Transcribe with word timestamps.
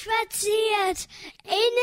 spaziert 0.00 1.08
in 1.44 1.76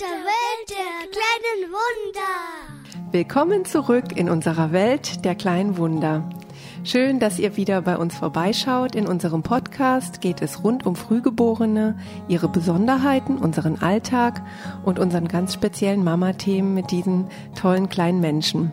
der 0.00 0.06
Welt 0.08 0.70
der 0.70 1.10
kleinen 1.10 1.70
Wunder. 1.70 3.12
Willkommen 3.12 3.66
zurück 3.66 4.16
in 4.16 4.30
unserer 4.30 4.72
Welt 4.72 5.26
der 5.26 5.34
kleinen 5.34 5.76
Wunder. 5.76 6.26
Schön, 6.84 7.18
dass 7.18 7.38
ihr 7.38 7.58
wieder 7.58 7.82
bei 7.82 7.98
uns 7.98 8.16
vorbeischaut. 8.16 8.94
In 8.94 9.06
unserem 9.06 9.42
Podcast 9.42 10.22
geht 10.22 10.40
es 10.40 10.64
rund 10.64 10.86
um 10.86 10.96
Frühgeborene, 10.96 11.98
ihre 12.28 12.48
Besonderheiten, 12.48 13.36
unseren 13.36 13.82
Alltag 13.82 14.40
und 14.86 14.98
unseren 14.98 15.28
ganz 15.28 15.52
speziellen 15.52 16.02
Mama-Themen 16.02 16.72
mit 16.72 16.90
diesen 16.90 17.28
tollen 17.54 17.90
kleinen 17.90 18.20
Menschen. 18.20 18.72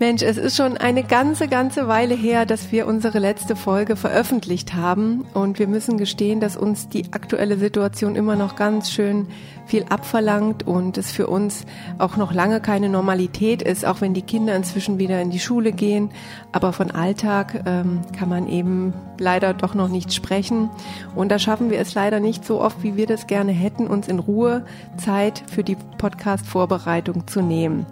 Mensch, 0.00 0.22
es 0.22 0.38
ist 0.38 0.56
schon 0.56 0.76
eine 0.76 1.04
ganze, 1.04 1.46
ganze 1.46 1.86
Weile 1.86 2.16
her, 2.16 2.46
dass 2.46 2.72
wir 2.72 2.88
unsere 2.88 3.20
letzte 3.20 3.54
Folge 3.54 3.94
veröffentlicht 3.94 4.74
haben. 4.74 5.24
Und 5.34 5.60
wir 5.60 5.68
müssen 5.68 5.98
gestehen, 5.98 6.40
dass 6.40 6.56
uns 6.56 6.88
die 6.88 7.12
aktuelle 7.12 7.56
Situation 7.56 8.16
immer 8.16 8.34
noch 8.34 8.56
ganz 8.56 8.90
schön 8.90 9.28
viel 9.66 9.84
abverlangt 9.88 10.66
und 10.66 10.98
es 10.98 11.12
für 11.12 11.28
uns 11.28 11.64
auch 11.98 12.16
noch 12.16 12.32
lange 12.32 12.60
keine 12.60 12.88
Normalität 12.88 13.62
ist, 13.62 13.86
auch 13.86 14.00
wenn 14.00 14.14
die 14.14 14.22
Kinder 14.22 14.54
inzwischen 14.56 14.98
wieder 14.98 15.22
in 15.22 15.30
die 15.30 15.38
Schule 15.38 15.72
gehen. 15.72 16.10
Aber 16.50 16.72
von 16.72 16.90
Alltag 16.90 17.62
ähm, 17.64 18.00
kann 18.18 18.28
man 18.28 18.48
eben 18.48 18.92
leider 19.18 19.54
doch 19.54 19.74
noch 19.74 19.88
nicht 19.88 20.12
sprechen. 20.12 20.70
Und 21.14 21.30
da 21.30 21.38
schaffen 21.38 21.70
wir 21.70 21.78
es 21.78 21.94
leider 21.94 22.18
nicht 22.18 22.44
so 22.44 22.60
oft, 22.60 22.82
wie 22.82 22.96
wir 22.96 23.06
das 23.06 23.28
gerne 23.28 23.52
hätten, 23.52 23.86
uns 23.86 24.08
in 24.08 24.18
Ruhe 24.18 24.64
Zeit 24.96 25.44
für 25.50 25.62
die 25.62 25.76
Podcast-Vorbereitung 25.98 27.26
zu 27.28 27.40
nehmen. 27.40 27.86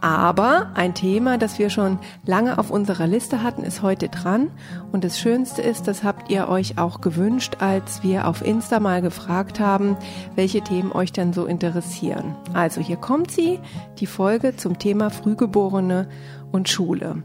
Aber 0.00 0.70
ein 0.74 0.94
Thema, 0.94 1.38
das 1.38 1.58
wir 1.58 1.70
schon 1.70 1.98
lange 2.24 2.58
auf 2.58 2.70
unserer 2.70 3.06
Liste 3.06 3.42
hatten, 3.42 3.64
ist 3.64 3.82
heute 3.82 4.08
dran. 4.08 4.50
Und 4.92 5.04
das 5.04 5.18
Schönste 5.18 5.62
ist, 5.62 5.88
das 5.88 6.04
habt 6.04 6.30
ihr 6.30 6.48
euch 6.48 6.78
auch 6.78 7.00
gewünscht, 7.00 7.56
als 7.60 8.02
wir 8.02 8.28
auf 8.28 8.42
Insta 8.44 8.80
mal 8.80 9.02
gefragt 9.02 9.58
haben, 9.58 9.96
welche 10.36 10.60
Themen 10.60 10.92
euch 10.92 11.12
denn 11.12 11.32
so 11.32 11.46
interessieren. 11.46 12.36
Also 12.52 12.80
hier 12.80 12.96
kommt 12.96 13.30
sie, 13.30 13.58
die 13.98 14.06
Folge 14.06 14.56
zum 14.56 14.78
Thema 14.78 15.10
Frühgeborene 15.10 16.08
und 16.52 16.68
Schule. 16.68 17.22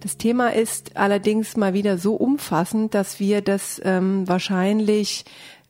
Das 0.00 0.16
Thema 0.16 0.52
ist 0.52 0.96
allerdings 0.96 1.56
mal 1.56 1.74
wieder 1.74 1.96
so 1.96 2.14
umfassend, 2.14 2.92
dass 2.92 3.20
wir 3.20 3.40
das 3.40 3.80
ähm, 3.84 4.26
wahrscheinlich 4.26 5.24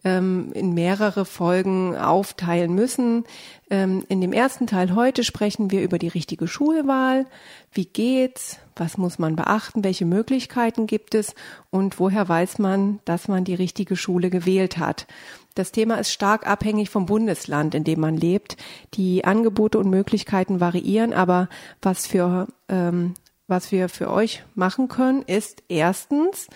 ähm, 0.05 0.51
in 0.55 0.75
mehrere 0.75 1.25
Folgen 1.25 1.97
aufteilen 1.97 2.75
müssen. 2.75 3.25
Ähm, 3.71 4.05
in 4.09 4.21
dem 4.21 4.33
ersten 4.33 4.67
Teil 4.67 4.95
heute 4.95 5.25
sprechen 5.25 5.71
wir 5.71 5.83
über 5.83 5.99
die 5.99 6.09
richtige 6.09 6.49
Schulwahl. 6.49 7.27
Wie 7.73 7.87
geht's? 7.87 8.59
Was 8.75 8.99
muss 8.99 9.19
man 9.19 9.37
beachten? 9.37 9.85
Welche 9.85 10.05
Möglichkeiten 10.05 10.87
gibt 10.87 11.15
es? 11.15 11.35
Und 11.71 12.01
woher 12.01 12.29
weiß 12.29 12.59
man, 12.59 13.01
dass 13.05 13.29
man 13.29 13.45
die 13.45 13.55
richtige 13.55 13.97
Schule 13.97 14.31
gewählt 14.31 14.79
hat? 14.79 15.07
Das 15.55 15.71
Thema 15.71 15.97
ist 15.97 16.13
stark 16.13 16.47
abhängig 16.47 16.89
vom 16.89 17.07
Bundesland, 17.07 17.75
in 17.75 17.85
dem 17.85 18.01
man 18.01 18.17
lebt. 18.17 18.57
Die 18.95 19.25
Angebote 19.25 19.79
und 19.79 19.91
Möglichkeiten 19.91 20.61
variieren, 20.61 21.13
aber 21.13 21.49
was 21.83 22.07
für 22.07 22.49
ähm, 22.69 23.15
was 23.49 23.71
wir 23.71 23.91
für 23.91 24.11
euch 24.11 24.45
machen 24.55 24.89
können, 24.89 25.23
ist 25.23 25.63
erstens 25.69 26.49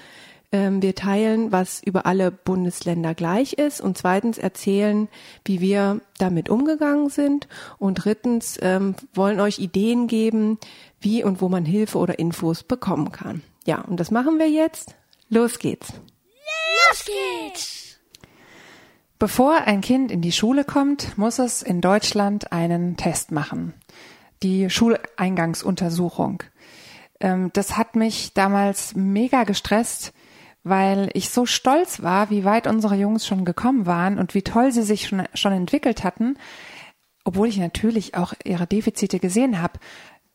ähm, 0.53 0.83
wir 0.83 0.95
teilen, 0.95 1.53
was 1.53 1.83
über 1.83 2.07
alle 2.07 2.31
Bundesländer 2.31 3.15
gleich 3.15 3.55
ist 3.55 3.81
und 3.81 3.99
zweitens 3.99 4.39
erzählen, 4.39 5.09
wie 5.45 5.61
wir 5.61 6.01
damit 6.19 6.49
umgegangen 6.49 7.11
sind 7.11 7.49
und 7.79 8.05
drittens 8.05 8.59
ähm, 8.63 8.95
wollen 9.15 9.41
euch 9.41 9.59
Ideen 9.59 10.07
geben, 10.07 10.59
wie 11.01 11.25
und 11.25 11.41
wo 11.41 11.49
man 11.49 11.65
Hilfe 11.65 11.99
oder 11.99 12.19
Infos 12.19 12.63
bekommen 12.63 13.13
kann. 13.13 13.43
Ja, 13.67 13.81
und 13.81 13.99
das 13.99 14.11
machen 14.11 14.39
wir 14.39 14.49
jetzt. 14.49 14.95
Los 15.29 15.59
geht's. 15.59 15.93
Los 16.91 17.05
geht's! 17.05 17.99
Bevor 19.19 19.63
ein 19.63 19.81
Kind 19.81 20.11
in 20.11 20.21
die 20.21 20.33
Schule 20.33 20.65
kommt, 20.65 21.17
muss 21.17 21.39
es 21.39 21.63
in 21.63 21.81
Deutschland 21.81 22.53
einen 22.53 22.97
Test 22.97 23.33
machen. 23.33 23.73
Die 24.43 24.69
Schuleingangsuntersuchung. 24.69 26.43
Ähm, 27.21 27.51
das 27.55 27.79
hat 27.79 27.97
mich 27.97 28.35
damals 28.35 28.95
mega 28.95 29.45
gestresst, 29.45 30.13
weil 30.69 31.11
ich 31.13 31.31
so 31.31 31.47
stolz 31.47 32.03
war, 32.03 32.29
wie 32.29 32.45
weit 32.45 32.67
unsere 32.67 32.97
Jungs 32.97 33.25
schon 33.25 33.45
gekommen 33.45 33.87
waren 33.87 34.19
und 34.19 34.35
wie 34.35 34.43
toll 34.43 34.73
sie 34.73 34.83
sich 34.83 35.07
schon, 35.07 35.23
schon 35.33 35.53
entwickelt 35.53 36.03
hatten, 36.03 36.37
obwohl 37.23 37.47
ich 37.47 37.59
natürlich 37.59 38.17
auch 38.17 38.35
ihre 38.45 38.67
Defizite 38.67 39.21
gesehen 39.21 39.63
habe, 39.63 39.79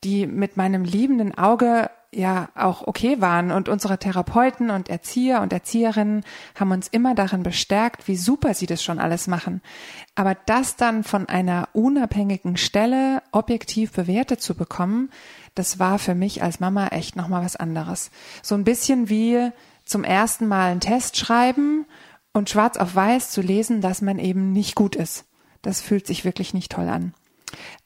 die 0.05 0.25
mit 0.27 0.55
meinem 0.55 0.85
liebenden 0.85 1.37
Auge 1.37 1.89
ja 2.13 2.47
auch 2.55 2.87
okay 2.87 3.19
waren 3.19 3.51
und 3.51 3.67
unsere 3.67 3.97
Therapeuten 3.97 4.69
und 4.69 4.87
Erzieher 4.89 5.41
und 5.41 5.51
Erzieherinnen 5.51 6.23
haben 6.57 6.71
uns 6.71 6.87
immer 6.87 7.13
darin 7.13 7.43
bestärkt, 7.43 8.07
wie 8.07 8.15
super 8.15 8.53
sie 8.53 8.67
das 8.67 8.81
schon 8.81 8.99
alles 8.99 9.27
machen. 9.27 9.61
Aber 10.15 10.35
das 10.45 10.77
dann 10.77 11.03
von 11.03 11.27
einer 11.27 11.67
unabhängigen 11.73 12.55
Stelle 12.55 13.21
objektiv 13.33 13.91
bewertet 13.91 14.41
zu 14.41 14.55
bekommen, 14.55 15.09
das 15.55 15.77
war 15.77 15.99
für 15.99 16.15
mich 16.15 16.41
als 16.41 16.61
Mama 16.61 16.87
echt 16.87 17.17
nochmal 17.17 17.43
was 17.43 17.57
anderes. 17.57 18.11
So 18.41 18.55
ein 18.55 18.63
bisschen 18.63 19.09
wie 19.09 19.51
zum 19.91 20.03
ersten 20.03 20.47
Mal 20.47 20.71
einen 20.71 20.79
Test 20.79 21.17
schreiben 21.17 21.85
und 22.33 22.49
schwarz 22.49 22.77
auf 22.77 22.95
weiß 22.95 23.29
zu 23.29 23.41
lesen, 23.41 23.81
dass 23.81 24.01
man 24.01 24.17
eben 24.17 24.51
nicht 24.51 24.75
gut 24.75 24.95
ist. 24.95 25.25
Das 25.61 25.81
fühlt 25.81 26.07
sich 26.07 26.25
wirklich 26.25 26.53
nicht 26.53 26.71
toll 26.71 26.89
an. 26.89 27.13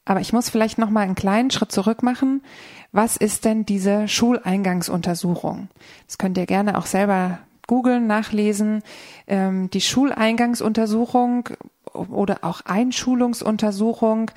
Aber 0.06 0.22
ich 0.22 0.32
muss 0.32 0.50
vielleicht 0.50 0.78
noch 0.78 0.92
mal 0.92 1.02
einen 1.02 1.16
kleinen 1.16 1.50
Schritt 1.50 1.72
zurück 1.72 2.04
machen. 2.04 2.44
Was 2.92 3.18
ist 3.18 3.44
denn 3.44 3.66
diese 3.66 4.08
Schuleingangsuntersuchung? 4.08 5.70
Das 6.06 6.18
könnt 6.18 6.38
ihr 6.38 6.46
gerne 6.46 6.78
auch 6.78 6.86
selber 6.86 7.40
googeln, 7.68 8.06
nachlesen. 8.06 8.84
Ähm, 9.26 9.72
die 9.72 9.82
Schuleingangsuntersuchung 9.82 11.50
oder 11.94 12.40
auch 12.44 12.62
Einschulungsuntersuchung, 12.62 14.30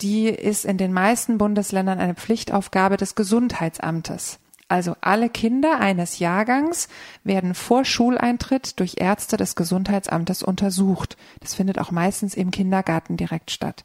die 0.00 0.28
ist 0.28 0.64
in 0.64 0.78
den 0.78 0.92
meisten 0.92 1.38
Bundesländern 1.38 2.00
eine 2.00 2.14
Pflichtaufgabe 2.14 2.96
des 2.96 3.14
Gesundheitsamtes. 3.14 4.40
Also 4.72 4.96
alle 5.02 5.28
Kinder 5.28 5.80
eines 5.80 6.18
Jahrgangs 6.18 6.88
werden 7.24 7.52
vor 7.52 7.84
Schuleintritt 7.84 8.80
durch 8.80 8.94
Ärzte 8.96 9.36
des 9.36 9.54
Gesundheitsamtes 9.54 10.42
untersucht. 10.42 11.18
Das 11.40 11.52
findet 11.52 11.78
auch 11.78 11.90
meistens 11.90 12.34
im 12.34 12.50
Kindergarten 12.50 13.18
direkt 13.18 13.50
statt. 13.50 13.84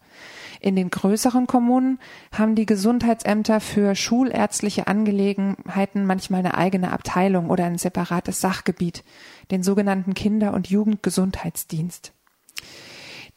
In 0.61 0.77
den 0.77 0.89
größeren 0.89 1.45
Kommunen 1.45 1.99
haben 2.31 2.55
die 2.55 2.65
Gesundheitsämter 2.65 3.59
für 3.59 3.95
schulärztliche 3.95 4.87
Angelegenheiten 4.87 6.05
manchmal 6.05 6.39
eine 6.39 6.57
eigene 6.57 6.93
Abteilung 6.93 7.49
oder 7.49 7.65
ein 7.65 7.77
separates 7.77 8.39
Sachgebiet, 8.39 9.03
den 9.51 9.63
sogenannten 9.63 10.13
Kinder- 10.13 10.53
und 10.53 10.69
Jugendgesundheitsdienst. 10.69 12.13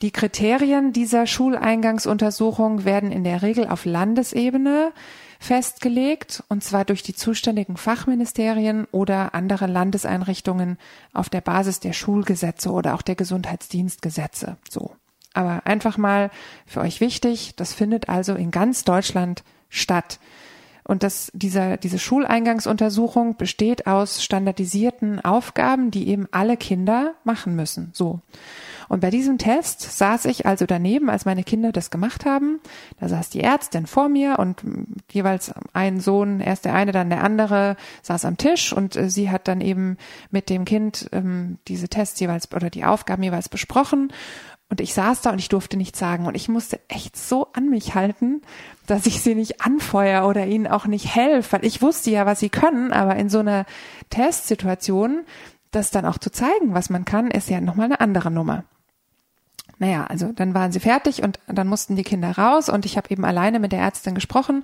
Die 0.03 0.12
Kriterien 0.12 0.93
dieser 0.93 1.27
Schuleingangsuntersuchung 1.27 2.84
werden 2.84 3.10
in 3.10 3.25
der 3.25 3.43
Regel 3.43 3.66
auf 3.66 3.84
Landesebene 3.84 4.93
festgelegt, 5.41 6.45
und 6.49 6.62
zwar 6.62 6.84
durch 6.84 7.03
die 7.03 7.15
zuständigen 7.15 7.78
Fachministerien 7.78 8.87
oder 8.93 9.34
andere 9.34 9.67
Landeseinrichtungen 9.67 10.78
auf 11.15 11.31
der 11.31 11.41
Basis 11.41 11.81
der 11.81 11.95
Schulgesetze 11.95 12.71
oder 12.71 12.95
auch 12.95 13.03
der 13.03 13.17
Gesundheitsdienstgesetze. 13.17 14.59
So. 14.69 14.95
Aber 15.33 15.62
einfach 15.65 15.97
mal 15.97 16.31
für 16.67 16.81
euch 16.81 17.01
wichtig, 17.01 17.55
das 17.56 17.73
findet 17.73 18.11
also 18.11 18.34
in 18.34 18.51
ganz 18.51 18.84
Deutschland 18.84 19.43
statt. 19.71 20.21
Und 20.84 21.03
das, 21.03 21.31
dieser, 21.34 21.78
diese 21.78 21.99
Schuleingangsuntersuchung 21.99 23.37
besteht 23.37 23.87
aus 23.87 24.22
standardisierten 24.22 25.25
Aufgaben, 25.25 25.91
die 25.91 26.09
eben 26.09 26.28
alle 26.33 26.59
Kinder 26.59 27.15
machen 27.25 27.57
müssen. 27.57 27.91
So. 27.95 28.21
Und 28.91 28.99
bei 28.99 29.11
diesem 29.11 29.39
Test 29.39 29.83
saß 29.83 30.25
ich 30.25 30.47
also 30.47 30.67
daneben, 30.67 31.11
als 31.11 31.25
meine 31.25 31.45
Kinder 31.45 31.71
das 31.71 31.93
gemacht 31.93 32.27
haben. 32.27 32.59
Da 32.99 33.09
saß 33.09 33.31
die 33.31 33.41
Ärztin 33.41 33.87
vor 33.87 34.09
mir 34.09 34.41
und 34.41 34.65
jeweils 35.12 35.53
ein 35.73 36.01
Sohn, 36.01 36.41
erst 36.41 36.65
der 36.65 36.75
eine, 36.75 36.91
dann 36.91 37.09
der 37.09 37.23
andere, 37.23 37.77
saß 38.03 38.25
am 38.25 38.37
Tisch 38.37 38.73
und 38.73 38.97
äh, 38.97 39.09
sie 39.09 39.31
hat 39.31 39.47
dann 39.47 39.61
eben 39.61 39.97
mit 40.33 40.51
dem 40.51 40.65
Kind 40.65 41.09
ähm, 41.12 41.59
diese 41.69 41.89
Tests 41.89 42.19
jeweils 42.19 42.53
oder 42.53 42.69
die 42.69 42.84
Aufgaben 42.84 43.22
jeweils 43.22 43.48
besprochen. 43.48 44.13
Und 44.69 44.81
ich 44.81 44.92
saß 44.92 45.21
da 45.21 45.31
und 45.31 45.39
ich 45.39 45.48
durfte 45.48 45.77
nichts 45.77 46.01
sagen. 46.01 46.27
Und 46.27 46.34
ich 46.34 46.48
musste 46.48 46.81
echt 46.89 47.16
so 47.16 47.47
an 47.53 47.71
mich 47.71 47.95
halten, 47.95 48.42
dass 48.89 49.07
ich 49.07 49.22
sie 49.22 49.37
nicht 49.37 49.60
anfeuer 49.60 50.27
oder 50.27 50.47
ihnen 50.47 50.66
auch 50.66 50.89
nicht 50.89 51.15
helfe. 51.15 51.53
Weil 51.53 51.65
ich 51.65 51.81
wusste 51.81 52.10
ja, 52.10 52.27
was 52.27 52.41
sie 52.41 52.51
können, 52.51 52.92
aber 52.92 53.15
in 53.15 53.28
so 53.28 53.39
einer 53.39 53.66
Testsituation, 54.10 55.21
das 55.71 55.92
dann 55.92 56.07
auch 56.07 56.19
zu 56.19 56.33
zeigen, 56.33 56.75
was 56.75 56.91
man 56.91 57.04
kann, 57.04 57.31
ist 57.31 57.48
ja 57.48 57.60
nochmal 57.60 57.87
eine 57.87 58.01
andere 58.01 58.33
Nummer. 58.33 58.65
Naja, 59.80 60.04
also 60.04 60.30
dann 60.32 60.53
waren 60.53 60.72
sie 60.72 60.78
fertig 60.78 61.22
und 61.22 61.38
dann 61.47 61.66
mussten 61.66 61.97
die 61.97 62.03
Kinder 62.03 62.32
raus 62.32 62.68
und 62.68 62.84
ich 62.84 62.98
habe 62.98 63.10
eben 63.10 63.24
alleine 63.24 63.59
mit 63.59 63.72
der 63.72 63.80
Ärztin 63.80 64.15
gesprochen 64.15 64.62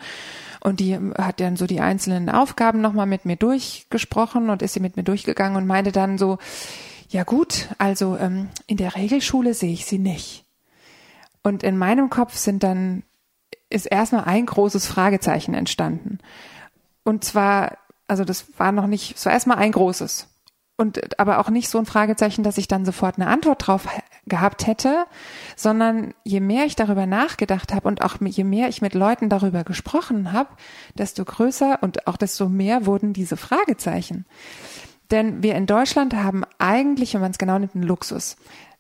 und 0.61 0.79
die 0.79 0.95
hat 1.17 1.41
dann 1.41 1.57
so 1.57 1.67
die 1.67 1.81
einzelnen 1.81 2.29
Aufgaben 2.29 2.83
nochmal 2.83 3.07
mit 3.07 3.25
mir 3.25 3.37
durchgesprochen 3.37 4.51
und 4.51 4.61
ist 4.61 4.75
sie 4.75 4.81
mit 4.81 4.99
mir 4.99 5.05
durchgegangen 5.05 5.57
und 5.57 5.67
meinte 5.67 5.91
dann 5.91 6.19
so, 6.19 6.37
ja 7.09 7.25
gut, 7.25 7.69
also 7.79 8.19
ähm, 8.19 8.51
in 8.67 8.77
der 8.77 8.95
Regelschule 8.95 9.55
sehe 9.55 9.73
ich 9.73 9.87
sie 9.87 9.99
nicht. 9.99 10.45
Und 11.43 11.63
in 11.63 11.79
meinem 11.79 12.11
Kopf 12.11 12.37
sind 12.37 12.63
dann, 12.63 13.03
ist 13.71 13.87
erstmal 13.87 14.25
ein 14.25 14.45
großes 14.45 14.87
Fragezeichen 14.87 15.55
entstanden. 15.55 16.19
Und 17.05 17.25
zwar, 17.25 17.79
also 18.07 18.27
das 18.27 18.59
war 18.59 18.71
noch 18.71 18.87
nicht, 18.87 19.17
es 19.17 19.25
war 19.25 19.33
erstmal 19.33 19.59
ein 19.59 19.73
großes 19.73 20.29
und 20.77 21.19
aber 21.19 21.39
auch 21.39 21.49
nicht 21.49 21.71
so 21.71 21.79
ein 21.79 21.87
Fragezeichen, 21.87 22.43
dass 22.43 22.59
ich 22.59 22.69
dann 22.69 22.85
sofort 22.85 23.17
eine 23.17 23.29
Antwort 23.29 23.67
drauf 23.67 23.89
gehabt 24.27 24.67
hätte, 24.67 25.07
sondern 25.55 26.15
je 26.25 26.41
mehr 26.41 26.67
ich 26.67 26.77
darüber 26.77 27.07
nachgedacht 27.07 27.73
habe 27.73 27.87
und 27.89 28.03
auch 28.03 28.17
je 28.21 28.45
mehr 28.45 28.69
ich 28.69 28.83
mit 28.83 28.95
Leuten 28.95 29.29
darüber 29.29 29.65
gesprochen 29.65 30.33
habe, 30.33 30.51
desto 30.95 31.25
größer 31.25 31.79
und 31.83 32.07
auch 32.07 32.17
desto 32.17 32.49
mehr 32.49 32.87
wurden 32.87 33.13
diese 33.13 33.37
Fragezeichen. 33.37 34.27
Denn 35.11 35.43
wir 35.43 35.55
in 35.55 35.67
Deutschland 35.67 36.15
haben 36.15 36.43
eigentlich, 36.59 37.15
wenn 37.15 37.21
man 37.21 37.31
es 37.31 37.39
genau 37.39 37.59
nimmt, 37.59 37.75
einen 37.75 37.85
Luxus. 37.85 38.37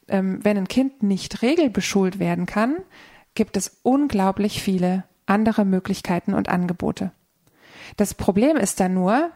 Ähm, 0.08 0.40
wenn 0.42 0.56
ein 0.56 0.68
Kind 0.68 1.02
nicht 1.02 1.42
regelbeschult 1.42 2.18
werden 2.18 2.46
kann, 2.46 2.76
gibt 3.34 3.56
es 3.56 3.78
unglaublich 3.82 4.60
viele 4.62 5.04
andere 5.26 5.64
Möglichkeiten 5.64 6.34
und 6.34 6.48
Angebote. 6.48 7.12
Das 7.96 8.14
Problem 8.14 8.56
ist 8.56 8.80
dann 8.80 8.94
nur, 8.94 9.30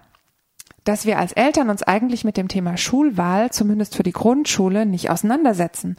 dass 0.85 1.07
wir 1.07 1.19
als 1.19 1.33
Eltern 1.33 1.71
uns 1.71 1.83
eigentlich 1.83 2.25
mit 2.25 2.37
dem 2.37 2.49
Thema 2.49 2.77
Schulwahl, 2.77 3.51
zumindest 3.51 3.97
für 3.97 4.03
die 4.03 4.13
Grundschule, 4.13 4.87
nicht 4.87 5.11
auseinandersetzen, 5.11 5.97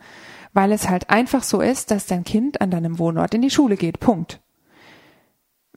weil 0.54 0.72
es 0.72 0.90
halt 0.90 1.10
einfach 1.10 1.44
so 1.44 1.62
ist, 1.62 1.92
dass 1.92 2.08
dein 2.08 2.24
Kind 2.24 2.62
an 2.62 2.72
deinem 2.72 3.00
Wohnort 3.00 3.34
in 3.34 3.42
die 3.42 3.50
Schule 3.50 3.78
geht. 3.78 4.00
Punkt. 4.00 4.42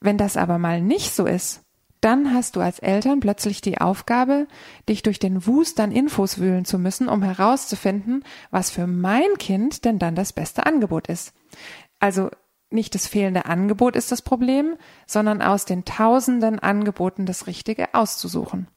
Wenn 0.00 0.18
das 0.18 0.36
aber 0.36 0.58
mal 0.58 0.80
nicht 0.80 1.14
so 1.14 1.26
ist, 1.26 1.62
dann 2.00 2.34
hast 2.34 2.56
du 2.56 2.60
als 2.60 2.80
Eltern 2.80 3.20
plötzlich 3.20 3.62
die 3.62 3.80
Aufgabe, 3.80 4.46
dich 4.90 5.02
durch 5.02 5.18
den 5.18 5.46
Wust 5.46 5.80
an 5.80 5.90
Infos 5.90 6.38
wühlen 6.38 6.66
zu 6.66 6.78
müssen, 6.78 7.08
um 7.08 7.22
herauszufinden, 7.22 8.24
was 8.50 8.70
für 8.70 8.86
mein 8.86 9.38
Kind 9.38 9.86
denn 9.86 9.98
dann 9.98 10.14
das 10.14 10.34
beste 10.34 10.66
Angebot 10.66 11.06
ist. 11.06 11.32
Also 12.00 12.28
nicht 12.68 12.94
das 12.94 13.06
fehlende 13.06 13.46
Angebot 13.46 13.96
ist 13.96 14.12
das 14.12 14.20
Problem, 14.20 14.74
sondern 15.06 15.40
aus 15.40 15.64
den 15.64 15.86
tausenden 15.86 16.58
Angeboten 16.58 17.24
das 17.24 17.46
Richtige 17.46 17.94
auszusuchen. 17.94 18.68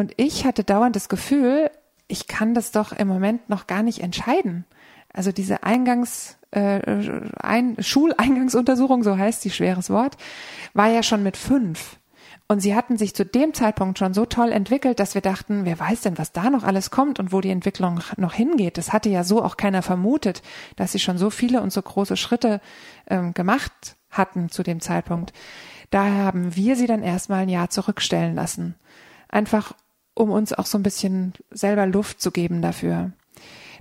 Und 0.00 0.14
ich 0.16 0.46
hatte 0.46 0.64
dauernd 0.64 0.96
das 0.96 1.10
Gefühl, 1.10 1.70
ich 2.08 2.26
kann 2.26 2.54
das 2.54 2.72
doch 2.72 2.92
im 2.92 3.06
Moment 3.06 3.50
noch 3.50 3.66
gar 3.66 3.82
nicht 3.82 4.00
entscheiden. 4.00 4.64
Also 5.12 5.30
diese 5.30 5.62
Eingangs, 5.62 6.38
äh, 6.52 7.20
ein, 7.38 7.76
Schuleingangsuntersuchung, 7.78 9.02
so 9.02 9.18
heißt 9.18 9.42
sie, 9.42 9.50
schweres 9.50 9.90
Wort, 9.90 10.16
war 10.72 10.88
ja 10.88 11.02
schon 11.02 11.22
mit 11.22 11.36
fünf. 11.36 11.98
Und 12.48 12.60
sie 12.60 12.74
hatten 12.74 12.96
sich 12.96 13.14
zu 13.14 13.26
dem 13.26 13.52
Zeitpunkt 13.52 13.98
schon 13.98 14.14
so 14.14 14.24
toll 14.24 14.52
entwickelt, 14.52 15.00
dass 15.00 15.14
wir 15.14 15.20
dachten, 15.20 15.66
wer 15.66 15.78
weiß 15.78 16.00
denn, 16.00 16.16
was 16.16 16.32
da 16.32 16.48
noch 16.48 16.64
alles 16.64 16.90
kommt 16.90 17.20
und 17.20 17.30
wo 17.30 17.42
die 17.42 17.50
Entwicklung 17.50 18.00
noch 18.16 18.32
hingeht. 18.32 18.78
Das 18.78 18.94
hatte 18.94 19.10
ja 19.10 19.22
so 19.22 19.44
auch 19.44 19.58
keiner 19.58 19.82
vermutet, 19.82 20.40
dass 20.76 20.92
sie 20.92 20.98
schon 20.98 21.18
so 21.18 21.28
viele 21.28 21.60
und 21.60 21.74
so 21.74 21.82
große 21.82 22.16
Schritte 22.16 22.62
ähm, 23.06 23.34
gemacht 23.34 23.96
hatten 24.08 24.48
zu 24.48 24.62
dem 24.62 24.80
Zeitpunkt. 24.80 25.34
Daher 25.90 26.24
haben 26.24 26.56
wir 26.56 26.74
sie 26.74 26.86
dann 26.86 27.02
erstmal 27.02 27.42
ein 27.42 27.50
Jahr 27.50 27.68
zurückstellen 27.68 28.34
lassen. 28.34 28.76
Einfach 29.28 29.74
um 30.14 30.30
uns 30.30 30.52
auch 30.52 30.66
so 30.66 30.78
ein 30.78 30.82
bisschen 30.82 31.32
selber 31.50 31.86
Luft 31.86 32.20
zu 32.20 32.30
geben 32.30 32.62
dafür. 32.62 33.12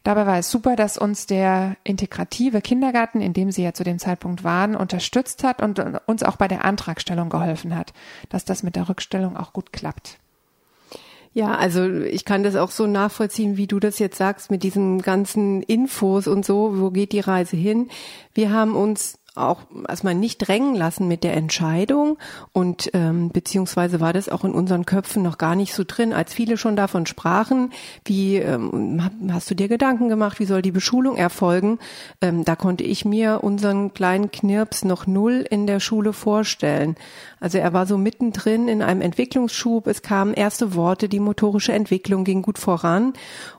Dabei 0.04 0.26
war 0.26 0.38
es 0.38 0.50
super, 0.50 0.76
dass 0.76 0.98
uns 0.98 1.26
der 1.26 1.76
integrative 1.84 2.62
Kindergarten, 2.62 3.22
in 3.22 3.34
dem 3.34 3.52
sie 3.52 3.64
ja 3.64 3.74
zu 3.74 3.84
dem 3.84 4.00
Zeitpunkt 4.00 4.44
waren, 4.44 4.76
unterstützt 4.76 5.44
hat 5.44 5.62
und 5.62 5.80
uns 6.08 6.24
auch 6.24 6.38
bei 6.38 6.48
der 6.48 6.64
Antragstellung 6.64 7.30
geholfen 7.30 7.76
hat, 7.76 7.94
dass 8.30 8.46
das 8.46 8.64
mit 8.64 8.76
der 8.76 8.88
Rückstellung 8.88 9.36
auch 9.36 9.52
gut 9.52 9.74
klappt. 9.74 10.18
Ja, 11.32 11.56
also 11.56 11.88
ich 11.88 12.26
kann 12.26 12.44
das 12.44 12.56
auch 12.56 12.72
so 12.72 12.88
nachvollziehen, 12.88 13.56
wie 13.56 13.68
du 13.68 13.80
das 13.80 14.00
jetzt 14.00 14.18
sagst, 14.18 14.50
mit 14.50 14.64
diesen 14.64 15.02
ganzen 15.02 15.62
Infos 15.62 16.28
und 16.28 16.44
so, 16.44 16.80
wo 16.80 16.90
geht 16.90 17.12
die 17.12 17.20
Reise 17.20 17.56
hin. 17.56 17.90
Wir 18.34 18.52
haben 18.52 18.76
uns 18.76 19.19
auch 19.36 19.62
erstmal 19.88 20.16
nicht 20.16 20.38
drängen 20.40 20.76
lassen 20.76 21.08
mit 21.08 21.24
der 21.24 21.36
Entscheidung 21.36 22.18
und 22.52 22.90
ähm, 22.94 23.30
beziehungsweise 23.30 24.00
war 24.00 24.14
das 24.14 24.30
auch 24.30 24.44
in 24.44 24.52
unseren 24.52 24.86
Köpfen 24.86 25.24
noch 25.24 25.38
gar 25.38 25.56
nicht 25.56 25.74
so 25.74 25.84
drin, 25.86 26.14
als 26.14 26.34
viele 26.34 26.58
schon 26.58 26.76
davon 26.76 27.06
sprachen, 27.06 27.72
wie 28.06 28.38
ähm, 28.38 29.02
hast 29.32 29.50
du 29.50 29.56
dir 29.56 29.68
Gedanken 29.68 30.10
gemacht, 30.10 30.40
wie 30.40 30.46
soll 30.46 30.62
die 30.62 30.72
Beschulung 30.72 31.16
erfolgen? 31.16 31.80
Ähm, 32.22 32.46
da 32.46 32.56
konnte 32.56 32.84
ich 32.84 33.06
mir 33.06 33.44
unseren 33.44 33.94
kleinen 33.94 34.32
Knirps 34.32 34.84
noch 34.84 35.08
null 35.08 35.46
in 35.50 35.68
der 35.68 35.80
Schule 35.80 36.14
vorstellen. 36.14 36.96
Also 37.40 37.58
er 37.58 37.74
war 37.74 37.86
so 37.86 37.98
mittendrin 37.98 38.68
in 38.68 38.82
einem 38.82 39.02
Entwicklungsschub, 39.02 39.88
es 39.88 40.02
kamen 40.02 40.34
erste 40.34 40.76
Worte, 40.76 41.08
die 41.08 41.20
motorische 41.20 41.72
Entwicklung 41.74 42.24
ging 42.24 42.42
gut 42.42 42.58
voran 42.58 43.14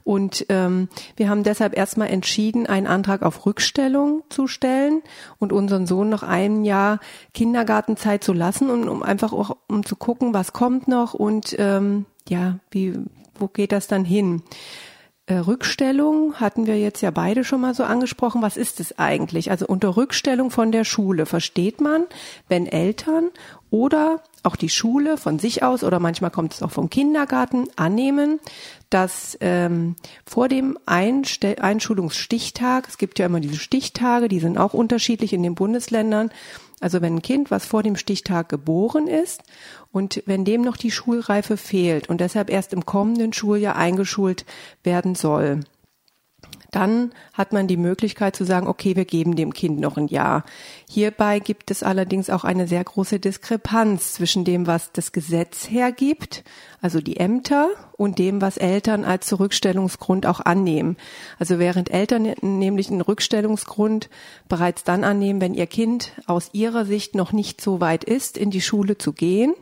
und 0.05 0.47
ähm, 0.49 0.89
wir 1.17 1.29
haben 1.29 1.43
deshalb 1.43 1.77
erstmal 1.77 2.09
entschieden, 2.09 2.67
einen 2.67 2.87
Antrag 2.87 3.23
auf 3.23 3.47
Rückstellung 3.47 4.23
zu 4.29 4.47
stellen 4.47 5.03
und 5.39 5.53
unseren 5.61 5.87
Sohn 5.87 6.09
noch 6.09 6.25
ein 6.25 6.65
Jahr 6.65 6.99
Kindergartenzeit 7.33 8.25
zu 8.25 8.33
lassen, 8.33 8.69
und 8.69 8.89
um 8.89 9.03
einfach 9.03 9.33
auch 9.33 9.57
um 9.69 9.87
zu 9.87 9.95
gucken, 9.95 10.35
was 10.35 10.53
kommt 10.53 10.89
noch 10.89 11.15
und 11.15 11.55
ähm, 11.59 12.07
ja, 12.29 12.59
wie 12.73 12.99
wo 13.39 13.49
geht 13.49 13.73
das 13.73 13.87
dann 13.87 14.05
hin? 14.05 14.43
Äh, 15.27 15.35
Rückstellung 15.37 16.35
hatten 16.35 16.67
wir 16.67 16.77
jetzt 16.79 17.03
ja 17.03 17.13
beide 17.13 17.45
schon 17.45 17.61
mal 17.61 17.73
so 17.73 17.85
angesprochen. 17.85 18.43
Was 18.43 18.57
ist 18.57 18.81
es 18.81 18.99
eigentlich? 18.99 19.51
Also 19.51 19.67
unter 19.67 19.97
Rückstellung 19.97 20.51
von 20.51 20.73
der 20.73 20.85
Schule 20.85 21.25
versteht 21.25 21.81
man, 21.81 22.05
wenn 22.49 22.67
Eltern 22.67 23.31
oder 23.71 24.23
auch 24.43 24.57
die 24.57 24.69
Schule 24.69 25.17
von 25.17 25.39
sich 25.39 25.63
aus 25.63 25.85
oder 25.85 26.01
manchmal 26.01 26.31
kommt 26.31 26.55
es 26.55 26.63
auch 26.63 26.71
vom 26.71 26.91
Kindergarten 26.91 27.69
annehmen, 27.77 28.41
dass 28.89 29.37
ähm, 29.41 29.97
vor 30.27 30.49
dem 30.49 30.79
Einstell 30.87 31.57
Einschulungsstichtag, 31.61 32.89
es 32.89 32.99
gibt 32.99 33.19
ja 33.19 33.27
immer 33.27 33.41
diese 33.41 33.57
Stichtage, 33.57 34.29
die 34.29 34.41
sind 34.41 34.59
auch 34.59 34.75
unterschiedlich 34.75 35.33
in 35.33 35.43
den 35.43 35.55
Bundesländern, 35.55 36.31
also 36.81 37.03
wenn 37.03 37.17
ein 37.17 37.23
Kind, 37.23 37.51
was 37.51 37.67
vor 37.67 37.83
dem 37.83 37.97
Stichtag 37.97 38.49
geboren 38.49 39.07
ist 39.07 39.43
und 39.93 40.23
wenn 40.25 40.45
dem 40.47 40.63
noch 40.63 40.79
die 40.79 40.91
Schulreife 40.91 41.57
fehlt 41.57 42.09
und 42.09 42.21
deshalb 42.21 42.51
erst 42.51 42.73
im 42.73 42.87
kommenden 42.87 43.33
Schuljahr 43.33 43.77
eingeschult 43.77 44.47
werden 44.83 45.15
soll, 45.15 45.61
dann 46.71 47.13
hat 47.33 47.53
man 47.53 47.67
die 47.67 47.77
Möglichkeit 47.77 48.37
zu 48.37 48.45
sagen, 48.45 48.67
okay, 48.67 48.97
wir 48.97 49.05
geben 49.05 49.37
dem 49.37 49.53
Kind 49.53 49.81
noch 49.81 49.97
ein 49.97 50.09
Jahr. 50.09 50.45
Hierbei 50.89 51.39
gibt 51.39 51.71
es 51.71 51.83
allerdings 51.83 52.31
auch 52.31 52.45
eine 52.45 52.67
sehr 52.67 52.85
große 52.85 53.21
Diskrepanz 53.21 54.15
zwischen 54.15 54.45
dem, 54.45 54.67
was 54.67 54.93
das 54.93 55.13
Gesetz 55.13 55.71
hergibt, 55.71 56.45
also 56.81 57.01
die 57.01 57.17
Ämter, 57.17 57.69
und 58.01 58.19
dem, 58.19 58.41
was 58.41 58.57
Eltern 58.57 59.05
als 59.05 59.27
Zurückstellungsgrund 59.27 60.25
auch 60.25 60.41
annehmen. 60.41 60.97
Also 61.39 61.59
während 61.59 61.91
Eltern 61.91 62.33
nämlich 62.41 62.91
einen 62.91 63.03
Rückstellungsgrund 63.03 64.09
bereits 64.49 64.85
dann 64.85 65.05
annehmen, 65.05 65.43
wenn 65.43 65.53
ihr 65.53 65.67
Kind 65.67 66.13
aus 66.27 66.49
ihrer 66.53 66.87
Sicht 66.87 67.15
noch 67.15 67.33
nicht 67.33 67.61
so 67.61 67.83
weit 67.83 68.05
ist, 68.05 68.39
in 68.39 68.51
die 68.51 68.63
Schule 68.63 68.97
zu 68.97 69.13
gehen, 69.13 69.55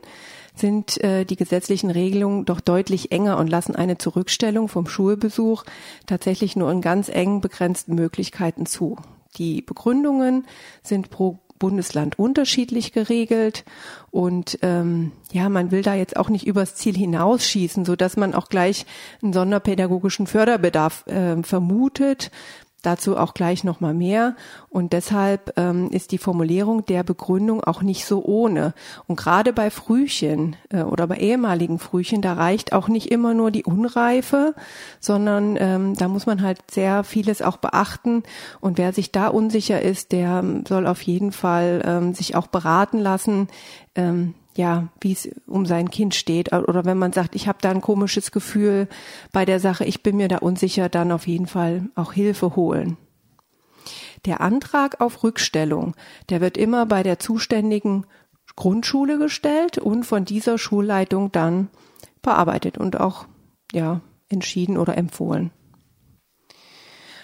sind 0.59 1.01
äh, 1.03 1.25
die 1.25 1.35
gesetzlichen 1.35 1.89
Regelungen 1.89 2.45
doch 2.45 2.59
deutlich 2.59 3.11
enger 3.11 3.37
und 3.37 3.47
lassen 3.47 3.75
eine 3.75 3.97
Zurückstellung 3.97 4.67
vom 4.67 4.87
Schulbesuch 4.87 5.63
tatsächlich 6.05 6.55
nur 6.55 6.71
in 6.71 6.81
ganz 6.81 7.09
eng 7.09 7.41
begrenzten 7.41 7.95
Möglichkeiten 7.95 8.65
zu. 8.65 8.97
Die 9.37 9.61
Begründungen 9.61 10.45
sind 10.83 11.09
pro 11.09 11.39
Bundesland 11.59 12.17
unterschiedlich 12.17 12.93
geregelt 12.93 13.65
und 14.11 14.57
ähm, 14.61 15.11
ja, 15.31 15.49
man 15.49 15.71
will 15.71 15.81
da 15.81 15.93
jetzt 15.93 16.15
auch 16.15 16.29
nicht 16.29 16.47
übers 16.47 16.75
Ziel 16.75 16.95
hinausschießen, 16.95 17.83
so 17.83 17.97
dass 17.97 18.15
man 18.15 18.33
auch 18.33 18.47
gleich 18.47 18.85
einen 19.21 19.33
sonderpädagogischen 19.33 20.25
Förderbedarf 20.25 21.05
äh, 21.07 21.43
vermutet. 21.43 22.31
Dazu 22.81 23.17
auch 23.17 23.33
gleich 23.33 23.65
nochmal 23.65 23.93
mehr. 23.93 24.35
Und 24.69 24.93
deshalb 24.93 25.53
ähm, 25.57 25.89
ist 25.91 26.13
die 26.13 26.17
Formulierung 26.17 26.85
der 26.85 27.03
Begründung 27.03 27.61
auch 27.61 27.81
nicht 27.81 28.05
so 28.05 28.23
ohne. 28.23 28.73
Und 29.05 29.17
gerade 29.17 29.51
bei 29.51 29.69
Frühchen 29.69 30.55
äh, 30.69 30.83
oder 30.83 31.05
bei 31.07 31.17
ehemaligen 31.17 31.77
Frühchen, 31.77 32.21
da 32.21 32.33
reicht 32.33 32.71
auch 32.71 32.87
nicht 32.87 33.11
immer 33.11 33.33
nur 33.33 33.51
die 33.51 33.65
Unreife, 33.65 34.55
sondern 35.01 35.57
ähm, 35.59 35.95
da 35.95 36.07
muss 36.07 36.25
man 36.25 36.41
halt 36.41 36.59
sehr 36.71 37.03
vieles 37.03 37.41
auch 37.41 37.57
beachten. 37.57 38.23
Und 38.61 38.77
wer 38.77 38.93
sich 38.93 39.11
da 39.11 39.27
unsicher 39.27 39.81
ist, 39.81 40.13
der 40.13 40.43
soll 40.67 40.87
auf 40.87 41.01
jeden 41.01 41.33
Fall 41.33 41.81
ähm, 41.85 42.13
sich 42.13 42.35
auch 42.35 42.47
beraten 42.47 42.99
lassen. 42.99 43.49
Ähm, 43.95 44.35
ja, 44.55 44.89
wie 44.99 45.11
es 45.11 45.29
um 45.47 45.65
sein 45.65 45.89
Kind 45.89 46.15
steht. 46.15 46.51
Oder 46.53 46.85
wenn 46.85 46.97
man 46.97 47.13
sagt, 47.13 47.35
ich 47.35 47.47
habe 47.47 47.59
da 47.61 47.69
ein 47.71 47.81
komisches 47.81 48.31
Gefühl 48.31 48.87
bei 49.31 49.45
der 49.45 49.59
Sache, 49.59 49.85
ich 49.85 50.03
bin 50.03 50.17
mir 50.17 50.27
da 50.27 50.37
unsicher, 50.37 50.89
dann 50.89 51.11
auf 51.11 51.27
jeden 51.27 51.47
Fall 51.47 51.89
auch 51.95 52.13
Hilfe 52.13 52.55
holen. 52.55 52.97
Der 54.25 54.41
Antrag 54.41 54.99
auf 54.99 55.23
Rückstellung, 55.23 55.95
der 56.29 56.41
wird 56.41 56.57
immer 56.57 56.85
bei 56.85 57.03
der 57.03 57.19
zuständigen 57.19 58.05
Grundschule 58.55 59.17
gestellt 59.17 59.77
und 59.77 60.03
von 60.03 60.25
dieser 60.25 60.57
Schulleitung 60.57 61.31
dann 61.31 61.69
bearbeitet 62.21 62.77
und 62.77 62.99
auch 62.99 63.25
ja 63.71 64.01
entschieden 64.27 64.77
oder 64.77 64.97
empfohlen. 64.97 65.51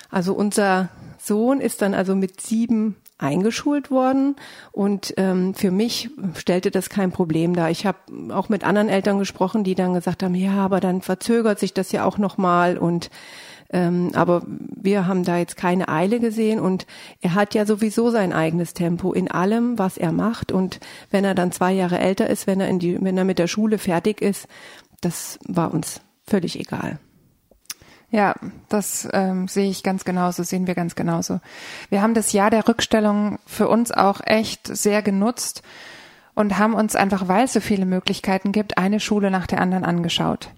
Also 0.10 0.34
unser 0.34 0.90
Sohn 1.18 1.60
ist 1.60 1.82
dann 1.82 1.94
also 1.94 2.16
mit 2.16 2.40
sieben 2.40 2.96
eingeschult 3.18 3.92
worden 3.92 4.36
und 4.72 5.14
ähm, 5.18 5.54
für 5.54 5.72
mich 5.72 6.10
stellte 6.36 6.70
das 6.70 6.90
kein 6.90 7.12
Problem 7.12 7.56
dar. 7.56 7.70
Ich 7.70 7.86
habe 7.86 7.98
auch 8.32 8.50
mit 8.50 8.66
anderen 8.66 8.90
Eltern 8.90 9.20
gesprochen, 9.20 9.64
die 9.64 9.76
dann 9.76 9.94
gesagt 9.94 10.22
haben, 10.22 10.36
ja, 10.36 10.54
aber 10.54 10.82
dann 10.82 11.02
verzögert 11.02 11.60
sich 11.60 11.74
das 11.74 11.92
ja 11.92 12.04
auch 12.04 12.18
noch 12.18 12.38
mal 12.38 12.78
und 12.78 13.10
ähm, 13.72 14.12
aber 14.14 14.44
wir 14.48 15.08
haben 15.08 15.24
da 15.24 15.38
jetzt 15.38 15.58
keine 15.58 15.88
Eile 15.88 16.20
gesehen 16.20 16.60
und 16.60 16.86
er 17.22 17.34
hat 17.34 17.56
ja 17.56 17.66
sowieso 17.66 18.10
sein 18.10 18.34
eigenes 18.34 18.74
Tempo 18.74 19.14
in 19.14 19.32
allem, 19.32 19.80
was 19.80 19.98
er 19.98 20.12
macht 20.12 20.52
und 20.52 20.80
wenn 21.10 21.24
er 21.24 21.36
dann 21.36 21.52
zwei 21.52 21.74
Jahre 21.74 22.00
älter 22.00 22.30
ist, 22.30 22.48
wenn 22.48 22.60
er 22.60 22.68
in 22.68 22.80
die, 22.80 23.02
wenn 23.02 23.18
er 23.18 23.24
mit 23.24 23.40
der 23.40 23.48
Schule 23.48 23.78
fertig 23.78 24.22
ist, 24.22 24.48
das 25.02 25.40
war 25.48 25.74
uns 25.74 26.02
völlig 26.28 26.60
egal. 26.60 27.00
Ja, 28.16 28.34
das 28.70 29.10
ähm, 29.12 29.50
sehe 29.50 29.70
ich 29.70 29.84
ganz 29.84 30.06
genauso, 30.06 30.44
sehen 30.44 30.68
wir 30.68 30.74
ganz 30.74 30.96
genauso. 30.96 31.42
Wir 31.90 32.02
haben 32.02 32.14
das 32.14 32.32
Jahr 32.32 32.50
der 32.50 32.66
Rückstellung 32.66 33.40
für 33.46 33.68
uns 33.68 33.92
auch 33.92 34.22
echt 34.24 34.68
sehr 34.68 35.02
genutzt 35.02 35.64
und 36.34 36.58
haben 36.58 36.76
uns 36.76 36.96
einfach, 36.96 37.28
weil 37.28 37.44
es 37.44 37.52
so 37.52 37.60
viele 37.60 37.86
Möglichkeiten 37.86 38.54
gibt, 38.54 38.78
eine 38.78 39.02
Schule 39.02 39.32
nach 39.32 39.48
der 39.48 39.60
anderen 39.60 39.84
angeschaut. 39.84 40.52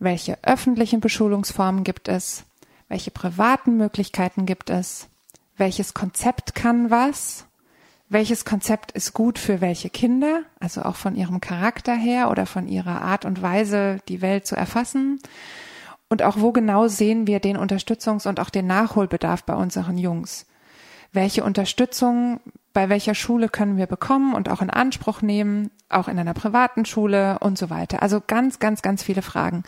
Welche 0.00 0.36
öffentlichen 0.42 0.98
Beschulungsformen 0.98 1.84
gibt 1.84 2.08
es? 2.08 2.42
Welche 2.88 3.12
privaten 3.12 3.76
Möglichkeiten 3.76 4.44
gibt 4.44 4.68
es? 4.68 5.06
Welches 5.56 5.94
Konzept 5.94 6.56
kann 6.56 6.90
was? 6.90 7.44
Welches 8.08 8.44
Konzept 8.44 8.90
ist 8.90 9.14
gut 9.14 9.38
für 9.38 9.60
welche 9.60 9.90
Kinder? 9.90 10.42
Also 10.58 10.82
auch 10.82 10.96
von 10.96 11.14
ihrem 11.14 11.40
Charakter 11.40 11.94
her 11.94 12.32
oder 12.32 12.46
von 12.46 12.66
ihrer 12.66 13.00
Art 13.00 13.24
und 13.24 13.42
Weise, 13.42 14.00
die 14.08 14.22
Welt 14.22 14.44
zu 14.44 14.56
erfassen? 14.56 15.20
Und 16.10 16.22
auch 16.22 16.38
wo 16.38 16.52
genau 16.52 16.88
sehen 16.88 17.26
wir 17.26 17.40
den 17.40 17.56
Unterstützungs- 17.56 18.28
und 18.28 18.40
auch 18.40 18.50
den 18.50 18.66
Nachholbedarf 18.66 19.44
bei 19.44 19.54
unseren 19.54 19.96
Jungs? 19.96 20.46
Welche 21.12 21.42
Unterstützung 21.42 22.40
bei 22.72 22.88
welcher 22.88 23.14
Schule 23.14 23.48
können 23.48 23.76
wir 23.76 23.86
bekommen 23.86 24.34
und 24.34 24.48
auch 24.48 24.62
in 24.62 24.70
Anspruch 24.70 25.22
nehmen, 25.22 25.70
auch 25.88 26.06
in 26.06 26.18
einer 26.18 26.34
privaten 26.34 26.84
Schule 26.84 27.38
und 27.40 27.58
so 27.58 27.68
weiter. 27.68 28.00
Also 28.00 28.22
ganz, 28.24 28.60
ganz, 28.60 28.80
ganz 28.80 29.02
viele 29.02 29.22
Fragen. 29.22 29.64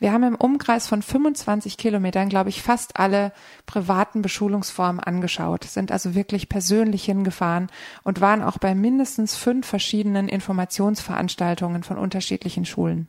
Wir 0.00 0.12
haben 0.12 0.24
im 0.24 0.34
Umkreis 0.34 0.88
von 0.88 1.00
25 1.00 1.76
Kilometern, 1.76 2.28
glaube 2.28 2.48
ich, 2.48 2.62
fast 2.62 2.98
alle 2.98 3.32
privaten 3.66 4.20
Beschulungsformen 4.20 5.00
angeschaut, 5.00 5.62
sind 5.64 5.92
also 5.92 6.16
wirklich 6.16 6.48
persönlich 6.48 7.04
hingefahren 7.04 7.68
und 8.02 8.20
waren 8.20 8.42
auch 8.42 8.58
bei 8.58 8.74
mindestens 8.74 9.36
fünf 9.36 9.66
verschiedenen 9.66 10.28
Informationsveranstaltungen 10.28 11.84
von 11.84 11.98
unterschiedlichen 11.98 12.64
Schulen. 12.64 13.08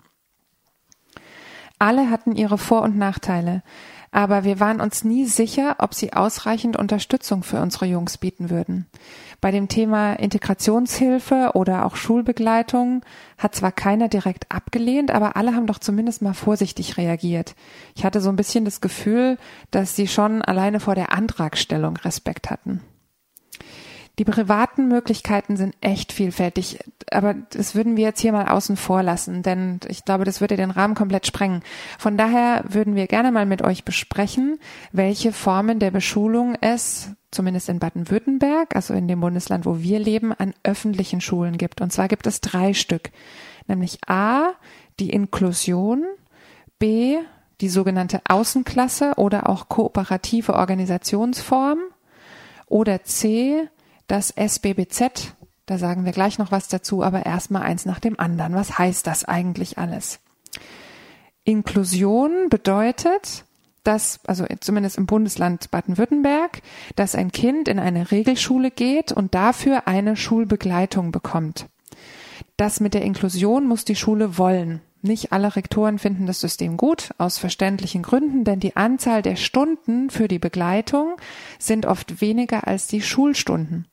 Alle 1.82 2.12
hatten 2.12 2.36
ihre 2.36 2.60
Vor- 2.60 2.84
und 2.84 2.96
Nachteile, 2.96 3.64
aber 4.12 4.44
wir 4.44 4.60
waren 4.60 4.82
uns 4.82 5.04
nie 5.04 5.26
sicher, 5.26 5.78
ob 5.80 5.96
sie 5.96 6.14
ausreichend 6.14 6.78
Unterstützung 6.78 7.42
für 7.42 7.60
unsere 7.60 7.88
Jungs 7.88 8.20
bieten 8.20 8.52
würden. 8.52 8.86
Bei 9.42 9.50
dem 9.50 9.68
Thema 9.68 10.14
Integrationshilfe 10.14 11.54
oder 11.56 11.84
auch 11.84 11.96
Schulbegleitung 11.96 13.02
hat 13.40 13.56
zwar 13.56 13.72
keiner 13.72 14.10
direkt 14.10 14.52
abgelehnt, 14.52 15.10
aber 15.10 15.36
alle 15.38 15.56
haben 15.56 15.66
doch 15.66 15.80
zumindest 15.80 16.22
mal 16.22 16.36
vorsichtig 16.36 16.98
reagiert. 16.98 17.56
Ich 17.96 18.06
hatte 18.06 18.22
so 18.22 18.30
ein 18.30 18.36
bisschen 18.36 18.64
das 18.64 18.80
Gefühl, 18.82 19.40
dass 19.72 19.96
sie 19.96 20.08
schon 20.08 20.44
alleine 20.44 20.80
vor 20.80 20.94
der 20.94 21.12
Antragstellung 21.12 21.98
Respekt 21.98 22.52
hatten. 22.52 22.82
Die 24.20 24.26
privaten 24.26 24.88
Möglichkeiten 24.88 25.56
sind 25.56 25.76
echt 25.80 26.12
vielfältig, 26.12 26.80
aber 27.10 27.34
das 27.34 27.76
würden 27.76 27.96
wir 27.96 28.04
jetzt 28.04 28.20
hier 28.20 28.34
mal 28.34 28.50
außen 28.50 28.76
vor 28.76 29.04
lassen, 29.04 29.42
denn 29.42 29.80
ich 29.88 30.04
glaube, 30.04 30.26
das 30.26 30.42
würde 30.42 30.58
den 30.58 30.70
Rahmen 30.70 30.96
komplett 30.96 31.26
sprengen. 31.26 31.64
Von 31.98 32.18
daher 32.18 32.64
würden 32.68 32.96
wir 32.96 33.08
gerne 33.08 33.32
mal 33.32 33.46
mit 33.46 33.62
euch 33.62 33.86
besprechen, 33.86 34.60
welche 34.92 35.32
Formen 35.32 35.80
der 35.80 35.92
Beschulung 35.92 36.56
es 36.60 37.12
zumindest 37.32 37.70
in 37.70 37.80
Baden-Württemberg, 37.80 38.76
also 38.76 38.94
in 38.94 39.08
dem 39.08 39.22
Bundesland, 39.22 39.66
wo 39.66 39.80
wir 39.80 40.00
leben, 40.00 40.34
an 40.34 40.54
öffentlichen 40.64 41.22
Schulen 41.22 41.58
gibt. 41.58 41.80
Und 41.80 41.94
zwar 41.94 42.10
gibt 42.10 42.28
es 42.28 42.42
drei 42.42 42.74
Stück, 42.74 43.12
nämlich 43.68 44.00
A, 44.08 44.52
die 45.00 45.10
Inklusion, 45.10 46.04
B, 46.78 47.18
die 47.62 47.70
sogenannte 47.70 48.22
Außenklasse 48.28 49.14
oder 49.16 49.48
auch 49.48 49.70
kooperative 49.70 50.56
Organisationsform 50.56 51.80
oder 52.68 53.04
C, 53.04 53.70
das 54.12 54.34
SBBZ, 54.36 55.36
da 55.66 55.78
sagen 55.78 56.04
wir 56.04 56.12
gleich 56.12 56.38
noch 56.38 56.52
was 56.52 56.68
dazu, 56.68 57.02
aber 57.02 57.26
erstmal 57.26 57.62
eins 57.62 57.86
nach 57.86 58.02
dem 58.02 58.20
anderen. 58.20 58.54
Was 58.56 58.78
heißt 58.78 59.08
das 59.08 59.24
eigentlich 59.24 59.78
alles? 59.78 60.20
Inklusion 61.46 62.50
bedeutet, 62.50 63.46
dass, 63.86 64.20
also 64.28 64.46
zumindest 64.60 64.98
im 64.98 65.06
Bundesland 65.06 65.72
Baden-Württemberg, 65.72 66.62
dass 66.98 67.16
ein 67.16 67.32
Kind 67.32 67.70
in 67.70 67.80
eine 67.80 68.12
Regelschule 68.12 68.70
geht 68.70 69.14
und 69.14 69.34
dafür 69.34 69.88
eine 69.88 70.18
Schulbegleitung 70.18 71.14
bekommt. 71.14 71.68
Das 72.58 72.82
mit 72.82 72.94
der 72.94 73.04
Inklusion 73.04 73.66
muss 73.66 73.86
die 73.86 73.96
Schule 73.96 74.38
wollen. 74.38 74.82
Nicht 75.02 75.32
alle 75.32 75.56
Rektoren 75.56 76.00
finden 76.00 76.26
das 76.26 76.42
System 76.42 76.76
gut, 76.76 77.12
aus 77.18 77.38
verständlichen 77.38 78.04
Gründen, 78.04 78.44
denn 78.44 78.60
die 78.60 78.76
Anzahl 78.76 79.22
der 79.22 79.38
Stunden 79.38 80.10
für 80.10 80.28
die 80.28 80.38
Begleitung 80.38 81.16
sind 81.60 81.86
oft 81.86 82.20
weniger 82.20 82.68
als 82.68 82.88
die 82.88 83.02
Schulstunden. 83.02 83.88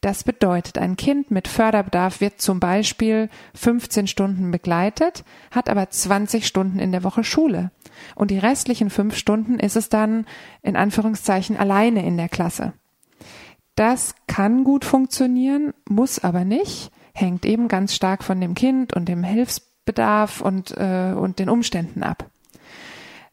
Das 0.00 0.22
bedeutet, 0.22 0.78
ein 0.78 0.96
Kind 0.96 1.30
mit 1.30 1.48
Förderbedarf 1.48 2.20
wird 2.20 2.40
zum 2.40 2.60
Beispiel 2.60 3.28
15 3.54 4.06
Stunden 4.06 4.50
begleitet, 4.50 5.24
hat 5.50 5.68
aber 5.68 5.90
20 5.90 6.46
Stunden 6.46 6.78
in 6.78 6.92
der 6.92 7.02
Woche 7.02 7.24
Schule. 7.24 7.72
Und 8.14 8.30
die 8.30 8.38
restlichen 8.38 8.90
fünf 8.90 9.16
Stunden 9.16 9.58
ist 9.58 9.74
es 9.74 9.88
dann 9.88 10.24
in 10.62 10.76
Anführungszeichen 10.76 11.56
alleine 11.56 12.06
in 12.06 12.16
der 12.16 12.28
Klasse. 12.28 12.74
Das 13.74 14.14
kann 14.26 14.64
gut 14.64 14.84
funktionieren, 14.84 15.72
muss 15.88 16.22
aber 16.22 16.44
nicht, 16.44 16.90
hängt 17.12 17.44
eben 17.44 17.68
ganz 17.68 17.94
stark 17.94 18.22
von 18.22 18.40
dem 18.40 18.54
Kind 18.54 18.92
und 18.94 19.08
dem 19.08 19.24
Hilfsbedarf 19.24 20.40
und, 20.40 20.76
äh, 20.76 21.12
und 21.16 21.40
den 21.40 21.48
Umständen 21.48 22.04
ab. 22.04 22.30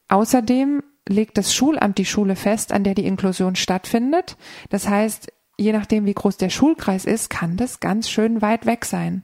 Außerdem 0.07 0.81
legt 1.07 1.37
das 1.37 1.53
Schulamt 1.53 1.97
die 1.97 2.05
Schule 2.05 2.35
fest, 2.35 2.71
an 2.71 2.83
der 2.83 2.95
die 2.95 3.05
Inklusion 3.05 3.55
stattfindet. 3.55 4.37
Das 4.69 4.87
heißt, 4.87 5.31
je 5.57 5.71
nachdem, 5.71 6.05
wie 6.05 6.13
groß 6.13 6.37
der 6.37 6.49
Schulkreis 6.49 7.05
ist, 7.05 7.29
kann 7.29 7.57
das 7.57 7.79
ganz 7.79 8.09
schön 8.09 8.41
weit 8.41 8.65
weg 8.65 8.85
sein. 8.85 9.23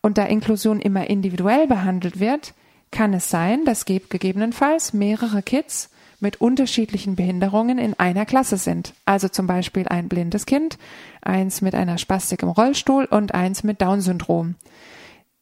Und 0.00 0.18
da 0.18 0.24
Inklusion 0.24 0.80
immer 0.80 1.08
individuell 1.08 1.66
behandelt 1.66 2.20
wird, 2.20 2.54
kann 2.90 3.12
es 3.14 3.30
sein, 3.30 3.64
dass 3.64 3.84
gegebenenfalls 3.84 4.92
mehrere 4.92 5.42
Kids 5.42 5.90
mit 6.20 6.40
unterschiedlichen 6.40 7.16
Behinderungen 7.16 7.78
in 7.78 7.94
einer 7.94 8.24
Klasse 8.24 8.56
sind. 8.56 8.94
Also 9.04 9.28
zum 9.28 9.46
Beispiel 9.46 9.86
ein 9.88 10.08
blindes 10.08 10.46
Kind, 10.46 10.78
eins 11.20 11.60
mit 11.60 11.74
einer 11.74 11.98
Spastik 11.98 12.42
im 12.42 12.48
Rollstuhl 12.48 13.04
und 13.04 13.34
eins 13.34 13.64
mit 13.64 13.82
Down-Syndrom. 13.82 14.54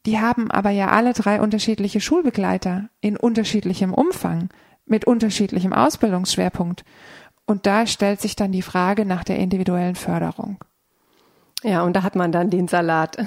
Die 0.05 0.19
haben 0.19 0.51
aber 0.51 0.69
ja 0.69 0.89
alle 0.89 1.13
drei 1.13 1.41
unterschiedliche 1.41 2.01
Schulbegleiter 2.01 2.89
in 3.01 3.17
unterschiedlichem 3.17 3.93
Umfang, 3.93 4.49
mit 4.85 5.05
unterschiedlichem 5.05 5.73
Ausbildungsschwerpunkt. 5.73 6.83
Und 7.45 7.65
da 7.65 7.85
stellt 7.85 8.21
sich 8.21 8.35
dann 8.35 8.51
die 8.51 8.61
Frage 8.61 9.05
nach 9.05 9.23
der 9.23 9.37
individuellen 9.37 9.95
Förderung. 9.95 10.57
Ja, 11.63 11.81
und 11.83 11.95
da 11.95 12.03
hat 12.03 12.15
man 12.15 12.31
dann 12.31 12.49
den 12.49 12.67
Salat. 12.67 13.17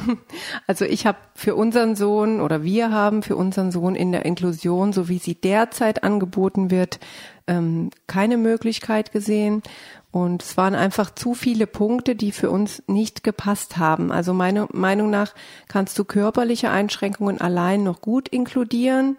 Also 0.66 0.84
ich 0.84 1.06
habe 1.06 1.18
für 1.34 1.54
unseren 1.56 1.96
Sohn 1.96 2.40
oder 2.40 2.62
wir 2.62 2.90
haben 2.90 3.22
für 3.22 3.36
unseren 3.36 3.72
Sohn 3.72 3.94
in 3.94 4.12
der 4.12 4.24
Inklusion, 4.26 4.92
so 4.92 5.08
wie 5.08 5.18
sie 5.18 5.34
derzeit 5.34 6.04
angeboten 6.04 6.70
wird, 6.70 7.00
ähm, 7.46 7.90
keine 8.06 8.36
Möglichkeit 8.36 9.12
gesehen. 9.12 9.62
Und 10.10 10.42
es 10.42 10.56
waren 10.56 10.74
einfach 10.74 11.14
zu 11.14 11.34
viele 11.34 11.66
Punkte, 11.66 12.14
die 12.14 12.32
für 12.32 12.50
uns 12.50 12.82
nicht 12.86 13.24
gepasst 13.24 13.76
haben. 13.76 14.12
Also 14.12 14.34
meiner 14.34 14.68
Meinung 14.72 15.10
nach 15.10 15.34
kannst 15.66 15.98
du 15.98 16.04
körperliche 16.04 16.70
Einschränkungen 16.70 17.40
allein 17.40 17.82
noch 17.82 18.00
gut 18.00 18.28
inkludieren 18.28 19.16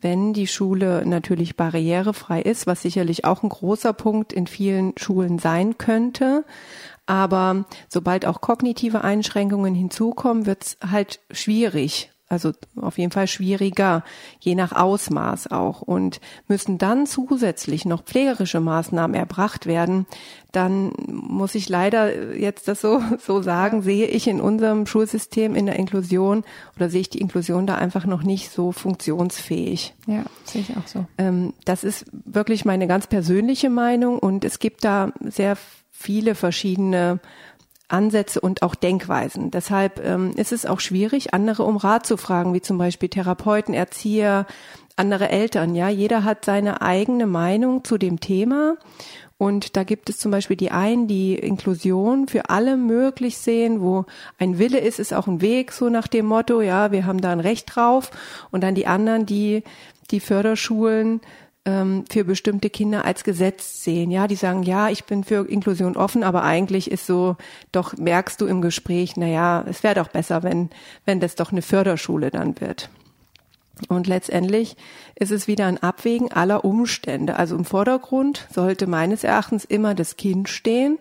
wenn 0.00 0.32
die 0.32 0.46
Schule 0.46 1.04
natürlich 1.06 1.56
barrierefrei 1.56 2.42
ist, 2.42 2.66
was 2.66 2.82
sicherlich 2.82 3.24
auch 3.24 3.42
ein 3.42 3.48
großer 3.48 3.92
Punkt 3.92 4.32
in 4.32 4.46
vielen 4.46 4.92
Schulen 4.96 5.38
sein 5.38 5.78
könnte. 5.78 6.44
Aber 7.06 7.64
sobald 7.88 8.26
auch 8.26 8.40
kognitive 8.40 9.02
Einschränkungen 9.02 9.74
hinzukommen, 9.74 10.46
wird 10.46 10.64
es 10.64 10.78
halt 10.90 11.20
schwierig 11.30 12.10
also 12.28 12.52
auf 12.74 12.98
jeden 12.98 13.12
Fall 13.12 13.28
schwieriger, 13.28 14.02
je 14.40 14.54
nach 14.56 14.72
Ausmaß 14.72 15.52
auch. 15.52 15.80
Und 15.80 16.20
müssen 16.48 16.78
dann 16.78 17.06
zusätzlich 17.06 17.84
noch 17.84 18.02
pflegerische 18.02 18.60
Maßnahmen 18.60 19.14
erbracht 19.14 19.66
werden, 19.66 20.06
dann 20.50 20.92
muss 21.06 21.54
ich 21.54 21.68
leider 21.68 22.34
jetzt 22.34 22.66
das 22.66 22.80
so, 22.80 23.00
so 23.18 23.42
sagen, 23.42 23.82
sehe 23.82 24.06
ich 24.06 24.26
in 24.26 24.40
unserem 24.40 24.86
Schulsystem 24.86 25.54
in 25.54 25.66
der 25.66 25.76
Inklusion 25.76 26.42
oder 26.76 26.88
sehe 26.88 27.02
ich 27.02 27.10
die 27.10 27.20
Inklusion 27.20 27.66
da 27.66 27.76
einfach 27.76 28.06
noch 28.06 28.22
nicht 28.22 28.50
so 28.50 28.72
funktionsfähig. 28.72 29.94
Ja, 30.06 30.24
sehe 30.44 30.62
ich 30.62 30.76
auch 30.76 30.86
so. 30.86 31.04
Ähm, 31.18 31.52
das 31.64 31.84
ist 31.84 32.06
wirklich 32.12 32.64
meine 32.64 32.86
ganz 32.88 33.06
persönliche 33.06 33.70
Meinung 33.70 34.18
und 34.18 34.44
es 34.44 34.58
gibt 34.58 34.84
da 34.84 35.12
sehr 35.20 35.56
viele 35.90 36.34
verschiedene 36.34 37.20
Ansätze 37.88 38.40
und 38.40 38.62
auch 38.62 38.74
Denkweisen. 38.74 39.50
Deshalb 39.50 40.04
ähm, 40.04 40.32
ist 40.36 40.52
es 40.52 40.66
auch 40.66 40.80
schwierig, 40.80 41.34
andere 41.34 41.62
um 41.62 41.76
Rat 41.76 42.06
zu 42.06 42.16
fragen, 42.16 42.52
wie 42.54 42.60
zum 42.60 42.78
Beispiel 42.78 43.08
Therapeuten, 43.08 43.74
Erzieher, 43.74 44.46
andere 44.96 45.28
Eltern. 45.28 45.74
Ja, 45.74 45.88
jeder 45.88 46.24
hat 46.24 46.44
seine 46.44 46.82
eigene 46.82 47.26
Meinung 47.26 47.84
zu 47.84 47.98
dem 47.98 48.18
Thema. 48.20 48.76
Und 49.38 49.76
da 49.76 49.84
gibt 49.84 50.08
es 50.08 50.18
zum 50.18 50.30
Beispiel 50.30 50.56
die 50.56 50.70
einen, 50.70 51.08
die 51.08 51.34
Inklusion 51.34 52.26
für 52.26 52.48
alle 52.48 52.78
möglich 52.78 53.36
sehen, 53.36 53.82
wo 53.82 54.06
ein 54.38 54.58
Wille 54.58 54.78
ist, 54.78 54.98
ist 54.98 55.12
auch 55.12 55.26
ein 55.26 55.42
Weg, 55.42 55.72
so 55.72 55.90
nach 55.90 56.06
dem 56.06 56.24
Motto, 56.24 56.62
ja, 56.62 56.90
wir 56.90 57.04
haben 57.04 57.20
da 57.20 57.32
ein 57.32 57.40
Recht 57.40 57.76
drauf. 57.76 58.10
Und 58.50 58.62
dann 58.62 58.74
die 58.74 58.86
anderen, 58.86 59.26
die 59.26 59.62
die 60.10 60.20
Förderschulen 60.20 61.20
ähm, 61.66 62.04
für 62.10 62.24
bestimmte 62.24 62.70
Kinder 62.70 63.04
als 63.04 63.24
Gesetz 63.24 63.82
sehen. 63.84 64.10
Ja, 64.10 64.26
die 64.28 64.36
sagen, 64.36 64.62
ja, 64.62 64.88
ich 64.88 65.04
bin 65.04 65.24
für 65.24 65.46
Inklusion 65.46 65.96
offen, 65.96 66.22
aber 66.22 66.44
eigentlich 66.44 66.90
ist 66.90 67.06
so, 67.06 67.36
doch 67.72 67.96
merkst 67.96 68.40
du 68.40 68.46
im 68.46 68.62
Gespräch, 68.62 69.16
na 69.16 69.26
ja, 69.26 69.64
es 69.68 69.82
wäre 69.82 69.96
doch 69.96 70.08
besser, 70.08 70.42
wenn, 70.42 70.70
wenn 71.04 71.20
das 71.20 71.34
doch 71.34 71.52
eine 71.52 71.62
Förderschule 71.62 72.30
dann 72.30 72.58
wird. 72.60 72.88
Und 73.88 74.06
letztendlich 74.06 74.76
ist 75.16 75.32
es 75.32 75.46
wieder 75.46 75.66
ein 75.66 75.82
Abwägen 75.82 76.32
aller 76.32 76.64
Umstände. 76.64 77.36
Also 77.36 77.56
im 77.56 77.66
Vordergrund 77.66 78.46
sollte 78.50 78.86
meines 78.86 79.22
Erachtens 79.22 79.66
immer 79.66 79.94
das 79.94 80.16
Kind 80.16 80.48
stehen 80.48 80.98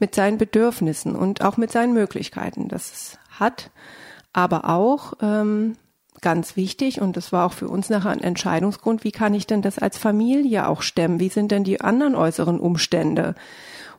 mit 0.00 0.16
seinen 0.16 0.36
Bedürfnissen 0.36 1.14
und 1.14 1.44
auch 1.44 1.56
mit 1.56 1.70
seinen 1.70 1.92
Möglichkeiten, 1.92 2.66
das 2.66 2.92
es 2.92 3.18
hat. 3.38 3.70
Aber 4.32 4.68
auch 4.68 5.12
ähm, 5.22 5.76
ganz 6.20 6.56
wichtig 6.56 7.00
und 7.00 7.16
das 7.16 7.32
war 7.32 7.46
auch 7.46 7.52
für 7.52 7.68
uns 7.68 7.88
nachher 7.88 8.10
ein 8.10 8.20
Entscheidungsgrund, 8.20 9.04
wie 9.04 9.12
kann 9.12 9.34
ich 9.34 9.46
denn 9.46 9.62
das 9.62 9.78
als 9.78 9.98
Familie 9.98 10.68
auch 10.68 10.82
stemmen? 10.82 11.20
Wie 11.20 11.28
sind 11.28 11.50
denn 11.50 11.64
die 11.64 11.80
anderen 11.80 12.14
äußeren 12.14 12.60
Umstände? 12.60 13.34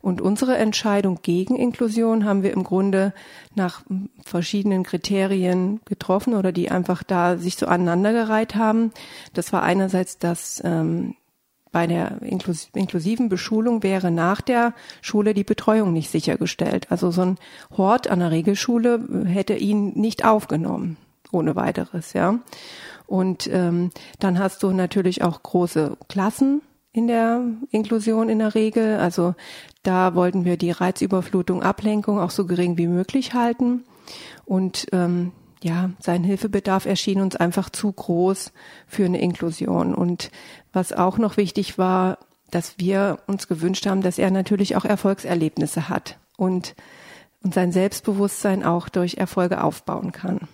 Und 0.02 0.22
unsere 0.22 0.58
Entscheidung 0.58 1.20
gegen 1.22 1.56
Inklusion 1.56 2.26
haben 2.26 2.44
wir 2.44 2.54
im 2.54 2.64
Grunde 2.64 3.14
nach 3.56 3.82
verschiedenen 4.24 4.84
Kriterien 4.84 5.82
getroffen 5.86 6.34
oder 6.36 6.52
die 6.52 6.70
einfach 6.70 7.04
da 7.04 7.38
sich 7.38 7.56
so 7.56 7.66
aneinandergereiht 7.66 8.56
haben. 8.56 8.92
Das 9.34 9.52
war 9.54 9.64
einerseits, 9.64 10.18
dass 10.18 10.62
ähm, 10.64 11.16
bei 11.72 11.88
der 11.88 12.22
inklus 12.22 12.70
inklusiven 12.74 13.30
Beschulung 13.30 13.84
wäre 13.84 14.12
nach 14.12 14.42
der 14.42 14.74
Schule 15.02 15.34
die 15.34 15.44
Betreuung 15.44 15.94
nicht 15.94 16.10
sichergestellt. 16.10 16.88
Also 16.90 17.12
so 17.12 17.22
ein 17.22 17.38
Hort 17.76 18.08
an 18.10 18.20
der 18.20 18.32
Regelschule 18.32 19.26
hätte 19.26 19.56
ihn 19.56 19.94
nicht 19.94 20.26
aufgenommen, 20.26 20.98
ohne 21.32 21.56
weiteres, 21.56 22.14
ja. 22.14 22.40
Und 23.06 23.50
ähm, 23.52 23.92
dann 24.20 24.38
hast 24.38 24.64
du 24.64 24.72
natürlich 24.72 25.22
auch 25.24 25.42
große 25.42 25.98
Klassen 26.10 26.62
in 26.92 27.08
der 27.08 27.42
Inklusion 27.72 28.28
in 28.28 28.40
der 28.40 28.56
Regel. 28.56 28.98
Also 28.98 29.36
da 29.84 30.16
wollten 30.16 30.46
wir 30.46 30.58
die 30.58 30.72
Reizüberflutung, 30.72 31.64
Ablenkung 31.64 32.20
auch 32.20 32.32
so 32.32 32.46
gering 32.46 32.78
wie 32.78 32.88
möglich 32.88 33.34
halten. 33.34 33.84
Und 34.46 34.88
ähm, 34.92 35.32
ja, 35.62 35.92
sein 36.00 36.24
Hilfebedarf 36.24 36.86
erschien 36.86 37.22
uns 37.22 37.36
einfach 37.36 37.70
zu 37.70 37.92
groß 37.92 38.52
für 38.88 39.06
eine 39.06 39.22
Inklusion. 39.22 39.96
Und 39.96 40.32
was 40.74 40.92
auch 40.92 41.18
noch 41.18 41.38
wichtig 41.38 41.78
war, 41.78 42.18
dass 42.52 42.80
wir 42.80 43.20
uns 43.28 43.48
gewünscht 43.48 43.86
haben, 43.86 44.02
dass 44.02 44.18
er 44.18 44.32
natürlich 44.32 44.76
auch 44.76 44.86
Erfolgserlebnisse 44.86 45.90
hat 45.90 46.18
und, 46.38 46.76
und 47.44 47.54
sein 47.54 47.72
Selbstbewusstsein 47.72 48.64
auch 48.64 48.90
durch 48.90 49.18
Erfolge 49.18 49.64
aufbauen 49.64 50.12
kann. 50.12 50.48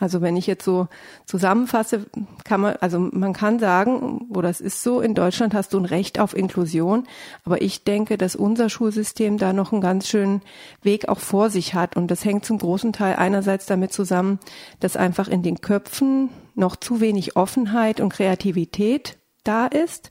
Also 0.00 0.20
wenn 0.20 0.36
ich 0.36 0.46
jetzt 0.46 0.64
so 0.64 0.88
zusammenfasse, 1.26 2.06
kann 2.44 2.60
man, 2.60 2.76
also 2.80 2.98
man 2.98 3.32
kann 3.32 3.58
sagen, 3.58 4.26
oder 4.34 4.48
es 4.48 4.60
ist 4.60 4.82
so, 4.82 5.00
in 5.00 5.14
Deutschland 5.14 5.54
hast 5.54 5.72
du 5.72 5.78
ein 5.78 5.84
Recht 5.84 6.20
auf 6.20 6.36
Inklusion, 6.36 7.04
aber 7.44 7.62
ich 7.62 7.84
denke, 7.84 8.16
dass 8.16 8.36
unser 8.36 8.70
Schulsystem 8.70 9.38
da 9.38 9.52
noch 9.52 9.72
einen 9.72 9.80
ganz 9.80 10.08
schönen 10.08 10.42
Weg 10.82 11.08
auch 11.08 11.18
vor 11.18 11.50
sich 11.50 11.74
hat. 11.74 11.96
Und 11.96 12.10
das 12.10 12.24
hängt 12.24 12.44
zum 12.44 12.58
großen 12.58 12.92
Teil 12.92 13.16
einerseits 13.16 13.66
damit 13.66 13.92
zusammen, 13.92 14.38
dass 14.80 14.96
einfach 14.96 15.28
in 15.28 15.42
den 15.42 15.60
Köpfen 15.60 16.30
noch 16.54 16.76
zu 16.76 17.00
wenig 17.00 17.36
Offenheit 17.36 18.00
und 18.00 18.12
Kreativität 18.12 19.18
da 19.44 19.66
ist. 19.66 20.10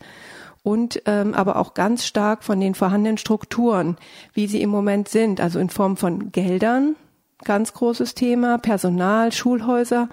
Und 0.63 1.01
ähm, 1.05 1.33
aber 1.33 1.55
auch 1.55 1.75
ganz 1.75 2.05
stark 2.05 2.43
von 2.43 2.59
den 2.59 2.75
vorhandenen 2.75 3.17
Strukturen, 3.17 3.95
wie 4.33 4.47
sie 4.47 4.61
im 4.61 4.69
Moment 4.69 5.07
sind, 5.07 5.39
also 5.39 5.59
in 5.59 5.69
Form 5.69 5.95
von 5.95 6.33
Geldern, 6.33 6.97
ganz 7.43 7.73
großes 7.73 8.15
Thema, 8.15 8.57
Personal, 8.57 9.31
Schulhäuser, 9.31 10.09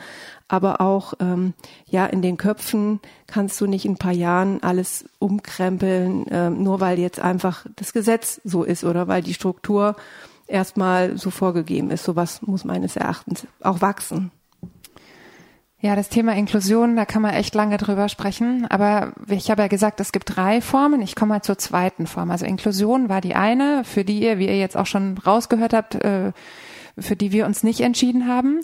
aber 0.49 0.81
auch 0.81 1.15
ähm, 1.21 1.55
ja 1.87 2.07
in 2.07 2.23
den 2.23 2.37
Köpfen 2.37 3.01
kannst 3.27 3.61
du 3.61 3.67
nicht 3.67 3.85
in 3.85 3.93
ein 3.93 3.99
paar 3.99 4.13
Jahren 4.13 4.63
alles 4.63 5.07
umkrempeln, 5.19 6.27
ähm, 6.31 6.63
nur 6.63 6.81
weil 6.81 6.99
jetzt 6.99 7.21
einfach 7.21 7.67
das 7.77 7.93
Gesetz 7.93 8.41
so 8.45 8.63
ist 8.63 8.85
oder 8.85 9.09
weil 9.09 9.23
die 9.23 9.35
Struktur 9.35 9.97
erstmal 10.47 11.17
so 11.17 11.31
vorgegeben 11.31 11.91
ist. 11.91 12.05
Sowas 12.05 12.43
muss 12.43 12.65
meines 12.65 12.97
Erachtens 12.97 13.47
auch 13.61 13.81
wachsen. 13.81 14.31
Ja, 15.85 15.95
das 15.97 16.09
Thema 16.09 16.35
Inklusion, 16.35 16.97
da 16.97 17.05
kann 17.05 17.21
man 17.21 17.35
echt 17.35 17.55
lange 17.55 17.77
drüber 17.77 18.09
sprechen. 18.09 18.67
Aber 18.71 19.13
ich 19.29 19.51
habe 19.51 19.61
ja 19.61 19.69
gesagt, 19.69 20.01
es 20.01 20.13
gibt 20.13 20.35
drei 20.35 20.63
Formen. 20.63 21.03
Ich 21.03 21.15
komme 21.15 21.35
mal 21.35 21.43
zur 21.43 21.59
zweiten 21.59 22.07
Form. 22.07 22.31
Also 22.31 22.47
Inklusion 22.47 23.11
war 23.11 23.21
die 23.21 23.35
eine, 23.35 23.85
für 23.85 24.03
die 24.03 24.23
ihr, 24.23 24.39
wie 24.39 24.47
ihr 24.47 24.57
jetzt 24.57 24.79
auch 24.79 24.87
schon 24.87 25.19
rausgehört 25.19 25.75
habt, 25.75 25.97
äh, 25.97 26.33
für 26.99 27.17
die 27.17 27.33
wir 27.33 27.47
uns 27.47 27.63
nicht 27.63 27.81
entschieden 27.81 28.29
haben. 28.29 28.61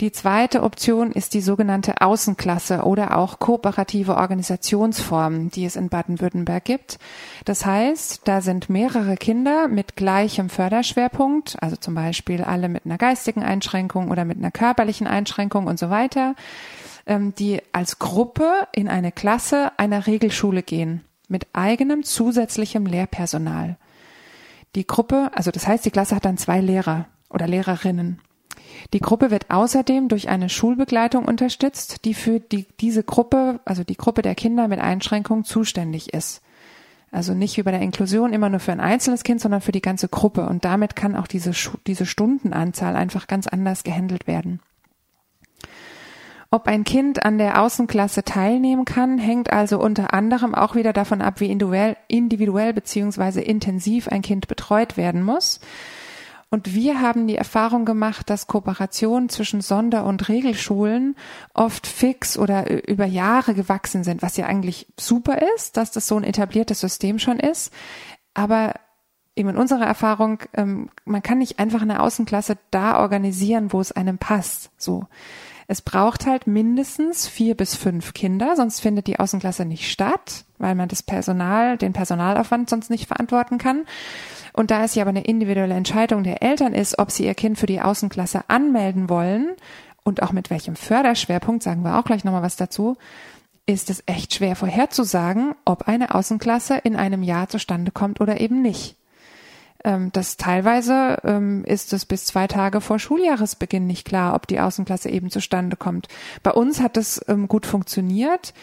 Die 0.00 0.12
zweite 0.12 0.62
Option 0.62 1.12
ist 1.12 1.34
die 1.34 1.40
sogenannte 1.40 2.00
Außenklasse 2.00 2.82
oder 2.82 3.16
auch 3.16 3.38
kooperative 3.38 4.16
Organisationsform, 4.16 5.50
die 5.50 5.64
es 5.64 5.76
in 5.76 5.88
Baden-Württemberg 5.88 6.64
gibt. 6.64 6.98
Das 7.44 7.66
heißt, 7.66 8.22
da 8.24 8.40
sind 8.40 8.70
mehrere 8.70 9.16
Kinder 9.16 9.68
mit 9.68 9.96
gleichem 9.96 10.48
Förderschwerpunkt, 10.48 11.56
also 11.60 11.76
zum 11.76 11.94
Beispiel 11.94 12.42
alle 12.42 12.68
mit 12.68 12.86
einer 12.86 12.98
geistigen 12.98 13.42
Einschränkung 13.42 14.10
oder 14.10 14.24
mit 14.24 14.38
einer 14.38 14.50
körperlichen 14.50 15.06
Einschränkung 15.06 15.66
und 15.66 15.78
so 15.78 15.90
weiter, 15.90 16.34
ähm, 17.06 17.34
die 17.34 17.60
als 17.72 17.98
Gruppe 17.98 18.66
in 18.72 18.88
eine 18.88 19.12
Klasse 19.12 19.72
einer 19.76 20.06
Regelschule 20.06 20.62
gehen 20.62 21.02
mit 21.28 21.46
eigenem 21.52 22.02
zusätzlichem 22.02 22.86
Lehrpersonal. 22.86 23.76
Die 24.74 24.86
Gruppe, 24.86 25.30
also 25.34 25.50
das 25.50 25.66
heißt, 25.66 25.84
die 25.84 25.90
Klasse 25.90 26.16
hat 26.16 26.24
dann 26.24 26.38
zwei 26.38 26.60
Lehrer 26.60 27.06
oder 27.34 27.46
Lehrerinnen. 27.46 28.20
Die 28.92 29.00
Gruppe 29.00 29.30
wird 29.30 29.50
außerdem 29.50 30.08
durch 30.08 30.28
eine 30.28 30.48
Schulbegleitung 30.48 31.24
unterstützt, 31.24 32.04
die 32.04 32.14
für 32.14 32.40
die, 32.40 32.66
diese 32.80 33.02
Gruppe, 33.02 33.60
also 33.64 33.84
die 33.84 33.96
Gruppe 33.96 34.22
der 34.22 34.34
Kinder 34.34 34.68
mit 34.68 34.80
Einschränkungen 34.80 35.44
zuständig 35.44 36.12
ist. 36.12 36.42
Also 37.10 37.32
nicht 37.32 37.56
wie 37.56 37.62
bei 37.62 37.70
der 37.70 37.80
Inklusion 37.80 38.32
immer 38.32 38.48
nur 38.48 38.58
für 38.58 38.72
ein 38.72 38.80
einzelnes 38.80 39.22
Kind, 39.22 39.40
sondern 39.40 39.60
für 39.60 39.72
die 39.72 39.82
ganze 39.82 40.08
Gruppe. 40.08 40.46
Und 40.46 40.64
damit 40.64 40.96
kann 40.96 41.14
auch 41.14 41.28
diese, 41.28 41.52
diese 41.86 42.06
Stundenanzahl 42.06 42.96
einfach 42.96 43.28
ganz 43.28 43.46
anders 43.46 43.84
gehandelt 43.84 44.26
werden. 44.26 44.60
Ob 46.50 46.68
ein 46.68 46.84
Kind 46.84 47.24
an 47.24 47.38
der 47.38 47.60
Außenklasse 47.62 48.22
teilnehmen 48.22 48.84
kann, 48.84 49.18
hängt 49.18 49.52
also 49.52 49.80
unter 49.80 50.14
anderem 50.14 50.54
auch 50.54 50.74
wieder 50.76 50.92
davon 50.92 51.20
ab, 51.20 51.40
wie 51.40 51.50
individuell, 51.50 51.96
individuell 52.06 52.72
bzw. 52.72 53.40
intensiv 53.42 54.08
ein 54.08 54.22
Kind 54.22 54.46
betreut 54.46 54.96
werden 54.96 55.22
muss. 55.22 55.60
Und 56.50 56.74
wir 56.74 57.00
haben 57.00 57.26
die 57.26 57.36
Erfahrung 57.36 57.84
gemacht, 57.84 58.30
dass 58.30 58.46
Kooperationen 58.46 59.28
zwischen 59.28 59.60
Sonder- 59.60 60.04
und 60.04 60.28
Regelschulen 60.28 61.16
oft 61.52 61.86
fix 61.86 62.38
oder 62.38 62.88
über 62.88 63.06
Jahre 63.06 63.54
gewachsen 63.54 64.04
sind, 64.04 64.22
was 64.22 64.36
ja 64.36 64.46
eigentlich 64.46 64.86
super 64.98 65.38
ist, 65.56 65.76
dass 65.76 65.90
das 65.90 66.06
so 66.06 66.16
ein 66.16 66.24
etabliertes 66.24 66.80
System 66.80 67.18
schon 67.18 67.40
ist. 67.40 67.72
Aber 68.34 68.74
eben 69.36 69.48
in 69.48 69.56
unserer 69.56 69.86
Erfahrung, 69.86 70.38
ähm, 70.54 70.90
man 71.04 71.22
kann 71.22 71.38
nicht 71.38 71.58
einfach 71.58 71.82
eine 71.82 72.00
Außenklasse 72.00 72.56
da 72.70 73.00
organisieren, 73.00 73.72
wo 73.72 73.80
es 73.80 73.92
einem 73.92 74.18
passt. 74.18 74.70
So. 74.76 75.06
Es 75.66 75.80
braucht 75.82 76.26
halt 76.26 76.46
mindestens 76.46 77.26
vier 77.26 77.56
bis 77.56 77.74
fünf 77.74 78.12
Kinder, 78.12 78.56
sonst 78.56 78.80
findet 78.80 79.06
die 79.06 79.18
Außenklasse 79.18 79.64
nicht 79.64 79.90
statt, 79.90 80.44
weil 80.58 80.74
man 80.74 80.88
das 80.88 81.02
Personal, 81.02 81.78
den 81.78 81.92
Personalaufwand 81.92 82.68
sonst 82.68 82.90
nicht 82.90 83.06
verantworten 83.06 83.58
kann. 83.58 83.84
Und 84.52 84.70
da 84.70 84.84
es 84.84 84.94
ja 84.94 85.02
aber 85.02 85.10
eine 85.10 85.24
individuelle 85.24 85.74
Entscheidung 85.74 86.22
der 86.22 86.42
Eltern 86.42 86.74
ist, 86.74 86.98
ob 86.98 87.10
sie 87.10 87.24
ihr 87.24 87.34
Kind 87.34 87.58
für 87.58 87.66
die 87.66 87.80
Außenklasse 87.80 88.44
anmelden 88.48 89.08
wollen 89.08 89.48
und 90.04 90.22
auch 90.22 90.32
mit 90.32 90.50
welchem 90.50 90.76
Förderschwerpunkt, 90.76 91.62
sagen 91.62 91.82
wir 91.82 91.98
auch 91.98 92.04
gleich 92.04 92.24
nochmal 92.24 92.42
was 92.42 92.56
dazu, 92.56 92.96
ist 93.66 93.88
es 93.88 94.02
echt 94.06 94.34
schwer 94.34 94.56
vorherzusagen, 94.56 95.54
ob 95.64 95.88
eine 95.88 96.14
Außenklasse 96.14 96.76
in 96.84 96.96
einem 96.96 97.22
Jahr 97.22 97.48
zustande 97.48 97.90
kommt 97.90 98.20
oder 98.20 98.40
eben 98.40 98.60
nicht. 98.60 98.96
Ähm, 99.84 100.10
das 100.12 100.36
teilweise 100.36 101.18
ähm, 101.24 101.64
ist 101.64 101.92
es 101.92 102.06
bis 102.06 102.24
zwei 102.24 102.46
Tage 102.46 102.80
vor 102.80 102.98
Schuljahresbeginn 102.98 103.86
nicht 103.86 104.06
klar, 104.06 104.34
ob 104.34 104.46
die 104.46 104.60
Außenklasse 104.60 105.10
eben 105.10 105.30
zustande 105.30 105.76
kommt. 105.76 106.08
Bei 106.42 106.50
uns 106.50 106.80
hat 106.80 106.96
es 106.96 107.24
ähm, 107.28 107.46
gut 107.46 107.66
funktioniert. 107.66 108.54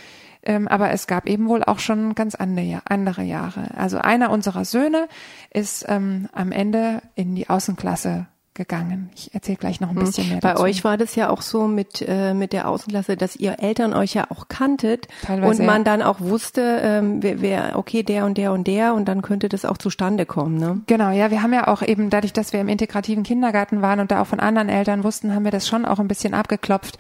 Ähm, 0.43 0.67
aber 0.67 0.89
es 0.89 1.05
gab 1.05 1.27
eben 1.27 1.47
wohl 1.47 1.63
auch 1.63 1.77
schon 1.77 2.15
ganz 2.15 2.33
andere, 2.33 2.81
andere 2.85 3.21
Jahre. 3.21 3.77
Also 3.77 3.99
einer 3.99 4.31
unserer 4.31 4.65
Söhne 4.65 5.07
ist 5.53 5.85
ähm, 5.87 6.29
am 6.31 6.51
Ende 6.51 7.03
in 7.13 7.35
die 7.35 7.47
Außenklasse 7.47 8.25
gegangen. 8.53 9.09
Ich 9.15 9.33
erzähle 9.33 9.57
gleich 9.57 9.79
noch 9.79 9.89
ein 9.89 9.95
hm. 9.95 10.05
bisschen 10.05 10.29
mehr 10.29 10.39
Bei 10.41 10.51
dazu. 10.51 10.63
euch 10.63 10.83
war 10.83 10.97
das 10.97 11.15
ja 11.15 11.29
auch 11.29 11.41
so 11.41 11.67
mit 11.67 12.03
äh, 12.05 12.33
mit 12.33 12.51
der 12.51 12.67
Außenklasse, 12.67 13.15
dass 13.15 13.35
ihr 13.35 13.59
Eltern 13.59 13.93
euch 13.93 14.13
ja 14.13 14.29
auch 14.29 14.49
kanntet 14.49 15.07
Teilweise, 15.23 15.61
und 15.61 15.65
man 15.65 15.79
ja. 15.79 15.83
dann 15.83 16.01
auch 16.01 16.19
wusste, 16.19 16.81
ähm, 16.83 17.23
wer, 17.23 17.41
wer 17.41 17.77
okay 17.77 18.03
der 18.03 18.25
und 18.25 18.37
der 18.37 18.51
und 18.51 18.67
der 18.67 18.93
und 18.93 19.05
dann 19.05 19.21
könnte 19.21 19.47
das 19.47 19.63
auch 19.63 19.77
zustande 19.77 20.25
kommen. 20.25 20.57
Ne? 20.57 20.81
Genau, 20.87 21.11
ja, 21.11 21.31
wir 21.31 21.41
haben 21.41 21.53
ja 21.53 21.67
auch 21.67 21.81
eben 21.81 22.09
dadurch, 22.09 22.33
dass 22.33 22.51
wir 22.51 22.59
im 22.59 22.67
integrativen 22.67 23.23
Kindergarten 23.23 23.81
waren 23.81 23.99
und 24.01 24.11
da 24.11 24.21
auch 24.21 24.27
von 24.27 24.39
anderen 24.39 24.69
Eltern 24.69 25.03
wussten, 25.03 25.33
haben 25.33 25.45
wir 25.45 25.51
das 25.51 25.67
schon 25.67 25.85
auch 25.85 25.99
ein 25.99 26.07
bisschen 26.07 26.33
abgeklopft 26.33 26.97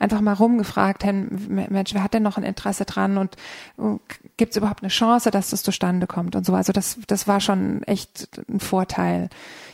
einfach 0.00 0.22
mal 0.22 0.32
rumgefragt, 0.32 1.04
hey, 1.04 1.12
Mensch, 1.12 1.94
wer 1.94 2.02
hat 2.02 2.14
denn 2.14 2.22
noch 2.22 2.38
ein 2.38 2.42
Interesse 2.42 2.86
dran 2.86 3.18
und 3.18 3.36
gibt 4.36 4.52
es 4.52 4.56
überhaupt 4.56 4.82
eine 4.82 4.88
Chance, 4.88 5.30
dass 5.30 5.50
das 5.50 5.62
zustande 5.62 6.06
kommt 6.06 6.34
und 6.34 6.44
so. 6.44 6.54
Also 6.54 6.72
das, 6.72 6.98
das 7.06 7.28
war 7.28 7.40
schon 7.40 7.82
echt 7.84 8.30
ein 8.48 8.60
Vorteil. 8.60 9.28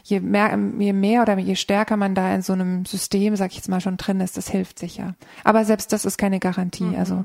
Je 0.09 0.21
mehr, 0.21 0.57
je 0.79 0.93
mehr 0.93 1.23
oder 1.23 1.37
je 1.37 1.57
stärker 1.57 1.97
man 1.97 2.15
da 2.15 2.33
in 2.33 2.43
so 2.43 2.53
einem 2.53 2.85
System, 2.85 3.35
sag 3.35 3.51
ich 3.51 3.57
jetzt 3.57 3.69
mal, 3.69 3.81
schon 3.81 3.97
drin 3.97 4.21
ist, 4.21 4.37
das 4.37 4.49
hilft 4.49 4.79
sicher. 4.79 5.17
Aber 5.43 5.65
selbst 5.65 5.93
das 5.93 6.05
ist 6.05 6.17
keine 6.17 6.39
Garantie. 6.39 6.85
Mhm. 6.85 6.95
Also 6.95 7.25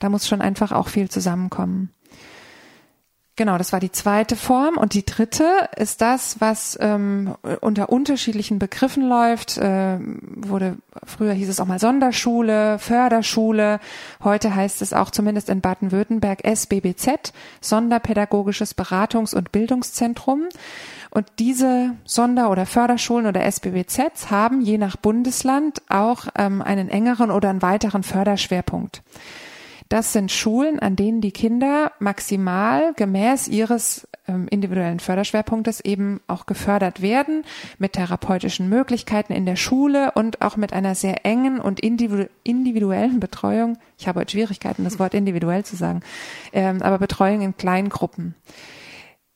da 0.00 0.08
muss 0.08 0.26
schon 0.26 0.40
einfach 0.40 0.72
auch 0.72 0.88
viel 0.88 1.08
zusammenkommen. 1.08 1.90
Genau, 3.38 3.58
das 3.58 3.74
war 3.74 3.80
die 3.80 3.92
zweite 3.92 4.34
Form. 4.34 4.78
Und 4.78 4.94
die 4.94 5.04
dritte 5.04 5.68
ist 5.76 6.00
das, 6.00 6.40
was 6.40 6.78
ähm, 6.80 7.34
unter 7.60 7.90
unterschiedlichen 7.90 8.58
Begriffen 8.58 9.06
läuft. 9.06 9.58
Äh, 9.58 9.98
wurde 10.34 10.78
früher 11.04 11.34
hieß 11.34 11.50
es 11.50 11.60
auch 11.60 11.66
mal 11.66 11.78
Sonderschule, 11.78 12.78
Förderschule. 12.78 13.78
Heute 14.24 14.54
heißt 14.54 14.80
es 14.80 14.94
auch 14.94 15.10
zumindest 15.10 15.50
in 15.50 15.60
Baden-Württemberg 15.60 16.44
SBBZ, 16.44 17.34
Sonderpädagogisches 17.60 18.74
Beratungs- 18.74 19.34
und 19.34 19.52
Bildungszentrum. 19.52 20.44
Und 21.10 21.26
diese 21.38 21.94
Sonder- 22.04 22.50
oder 22.50 22.64
Förderschulen 22.64 23.26
oder 23.26 23.44
SBBZs 23.44 24.30
haben 24.30 24.62
je 24.62 24.78
nach 24.78 24.96
Bundesland 24.96 25.82
auch 25.90 26.26
ähm, 26.38 26.62
einen 26.62 26.88
engeren 26.88 27.30
oder 27.30 27.50
einen 27.50 27.60
weiteren 27.60 28.02
Förderschwerpunkt. 28.02 29.02
Das 29.88 30.12
sind 30.12 30.32
Schulen, 30.32 30.80
an 30.80 30.96
denen 30.96 31.20
die 31.20 31.30
Kinder 31.30 31.92
maximal 32.00 32.92
gemäß 32.94 33.46
ihres 33.46 34.08
ähm, 34.26 34.48
individuellen 34.48 34.98
Förderschwerpunktes 34.98 35.80
eben 35.80 36.20
auch 36.26 36.46
gefördert 36.46 37.02
werden, 37.02 37.44
mit 37.78 37.92
therapeutischen 37.92 38.68
Möglichkeiten 38.68 39.32
in 39.32 39.46
der 39.46 39.54
Schule 39.54 40.10
und 40.12 40.42
auch 40.42 40.56
mit 40.56 40.72
einer 40.72 40.96
sehr 40.96 41.24
engen 41.24 41.60
und 41.60 41.80
individuellen 41.80 43.20
Betreuung. 43.20 43.78
Ich 43.96 44.08
habe 44.08 44.20
heute 44.20 44.32
Schwierigkeiten, 44.32 44.82
das 44.82 44.98
Wort 44.98 45.14
individuell 45.14 45.64
zu 45.64 45.76
sagen, 45.76 46.00
ähm, 46.52 46.82
aber 46.82 46.98
Betreuung 46.98 47.42
in 47.42 47.56
kleinen 47.56 47.88
Gruppen. 47.88 48.34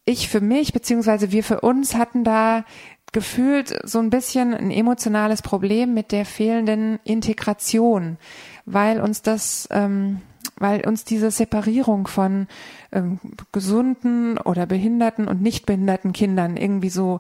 Ich 0.05 0.29
für 0.29 0.41
mich, 0.41 0.73
beziehungsweise 0.73 1.31
wir 1.31 1.45
für 1.45 1.61
uns 1.61 1.95
hatten 1.95 2.25
da 2.25 2.65
gefühlt 3.13 3.79
so 3.85 3.99
ein 4.01 4.11
bisschen 4.11 4.55
ein 4.55 4.71
emotionales 4.71 5.43
Problem 5.43 5.95
mit 5.95 6.11
der 6.11 6.25
fehlenden 6.25 6.99
Integration, 7.05 8.19
weil 8.67 9.01
uns 9.01 9.23
das 9.23 9.69
ähm, 9.71 10.21
weil 10.61 10.87
uns 10.87 11.05
diese 11.05 11.33
Separierung 11.33 12.07
von 12.07 12.47
ähm, 12.93 13.19
gesunden 13.51 14.39
oder 14.39 14.67
behinderten 14.67 15.27
und 15.27 15.43
nicht 15.43 15.67
behinderten 15.67 16.13
Kindern 16.13 16.57
irgendwie 16.57 16.91
so 16.91 17.19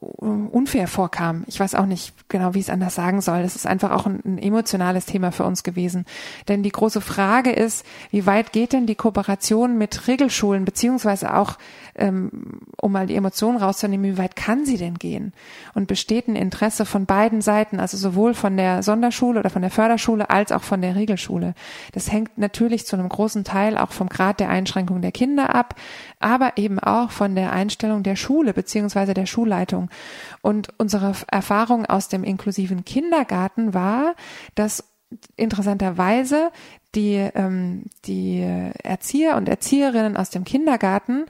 unfair 0.00 0.86
vorkam. 0.86 1.44
Ich 1.48 1.58
weiß 1.58 1.74
auch 1.74 1.86
nicht 1.86 2.14
genau, 2.28 2.54
wie 2.54 2.60
ich 2.60 2.66
es 2.66 2.70
anders 2.70 2.94
sagen 2.94 3.20
soll. 3.20 3.42
Das 3.42 3.56
ist 3.56 3.66
einfach 3.66 3.90
auch 3.90 4.06
ein, 4.06 4.20
ein, 4.24 4.38
emotionales 4.38 5.06
Thema 5.06 5.32
für 5.32 5.44
uns 5.44 5.64
gewesen. 5.64 6.04
Denn 6.46 6.62
die 6.62 6.70
große 6.70 7.00
Frage 7.00 7.50
ist, 7.50 7.84
wie 8.10 8.24
weit 8.24 8.52
geht 8.52 8.72
denn 8.72 8.86
die 8.86 8.94
Kooperation 8.94 9.76
mit 9.76 10.06
Regelschulen, 10.06 10.64
beziehungsweise 10.64 11.34
auch 11.34 11.58
ähm, 11.96 12.30
um 12.80 12.92
mal 12.92 13.06
die 13.06 13.16
Emotionen 13.16 13.58
rauszunehmen, 13.58 14.12
wie 14.12 14.18
weit 14.18 14.36
kann 14.36 14.64
sie 14.64 14.76
denn 14.76 14.94
gehen? 14.94 15.32
Und 15.74 15.88
besteht 15.88 16.28
ein 16.28 16.36
Interesse 16.36 16.86
von 16.86 17.06
beiden 17.06 17.40
Seiten, 17.40 17.80
also 17.80 17.96
sowohl 17.96 18.34
von 18.34 18.56
der 18.56 18.84
Sonderschule 18.84 19.40
oder 19.40 19.50
von 19.50 19.62
der 19.62 19.70
Förderschule 19.72 20.30
als 20.30 20.52
auch 20.52 20.62
von 20.62 20.80
der 20.80 20.94
Regelschule. 20.94 21.54
Das 21.92 22.12
hängt 22.12 22.38
natürlich 22.38 22.86
zu 22.86 22.94
einem 22.94 23.08
großen 23.08 23.42
Teil 23.42 23.76
auch 23.76 23.90
vom 23.90 24.08
Grad 24.08 24.38
der 24.38 24.48
Einschränkung 24.48 25.02
der 25.02 25.12
Kinder 25.12 25.54
ab, 25.54 25.74
aber 26.20 26.52
eben 26.56 26.78
auch 26.78 27.10
von 27.10 27.34
der 27.34 27.52
Einstellung 27.52 28.04
der 28.04 28.16
Schule 28.16 28.54
beziehungsweise 28.54 29.12
der 29.12 29.26
Schulleitung. 29.26 29.87
Und 30.42 30.68
unsere 30.78 31.14
Erfahrung 31.28 31.86
aus 31.86 32.08
dem 32.08 32.24
inklusiven 32.24 32.84
Kindergarten 32.84 33.74
war, 33.74 34.14
dass 34.54 34.84
interessanterweise 35.36 36.50
die, 36.94 37.14
ähm, 37.34 37.84
die 38.04 38.40
Erzieher 38.82 39.36
und 39.36 39.48
Erzieherinnen 39.48 40.16
aus 40.16 40.30
dem 40.30 40.44
Kindergarten 40.44 41.26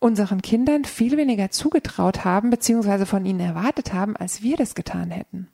unseren 0.00 0.40
Kindern 0.40 0.84
viel 0.84 1.16
weniger 1.16 1.50
zugetraut 1.50 2.24
haben, 2.24 2.50
beziehungsweise 2.50 3.04
von 3.04 3.26
ihnen 3.26 3.40
erwartet 3.40 3.92
haben, 3.92 4.16
als 4.16 4.42
wir 4.42 4.56
das 4.56 4.74
getan 4.74 5.10
hätten. 5.10 5.48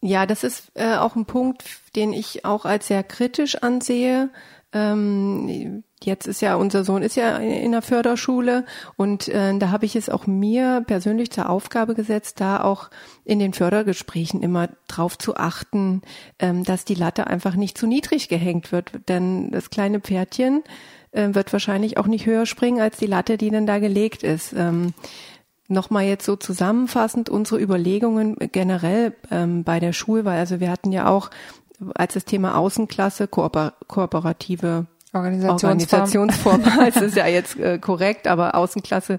Ja, 0.00 0.24
das 0.24 0.44
ist 0.44 0.70
äh, 0.74 0.94
auch 0.96 1.14
ein 1.14 1.26
Punkt, 1.26 1.64
den 1.94 2.12
ich 2.12 2.44
auch 2.44 2.64
als 2.64 2.86
sehr 2.86 3.02
kritisch 3.02 3.56
ansehe. 3.56 4.30
Ähm, 4.72 5.82
jetzt 6.04 6.26
ist 6.26 6.40
ja 6.40 6.54
unser 6.54 6.84
Sohn 6.84 7.02
ist 7.02 7.16
ja 7.16 7.36
in 7.36 7.72
der 7.72 7.82
Förderschule 7.82 8.64
und 8.96 9.28
äh, 9.28 9.56
da 9.58 9.70
habe 9.70 9.86
ich 9.86 9.96
es 9.96 10.08
auch 10.08 10.26
mir 10.26 10.82
persönlich 10.86 11.30
zur 11.30 11.48
Aufgabe 11.48 11.94
gesetzt, 11.94 12.40
da 12.40 12.62
auch 12.62 12.90
in 13.24 13.38
den 13.38 13.52
Fördergesprächen 13.52 14.42
immer 14.42 14.68
drauf 14.88 15.18
zu 15.18 15.36
achten, 15.36 16.02
ähm, 16.38 16.64
dass 16.64 16.84
die 16.84 16.94
Latte 16.94 17.26
einfach 17.26 17.54
nicht 17.54 17.76
zu 17.76 17.86
niedrig 17.86 18.28
gehängt 18.28 18.72
wird, 18.72 18.92
denn 19.08 19.50
das 19.50 19.70
kleine 19.70 20.00
Pferdchen 20.00 20.62
äh, 21.12 21.28
wird 21.32 21.52
wahrscheinlich 21.52 21.98
auch 21.98 22.06
nicht 22.06 22.26
höher 22.26 22.46
springen 22.46 22.80
als 22.80 22.98
die 22.98 23.06
Latte, 23.06 23.36
die 23.36 23.50
dann 23.50 23.66
da 23.66 23.78
gelegt 23.78 24.22
ist. 24.22 24.52
Ähm, 24.52 24.94
Nochmal 25.72 26.02
jetzt 26.02 26.26
so 26.26 26.34
zusammenfassend 26.34 27.28
unsere 27.28 27.60
Überlegungen 27.60 28.34
generell 28.50 29.14
ähm, 29.30 29.62
bei 29.62 29.78
der 29.78 29.92
Schulwahl. 29.92 30.36
Also 30.36 30.58
wir 30.58 30.68
hatten 30.68 30.90
ja 30.90 31.06
auch 31.06 31.30
als 31.94 32.14
das 32.14 32.24
Thema 32.24 32.56
Außenklasse 32.56 33.28
kooper 33.28 33.74
kooperative 33.86 34.86
Organisationsform, 35.12 35.70
Organisationsform. 35.70 36.62
Es 36.86 36.96
ist 36.96 37.16
ja 37.16 37.26
jetzt 37.26 37.58
äh, 37.58 37.78
korrekt, 37.78 38.28
aber 38.28 38.54
Außenklasse 38.54 39.18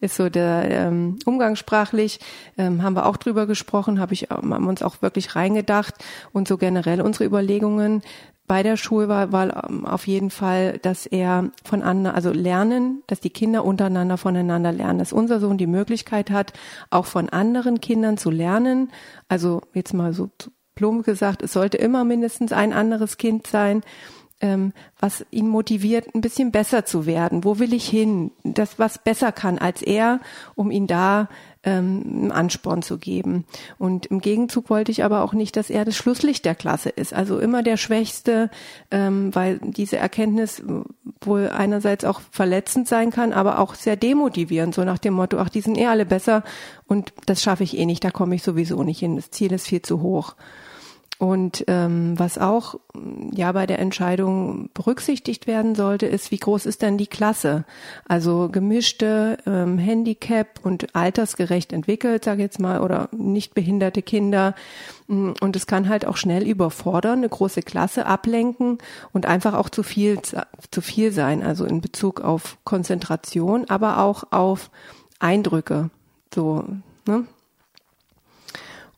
ist 0.00 0.16
so 0.16 0.28
der 0.28 0.70
ähm, 0.70 1.18
umgangssprachlich, 1.24 2.20
ähm, 2.58 2.82
haben 2.82 2.94
wir 2.94 3.06
auch 3.06 3.16
drüber 3.16 3.46
gesprochen, 3.46 4.00
habe 4.00 4.12
ich 4.12 4.28
haben 4.30 4.66
uns 4.66 4.82
auch 4.82 5.00
wirklich 5.00 5.36
reingedacht. 5.36 5.94
Und 6.32 6.46
so 6.46 6.58
generell 6.58 7.00
unsere 7.00 7.24
Überlegungen 7.24 8.02
bei 8.50 8.64
der 8.64 8.76
Schulwahl 8.76 9.30
war 9.30 9.70
ähm, 9.70 9.86
auf 9.86 10.08
jeden 10.08 10.30
Fall, 10.30 10.78
dass 10.78 11.06
er 11.06 11.50
von 11.64 11.82
anderen, 11.82 12.16
also 12.16 12.32
lernen, 12.32 13.04
dass 13.06 13.20
die 13.20 13.30
Kinder 13.30 13.64
untereinander 13.64 14.16
voneinander 14.16 14.72
lernen, 14.72 14.98
dass 14.98 15.12
unser 15.12 15.38
Sohn 15.38 15.56
die 15.56 15.68
Möglichkeit 15.68 16.30
hat, 16.30 16.52
auch 16.90 17.06
von 17.06 17.28
anderen 17.28 17.80
Kindern 17.80 18.18
zu 18.18 18.28
lernen. 18.28 18.90
Also 19.28 19.62
jetzt 19.72 19.94
mal 19.94 20.12
so 20.12 20.30
plump 20.74 21.04
gesagt, 21.04 21.42
es 21.42 21.52
sollte 21.52 21.76
immer 21.76 22.04
mindestens 22.04 22.52
ein 22.52 22.72
anderes 22.72 23.18
Kind 23.18 23.46
sein, 23.46 23.82
ähm, 24.40 24.72
was 24.98 25.24
ihn 25.30 25.48
motiviert, 25.48 26.14
ein 26.14 26.20
bisschen 26.20 26.50
besser 26.50 26.84
zu 26.84 27.06
werden. 27.06 27.44
Wo 27.44 27.58
will 27.58 27.74
ich 27.74 27.88
hin? 27.88 28.30
Das, 28.42 28.78
was 28.78 28.98
besser 28.98 29.32
kann 29.32 29.58
als 29.58 29.82
er, 29.82 30.20
um 30.54 30.70
ihn 30.70 30.86
da 30.86 31.28
ähm, 31.62 32.02
einen 32.06 32.32
Ansporn 32.32 32.82
zu 32.82 32.96
geben. 32.96 33.44
Und 33.78 34.06
im 34.06 34.20
Gegenzug 34.20 34.70
wollte 34.70 34.90
ich 34.90 35.04
aber 35.04 35.22
auch 35.22 35.34
nicht, 35.34 35.56
dass 35.56 35.68
er 35.68 35.84
das 35.84 35.96
Schlusslicht 35.96 36.44
der 36.44 36.54
Klasse 36.54 36.88
ist. 36.88 37.12
Also 37.12 37.38
immer 37.38 37.62
der 37.62 37.76
Schwächste, 37.76 38.50
ähm, 38.90 39.34
weil 39.34 39.58
diese 39.62 39.98
Erkenntnis 39.98 40.62
wohl 41.20 41.50
einerseits 41.50 42.04
auch 42.04 42.20
verletzend 42.30 42.88
sein 42.88 43.10
kann, 43.10 43.32
aber 43.34 43.58
auch 43.58 43.74
sehr 43.74 43.96
demotivierend, 43.96 44.74
so 44.74 44.84
nach 44.84 44.98
dem 44.98 45.14
Motto, 45.14 45.38
ach, 45.38 45.50
die 45.50 45.60
sind 45.60 45.76
eh 45.76 45.86
alle 45.86 46.06
besser 46.06 46.44
und 46.86 47.12
das 47.26 47.42
schaffe 47.42 47.64
ich 47.64 47.76
eh 47.76 47.84
nicht, 47.84 48.04
da 48.04 48.10
komme 48.10 48.34
ich 48.34 48.42
sowieso 48.42 48.82
nicht 48.82 49.00
hin, 49.00 49.16
das 49.16 49.30
Ziel 49.30 49.52
ist 49.52 49.66
viel 49.66 49.82
zu 49.82 50.00
hoch. 50.00 50.34
Und 51.20 51.64
ähm, 51.66 52.18
was 52.18 52.38
auch 52.38 52.76
ja 53.30 53.52
bei 53.52 53.66
der 53.66 53.78
Entscheidung 53.78 54.70
berücksichtigt 54.72 55.46
werden 55.46 55.74
sollte, 55.74 56.06
ist, 56.06 56.30
wie 56.30 56.38
groß 56.38 56.64
ist 56.64 56.80
denn 56.80 56.96
die 56.96 57.08
Klasse? 57.08 57.66
Also 58.08 58.48
gemischte, 58.50 59.36
ähm, 59.44 59.76
Handicap 59.76 60.60
und 60.62 60.96
altersgerecht 60.96 61.74
entwickelt, 61.74 62.24
sage 62.24 62.38
ich 62.38 62.44
jetzt 62.44 62.58
mal, 62.58 62.80
oder 62.80 63.10
nicht 63.12 63.52
behinderte 63.52 64.00
Kinder. 64.00 64.54
Mm, 65.08 65.32
und 65.42 65.56
es 65.56 65.66
kann 65.66 65.90
halt 65.90 66.06
auch 66.06 66.16
schnell 66.16 66.48
überfordern, 66.48 67.18
eine 67.18 67.28
große 67.28 67.60
Klasse 67.60 68.06
ablenken 68.06 68.78
und 69.12 69.26
einfach 69.26 69.52
auch 69.52 69.68
zu 69.68 69.82
viel 69.82 70.22
zu 70.22 70.80
viel 70.80 71.12
sein. 71.12 71.42
Also 71.42 71.66
in 71.66 71.82
Bezug 71.82 72.22
auf 72.22 72.56
Konzentration, 72.64 73.66
aber 73.68 73.98
auch 73.98 74.24
auf 74.30 74.70
Eindrücke. 75.18 75.90
So, 76.34 76.64
ne? 77.06 77.26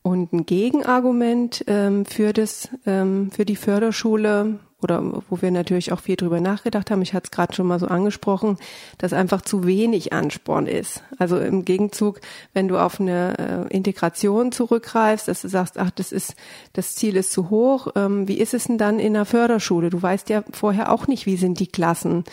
Und 0.03 0.33
ein 0.33 0.45
Gegenargument 0.45 1.63
ähm, 1.67 2.05
für 2.05 2.33
das, 2.33 2.69
ähm, 2.85 3.31
für 3.31 3.45
die 3.45 3.55
Förderschule 3.55 4.59
oder 4.83 5.23
wo 5.29 5.41
wir 5.41 5.49
natürlich 5.49 5.91
auch 5.91 6.01
viel 6.01 6.15
drüber 6.15 6.41
nachgedacht 6.41 6.91
haben, 6.91 7.01
ich 7.01 7.13
hatte 7.13 7.25
es 7.25 7.31
gerade 7.31 7.53
schon 7.53 7.67
mal 7.67 7.79
so 7.79 7.87
angesprochen, 7.87 8.57
dass 8.97 9.13
einfach 9.13 9.41
zu 9.41 9.65
wenig 9.65 10.13
Ansporn 10.13 10.67
ist. 10.67 11.03
Also 11.17 11.39
im 11.39 11.65
Gegenzug, 11.65 12.19
wenn 12.53 12.67
du 12.67 12.77
auf 12.77 12.99
eine 12.99 13.67
äh, 13.69 13.73
Integration 13.73 14.51
zurückgreifst, 14.51 15.27
dass 15.27 15.41
du 15.41 15.47
sagst, 15.47 15.77
ach, 15.77 15.91
das 15.91 16.11
ist, 16.11 16.35
das 16.73 16.95
Ziel 16.95 17.15
ist 17.15 17.31
zu 17.31 17.49
hoch, 17.49 17.87
ähm, 17.95 18.27
wie 18.27 18.37
ist 18.37 18.53
es 18.53 18.65
denn 18.65 18.77
dann 18.77 18.99
in 18.99 19.13
der 19.13 19.25
Förderschule? 19.25 19.89
Du 19.89 20.01
weißt 20.01 20.29
ja 20.29 20.43
vorher 20.51 20.91
auch 20.91 21.07
nicht, 21.07 21.25
wie 21.25 21.37
sind 21.37 21.59
die 21.59 21.67
Klassen. 21.67 22.23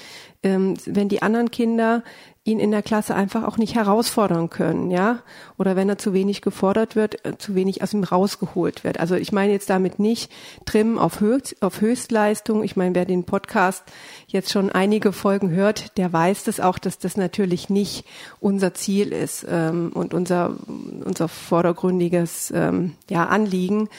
Ähm, 0.42 0.74
wenn 0.86 1.08
die 1.08 1.22
anderen 1.22 1.50
Kinder 1.50 2.02
ihn 2.42 2.58
in 2.58 2.70
der 2.70 2.82
Klasse 2.82 3.14
einfach 3.14 3.44
auch 3.44 3.58
nicht 3.58 3.74
herausfordern 3.74 4.48
können, 4.48 4.90
ja? 4.90 5.18
Oder 5.58 5.76
wenn 5.76 5.90
er 5.90 5.98
zu 5.98 6.14
wenig 6.14 6.40
gefordert 6.40 6.96
wird, 6.96 7.24
äh, 7.26 7.36
zu 7.36 7.54
wenig 7.54 7.82
aus 7.82 7.92
ihm 7.92 8.02
rausgeholt 8.02 8.82
wird. 8.82 8.98
Also 8.98 9.14
ich 9.14 9.30
meine 9.30 9.52
jetzt 9.52 9.68
damit 9.68 9.98
nicht 9.98 10.32
trimmen 10.64 10.98
auf, 10.98 11.20
Höchst, 11.20 11.60
auf 11.60 11.82
Höchstleistung. 11.82 12.64
Ich 12.64 12.76
meine, 12.76 12.94
wer 12.94 13.04
den 13.04 13.24
Podcast 13.24 13.84
jetzt 14.26 14.50
schon 14.50 14.70
einige 14.70 15.12
Folgen 15.12 15.50
hört, 15.50 15.98
der 15.98 16.14
weiß 16.14 16.44
das 16.44 16.60
auch, 16.60 16.78
dass 16.78 16.98
das 16.98 17.18
natürlich 17.18 17.68
nicht 17.68 18.06
unser 18.40 18.72
Ziel 18.72 19.12
ist 19.12 19.44
ähm, 19.46 19.90
und 19.92 20.14
unser, 20.14 20.56
unser 21.04 21.28
vordergründiges 21.28 22.52
ähm, 22.56 22.94
ja, 23.10 23.26
Anliegen 23.26 23.90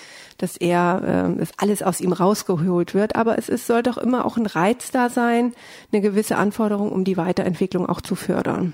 dass 0.42 0.58
er, 0.58 1.30
äh, 1.32 1.38
dass 1.38 1.52
alles 1.58 1.84
aus 1.84 2.02
ihm 2.02 2.14
rausgeholt 2.14 2.94
wird. 2.94 3.16
Aber 3.16 3.38
es 3.38 3.50
ist, 3.50 3.68
soll 3.68 3.84
doch 3.84 3.98
immer 3.98 4.26
auch 4.26 4.38
ein 4.38 4.46
Reiz 4.46 4.92
da 4.92 5.10
sein, 5.10 5.54
eine 5.92 6.02
gewisse 6.02 6.38
Anforderung, 6.38 6.92
um 6.92 7.04
die 7.04 7.18
Weiterentwicklung 7.18 7.88
auch 7.88 8.02
zu 8.02 8.16
fördern. 8.16 8.74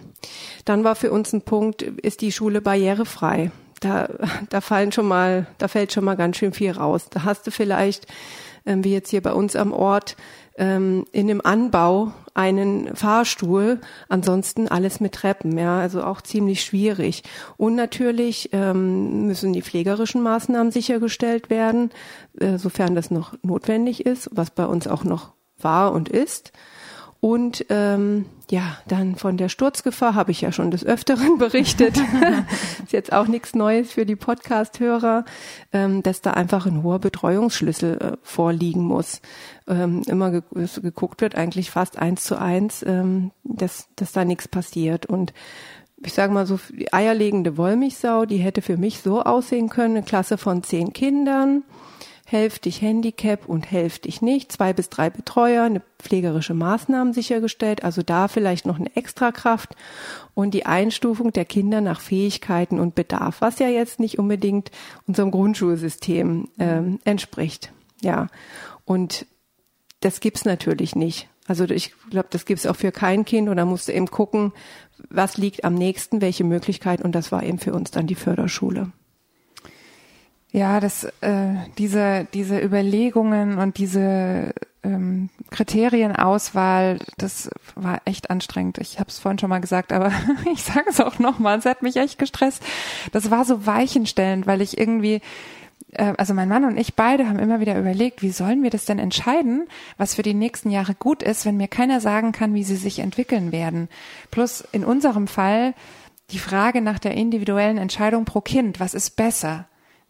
Dann 0.65 0.83
war 0.83 0.95
für 0.95 1.11
uns 1.11 1.33
ein 1.33 1.41
Punkt, 1.41 1.81
ist 1.81 2.21
die 2.21 2.31
Schule 2.31 2.61
barrierefrei? 2.61 3.51
Da, 3.79 4.09
da 4.49 4.61
fallen 4.61 4.91
schon 4.91 5.07
mal, 5.07 5.47
da 5.57 5.67
fällt 5.67 5.93
schon 5.93 6.05
mal 6.05 6.15
ganz 6.15 6.37
schön 6.37 6.53
viel 6.53 6.71
raus. 6.71 7.07
Da 7.09 7.23
hast 7.23 7.45
du 7.45 7.51
vielleicht, 7.51 8.07
ähm, 8.65 8.83
wie 8.83 8.93
jetzt 8.93 9.09
hier 9.09 9.21
bei 9.21 9.33
uns 9.33 9.55
am 9.55 9.73
Ort, 9.73 10.15
ähm, 10.57 11.05
in 11.11 11.27
dem 11.27 11.45
Anbau 11.45 12.11
einen 12.33 12.95
Fahrstuhl, 12.95 13.79
ansonsten 14.09 14.67
alles 14.67 14.99
mit 14.99 15.13
Treppen, 15.13 15.57
ja, 15.57 15.79
also 15.79 16.03
auch 16.03 16.21
ziemlich 16.21 16.63
schwierig. 16.63 17.23
Und 17.57 17.75
natürlich 17.75 18.49
ähm, 18.53 19.27
müssen 19.27 19.53
die 19.53 19.61
pflegerischen 19.61 20.21
Maßnahmen 20.21 20.71
sichergestellt 20.71 21.49
werden, 21.49 21.91
äh, 22.39 22.57
sofern 22.57 22.93
das 22.93 23.09
noch 23.09 23.33
notwendig 23.41 24.05
ist, 24.05 24.29
was 24.33 24.51
bei 24.51 24.65
uns 24.65 24.87
auch 24.87 25.03
noch 25.03 25.33
war 25.57 25.93
und 25.93 26.09
ist. 26.09 26.51
Und 27.19 27.65
ähm, 27.69 28.25
ja, 28.49 28.77
dann 28.87 29.15
von 29.15 29.37
der 29.37 29.49
Sturzgefahr 29.49 30.13
habe 30.13 30.31
ich 30.31 30.41
ja 30.41 30.51
schon 30.51 30.71
des 30.71 30.85
Öfteren 30.85 31.37
berichtet. 31.39 31.97
ist 32.83 32.93
jetzt 32.93 33.11
auch 33.11 33.27
nichts 33.27 33.55
Neues 33.55 33.91
für 33.91 34.05
die 34.05 34.15
Podcast-Hörer, 34.15 35.25
ähm, 35.73 36.03
dass 36.03 36.21
da 36.21 36.31
einfach 36.31 36.65
ein 36.65 36.83
hoher 36.83 36.99
Betreuungsschlüssel 36.99 37.97
äh, 37.97 38.17
vorliegen 38.21 38.83
muss. 38.83 39.21
Ähm, 39.67 40.03
immer 40.07 40.31
ge 40.31 40.41
geguckt 40.81 41.21
wird, 41.21 41.35
eigentlich 41.35 41.71
fast 41.71 41.97
eins 41.97 42.23
zu 42.23 42.39
eins, 42.39 42.83
ähm, 42.83 43.31
dass, 43.43 43.89
dass 43.95 44.11
da 44.11 44.23
nichts 44.23 44.47
passiert. 44.47 45.07
Und 45.07 45.33
ich 46.03 46.13
sage 46.13 46.31
mal 46.31 46.45
so, 46.45 46.59
die 46.69 46.93
eierlegende 46.93 47.57
Wollmilchsau, 47.57 48.25
die 48.25 48.37
hätte 48.37 48.61
für 48.61 48.77
mich 48.77 49.01
so 49.01 49.23
aussehen 49.23 49.69
können, 49.69 49.97
eine 49.97 50.05
Klasse 50.05 50.37
von 50.37 50.61
zehn 50.63 50.93
Kindern 50.93 51.63
hälftig 52.29 52.81
Handicap 52.81 53.47
und 53.47 53.71
hälftig 53.71 54.21
nicht, 54.21 54.51
zwei 54.51 54.73
bis 54.73 54.89
drei 54.89 55.09
Betreuer, 55.09 55.63
eine 55.63 55.81
pflegerische 55.97 56.53
Maßnahmen 56.53 57.13
sichergestellt, 57.13 57.85
also 57.85 58.03
da 58.03 58.27
vielleicht 58.27 58.65
noch 58.65 58.77
eine 58.77 58.93
Extrakraft 58.97 59.77
und 60.33 60.53
die 60.53 60.65
Einstufung 60.65 61.31
der 61.31 61.45
Kinder 61.45 61.79
nach 61.79 62.01
Fähigkeiten 62.01 62.81
und 62.81 62.95
Bedarf, 62.95 63.39
was 63.39 63.59
ja 63.59 63.69
jetzt 63.69 64.01
nicht 64.01 64.19
unbedingt 64.19 64.71
unserem 65.07 65.31
Grundschulsystem 65.31 66.49
ähm, 66.59 66.99
entspricht. 67.05 67.71
Ja, 68.01 68.27
und 68.83 69.25
das 70.01 70.19
gibt's 70.19 70.43
natürlich 70.43 70.97
nicht. 70.97 71.29
Also 71.47 71.63
ich 71.63 71.93
glaube, 72.09 72.27
das 72.29 72.43
gibt's 72.43 72.65
auch 72.65 72.75
für 72.75 72.91
kein 72.91 73.23
Kind 73.23 73.47
und 73.47 73.55
da 73.55 73.63
musst 73.63 73.87
du 73.87 73.93
eben 73.93 74.07
gucken, 74.07 74.51
was 75.09 75.37
liegt 75.37 75.63
am 75.63 75.75
nächsten, 75.75 76.19
welche 76.19 76.43
Möglichkeit 76.43 77.01
und 77.01 77.15
das 77.15 77.31
war 77.31 77.43
eben 77.43 77.57
für 77.57 77.73
uns 77.73 77.89
dann 77.89 78.05
die 78.05 78.15
Förderschule. 78.15 78.91
Ja, 80.57 80.79
das, 80.79 81.03
äh, 81.21 81.53
diese, 81.77 82.25
diese 82.33 82.59
Überlegungen 82.59 83.59
und 83.59 83.77
diese 83.77 84.55
ähm, 84.83 85.29
Kriterienauswahl, 85.51 86.97
das 87.19 87.51
war 87.75 88.01
echt 88.05 88.31
anstrengend. 88.31 88.79
Ich 88.79 88.99
habe 88.99 89.07
es 89.07 89.19
vorhin 89.19 89.37
schon 89.37 89.51
mal 89.51 89.61
gesagt, 89.61 89.93
aber 89.93 90.11
ich 90.51 90.63
sage 90.63 90.87
es 90.89 90.99
auch 90.99 91.19
nochmal, 91.19 91.59
es 91.59 91.65
hat 91.65 91.83
mich 91.83 91.95
echt 91.97 92.17
gestresst. 92.17 92.63
Das 93.11 93.29
war 93.29 93.45
so 93.45 93.67
weichenstellend, 93.67 94.47
weil 94.47 94.61
ich 94.61 94.79
irgendwie, 94.79 95.21
äh, 95.91 96.15
also 96.17 96.33
mein 96.33 96.49
Mann 96.49 96.65
und 96.65 96.77
ich 96.77 96.95
beide 96.95 97.29
haben 97.29 97.37
immer 97.37 97.59
wieder 97.59 97.77
überlegt, 97.77 98.23
wie 98.23 98.31
sollen 98.31 98.63
wir 98.63 98.71
das 98.71 98.85
denn 98.85 98.97
entscheiden, 98.97 99.67
was 99.99 100.15
für 100.15 100.23
die 100.23 100.33
nächsten 100.33 100.71
Jahre 100.71 100.95
gut 100.95 101.21
ist, 101.21 101.45
wenn 101.45 101.57
mir 101.57 101.67
keiner 101.67 102.01
sagen 102.01 102.31
kann, 102.31 102.55
wie 102.55 102.63
sie 102.63 102.77
sich 102.77 102.97
entwickeln 102.97 103.51
werden. 103.51 103.89
Plus 104.31 104.67
in 104.71 104.83
unserem 104.83 105.27
Fall 105.27 105.75
die 106.31 106.39
Frage 106.39 106.81
nach 106.81 106.97
der 106.97 107.13
individuellen 107.13 107.77
Entscheidung 107.77 108.25
pro 108.25 108.41
Kind, 108.41 108.79
was 108.79 108.95
ist 108.95 109.11
besser? 109.11 109.67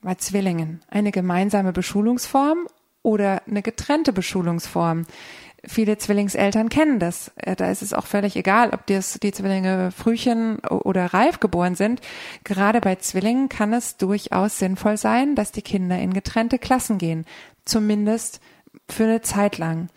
Bei 0.07 0.15
Zwillingen? 0.15 0.79
Eine 0.87 1.11
gemeinsame 1.11 1.73
Beschulungsform 1.73 2.67
oder 3.03 3.41
eine 3.45 3.61
getrennte 3.61 4.13
Beschulungsform? 4.13 5.03
Viele 5.65 5.97
Zwillingseltern 5.97 6.69
kennen 6.69 6.97
das. 6.97 7.33
Äh, 7.35 7.57
da 7.57 7.69
ist 7.69 7.81
es 7.81 7.91
auch 7.91 8.05
völlig 8.05 8.37
egal, 8.37 8.69
ob 8.73 8.87
das 8.87 9.19
die 9.21 9.33
Zwillinge 9.33 9.91
Frühchen 9.91 10.59
oder 10.59 11.07
reif 11.07 11.41
geboren 11.41 11.75
sind. 11.75 11.99
Gerade 12.45 12.79
bei 12.79 12.95
Zwillingen 12.95 13.49
kann 13.49 13.73
es 13.73 13.97
durchaus 13.97 14.59
sinnvoll 14.59 14.95
sein, 14.95 15.35
dass 15.35 15.51
die 15.51 15.61
Kinder 15.61 15.99
in 15.99 16.13
getrennte 16.13 16.57
Klassen 16.57 16.99
gehen. 16.99 17.25
Zumindest 17.65 18.39
für 18.87 19.03
eine 19.03 19.19
Zeit 19.19 19.57
lang 19.57 19.89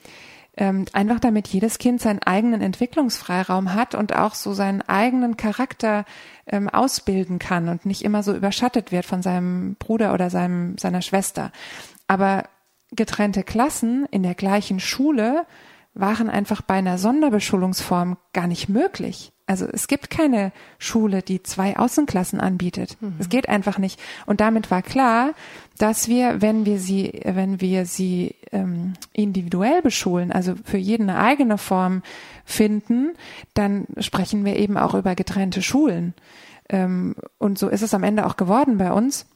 ähm, 0.60 0.84
einfach 0.92 1.18
damit 1.18 1.48
jedes 1.48 1.78
Kind 1.78 2.02
seinen 2.02 2.22
eigenen 2.22 2.60
Entwicklungsfreiraum 2.60 3.72
hat 3.72 3.94
und 3.94 4.14
auch 4.14 4.34
so 4.34 4.52
seinen 4.52 4.82
eigenen 4.82 5.38
Charakter 5.38 6.04
ähm, 6.46 6.68
ausbilden 6.68 7.38
kann 7.38 7.70
und 7.70 7.86
nicht 7.86 8.04
immer 8.04 8.22
so 8.22 8.34
überschattet 8.34 8.92
wird 8.92 9.06
von 9.06 9.22
seinem 9.22 9.74
Bruder 9.76 10.12
oder 10.12 10.28
seinem, 10.28 10.76
seiner 10.76 11.00
Schwester. 11.00 11.50
Aber 12.06 12.44
getrennte 12.92 13.42
Klassen 13.42 14.06
in 14.10 14.22
der 14.22 14.34
gleichen 14.34 14.80
Schule 14.80 15.46
waren 15.94 16.30
einfach 16.30 16.62
bei 16.62 16.74
einer 16.74 16.98
Sonderbeschulungsform 16.98 18.16
gar 18.32 18.46
nicht 18.46 18.68
möglich. 18.68 19.32
Also 19.46 19.66
es 19.66 19.88
gibt 19.88 20.10
keine 20.10 20.52
Schule, 20.78 21.22
die 21.22 21.42
zwei 21.42 21.76
Außenklassen 21.76 22.38
anbietet. 22.38 22.96
Mhm. 23.00 23.16
Es 23.18 23.28
geht 23.28 23.48
einfach 23.48 23.78
nicht. 23.78 23.98
Und 24.24 24.40
damit 24.40 24.70
war 24.70 24.80
klar, 24.80 25.32
dass 25.76 26.06
wir, 26.06 26.40
wenn 26.40 26.66
wir 26.66 26.78
sie, 26.78 27.20
wenn 27.24 27.60
wir 27.60 27.84
sie 27.84 28.36
ähm, 28.52 28.92
individuell 29.12 29.82
beschulen, 29.82 30.30
also 30.30 30.54
für 30.64 30.78
jeden 30.78 31.10
eine 31.10 31.18
eigene 31.18 31.58
Form 31.58 32.02
finden, 32.44 33.14
dann 33.54 33.86
sprechen 33.98 34.44
wir 34.44 34.54
eben 34.56 34.76
auch 34.76 34.94
über 34.94 35.16
getrennte 35.16 35.62
Schulen. 35.62 36.14
Ähm, 36.68 37.16
und 37.38 37.58
so 37.58 37.68
ist 37.68 37.82
es 37.82 37.92
am 37.92 38.04
Ende 38.04 38.26
auch 38.26 38.36
geworden 38.36 38.78
bei 38.78 38.92
uns. 38.92 39.26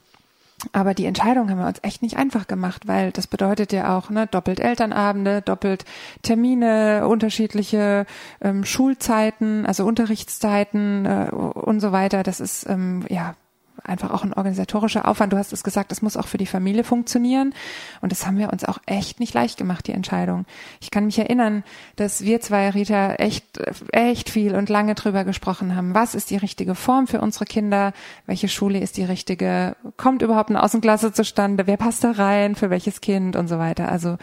Aber 0.73 0.95
die 0.95 1.07
Entscheidung 1.07 1.51
haben 1.51 1.59
wir 1.59 1.67
uns 1.67 1.81
echt 1.83 2.03
nicht 2.03 2.17
einfach 2.17 2.47
gemacht, 2.47 2.87
weil 2.87 3.13
das 3.13 3.27
bedeutet 3.27 3.73
ja 3.73 3.97
auch 3.97 4.11
ne, 4.11 4.27
doppelt 4.27 4.61
Elternabende, 4.61 5.43
doppelt 5.43 5.85
Termine, 6.23 7.07
unterschiedliche 7.07 8.07
ähm, 8.41 8.65
Schulzeiten, 8.65 9.67
also 9.67 9.85
Unterrichtszeiten 9.85 11.07
äh, 11.07 11.31
und 11.31 11.81
so 11.81 11.93
weiter. 11.93 12.23
Das 12.23 12.41
ist 12.41 12.69
ähm, 12.69 13.05
ja 13.09 13.35
einfach 13.85 14.11
auch 14.11 14.25
ein 14.25 14.33
organisatorischer 14.33 15.07
Aufwand. 15.07 15.33
Du 15.33 15.37
hast 15.37 15.53
es 15.53 15.63
gesagt, 15.63 15.93
es 15.93 16.03
muss 16.03 16.17
auch 16.17 16.27
für 16.27 16.39
die 16.39 16.47
Familie 16.47 16.85
funktionieren. 16.85 17.55
Und 18.01 18.13
das 18.13 18.27
haben 18.27 18.39
wir 18.39 18.53
uns 18.53 18.65
auch 18.65 18.79
echt 18.87 19.21
nicht 19.21 19.35
leicht 19.35 19.59
gemacht, 19.59 19.87
die 19.87 19.93
Entscheidung. 19.93 20.47
Ich 20.81 20.91
kann 20.91 21.07
mich 21.07 21.19
erinnern, 21.19 21.65
dass 21.97 22.23
wir 22.23 22.41
zwei, 22.41 22.71
Rita, 22.71 23.15
echt, 23.15 23.45
echt 23.93 24.31
viel 24.31 24.55
und 24.55 24.69
lange 24.69 24.95
drüber 24.95 25.25
gesprochen 25.25 25.77
haben. 25.77 25.95
Was 25.95 26.15
ist 26.15 26.31
die 26.31 26.37
richtige 26.37 26.75
Form 26.75 27.07
für 27.07 27.21
unsere 27.21 27.45
Kinder? 27.45 27.93
Welche 28.27 28.49
Schule 28.49 28.81
ist 28.81 28.97
die 28.97 29.05
richtige? 29.05 29.77
Kommt 29.97 30.23
überhaupt 30.23 30.51
eine 30.51 30.63
Außenklasse 30.63 31.13
zustande? 31.13 31.67
Wer 31.67 31.77
passt 31.77 32.05
da 32.05 32.13
rein? 32.13 32.55
Für 32.55 32.71
welches 32.71 33.01
Kind? 33.01 33.37
Und 33.37 33.49
so 33.49 33.59
weiter. 33.59 33.91
Also, 33.91 34.17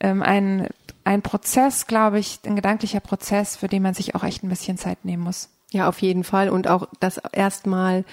ähm, 0.00 0.22
ein, 0.22 0.68
ein 1.04 1.22
Prozess, 1.22 1.86
glaube 1.86 2.18
ich, 2.18 2.40
ein 2.44 2.56
gedanklicher 2.56 3.00
Prozess, 3.00 3.56
für 3.56 3.68
den 3.68 3.82
man 3.82 3.94
sich 3.94 4.14
auch 4.14 4.24
echt 4.24 4.42
ein 4.42 4.48
bisschen 4.48 4.78
Zeit 4.78 5.04
nehmen 5.04 5.22
muss. 5.22 5.50
Ja, 5.70 5.88
auf 5.88 6.02
jeden 6.02 6.22
Fall. 6.24 6.50
Und 6.50 6.68
auch 6.68 6.88
das 7.00 7.20
erstmal 7.32 8.04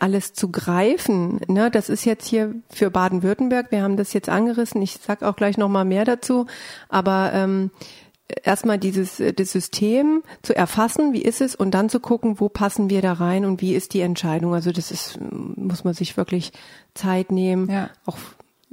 alles 0.00 0.32
zu 0.32 0.50
greifen. 0.50 1.40
Ne? 1.48 1.70
Das 1.70 1.88
ist 1.88 2.04
jetzt 2.04 2.26
hier 2.26 2.54
für 2.70 2.90
Baden-Württemberg. 2.90 3.70
Wir 3.70 3.82
haben 3.82 3.96
das 3.96 4.12
jetzt 4.12 4.28
angerissen. 4.28 4.82
Ich 4.82 4.98
sag 5.04 5.22
auch 5.22 5.36
gleich 5.36 5.58
noch 5.58 5.68
mal 5.68 5.84
mehr 5.84 6.04
dazu. 6.04 6.46
Aber 6.88 7.32
ähm, 7.32 7.70
erstmal 8.42 8.78
dieses 8.78 9.20
äh, 9.20 9.32
das 9.32 9.52
System 9.52 10.22
zu 10.42 10.54
erfassen, 10.54 11.12
wie 11.12 11.22
ist 11.22 11.40
es, 11.40 11.54
und 11.54 11.72
dann 11.72 11.88
zu 11.88 12.00
gucken, 12.00 12.40
wo 12.40 12.48
passen 12.48 12.90
wir 12.90 13.02
da 13.02 13.14
rein 13.14 13.44
und 13.44 13.60
wie 13.60 13.74
ist 13.74 13.94
die 13.94 14.00
Entscheidung. 14.00 14.54
Also 14.54 14.72
das 14.72 14.90
ist 14.90 15.18
muss 15.20 15.84
man 15.84 15.94
sich 15.94 16.16
wirklich 16.16 16.52
Zeit 16.94 17.32
nehmen, 17.32 17.70
ja. 17.70 17.90
auch 18.04 18.18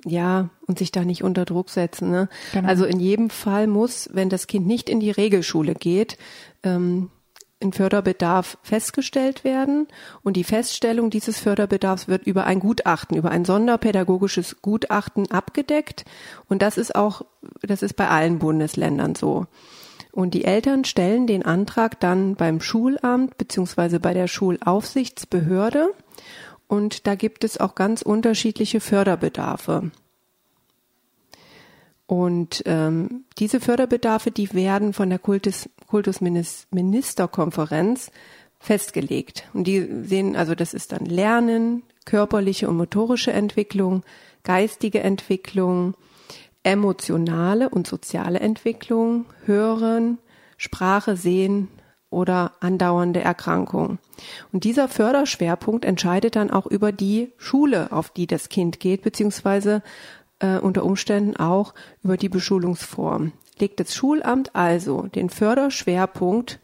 ja, 0.03 0.49
und 0.67 0.77
sich 0.77 0.91
da 0.91 1.05
nicht 1.05 1.23
unter 1.23 1.45
Druck 1.45 1.69
setzen. 1.69 2.11
Ne? 2.11 2.27
Genau. 2.51 2.67
Also 2.67 2.85
in 2.85 2.99
jedem 2.99 3.29
Fall 3.29 3.65
muss, 3.65 4.09
wenn 4.11 4.29
das 4.29 4.47
Kind 4.47 4.67
nicht 4.67 4.89
in 4.89 4.99
die 4.99 5.09
Regelschule 5.09 5.73
geht, 5.73 6.17
ähm, 6.63 7.09
ein 7.61 7.73
Förderbedarf 7.73 8.57
festgestellt 8.63 9.43
werden 9.43 9.87
und 10.23 10.35
die 10.35 10.43
Feststellung 10.43 11.09
dieses 11.09 11.39
Förderbedarfs 11.39 12.07
wird 12.07 12.27
über 12.27 12.45
ein 12.45 12.59
Gutachten, 12.59 13.17
über 13.17 13.31
ein 13.31 13.45
sonderpädagogisches 13.45 14.61
Gutachten 14.61 15.31
abgedeckt 15.31 16.05
und 16.47 16.61
das 16.61 16.77
ist 16.77 16.95
auch, 16.95 17.23
das 17.61 17.81
ist 17.81 17.95
bei 17.95 18.09
allen 18.09 18.39
Bundesländern 18.39 19.15
so. 19.15 19.47
Und 20.11 20.33
die 20.33 20.45
Eltern 20.45 20.85
stellen 20.85 21.27
den 21.27 21.43
Antrag 21.45 21.99
dann 21.99 22.35
beim 22.35 22.61
Schulamt 22.61 23.37
beziehungsweise 23.37 23.99
bei 23.99 24.13
der 24.13 24.27
Schulaufsichtsbehörde 24.27 25.89
und 26.67 27.07
da 27.07 27.15
gibt 27.15 27.43
es 27.43 27.59
auch 27.59 27.75
ganz 27.75 28.01
unterschiedliche 28.01 28.79
Förderbedarfe. 28.79 29.91
Und 32.07 32.61
ähm, 32.65 33.25
diese 33.39 33.59
Förderbedarfe, 33.59 34.29
die 34.29 34.53
werden 34.53 34.93
von 34.93 35.09
der 35.09 35.19
Kultus, 35.19 35.69
Kultusministerkonferenz 35.95 38.11
festgelegt. 38.59 39.47
Und 39.53 39.65
die 39.65 39.87
sehen, 40.03 40.35
also 40.35 40.53
das 40.53 40.73
ist 40.73 40.91
dann 40.91 41.05
Lernen, 41.05 41.83
körperliche 42.03 42.67
und 42.67 42.75
motorische 42.75 43.31
Entwicklung, 43.31 44.03
geistige 44.43 44.99
Entwicklung, 44.99 45.93
emotionale 46.63 47.69
und 47.69 47.87
soziale 47.87 48.41
Entwicklung, 48.41 49.25
Hören, 49.45 50.17
Sprache, 50.57 51.15
Sehen 51.15 51.69
oder 52.09 52.51
andauernde 52.59 53.21
Erkrankung. 53.21 53.99
Und 54.51 54.65
dieser 54.65 54.89
Förderschwerpunkt 54.89 55.85
entscheidet 55.85 56.35
dann 56.35 56.51
auch 56.51 56.65
über 56.65 56.91
die 56.91 57.31
Schule, 57.37 57.93
auf 57.93 58.09
die 58.09 58.27
das 58.27 58.49
Kind 58.49 58.81
geht, 58.81 59.01
beziehungsweise 59.01 59.81
äh, 60.39 60.57
unter 60.57 60.83
Umständen 60.83 61.37
auch 61.37 61.73
über 62.03 62.17
die 62.17 62.27
Beschulungsform. 62.27 63.31
Legt 63.57 63.79
das 63.79 63.95
Schulamt 63.95 64.55
also 64.55 65.03
den 65.03 65.29
Förderschwerpunkt 65.29 66.59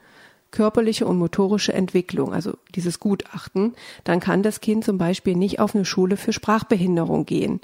körperliche 0.52 1.06
und 1.06 1.18
motorische 1.18 1.74
Entwicklung, 1.74 2.34
also 2.34 2.58
dieses 2.76 3.00
Gutachten, 3.00 3.74
dann 4.04 4.20
kann 4.20 4.44
das 4.44 4.60
Kind 4.60 4.84
zum 4.84 4.98
Beispiel 4.98 5.36
nicht 5.36 5.60
auf 5.60 5.74
eine 5.74 5.86
Schule 5.86 6.18
für 6.18 6.34
Sprachbehinderung 6.34 7.26
gehen 7.26 7.62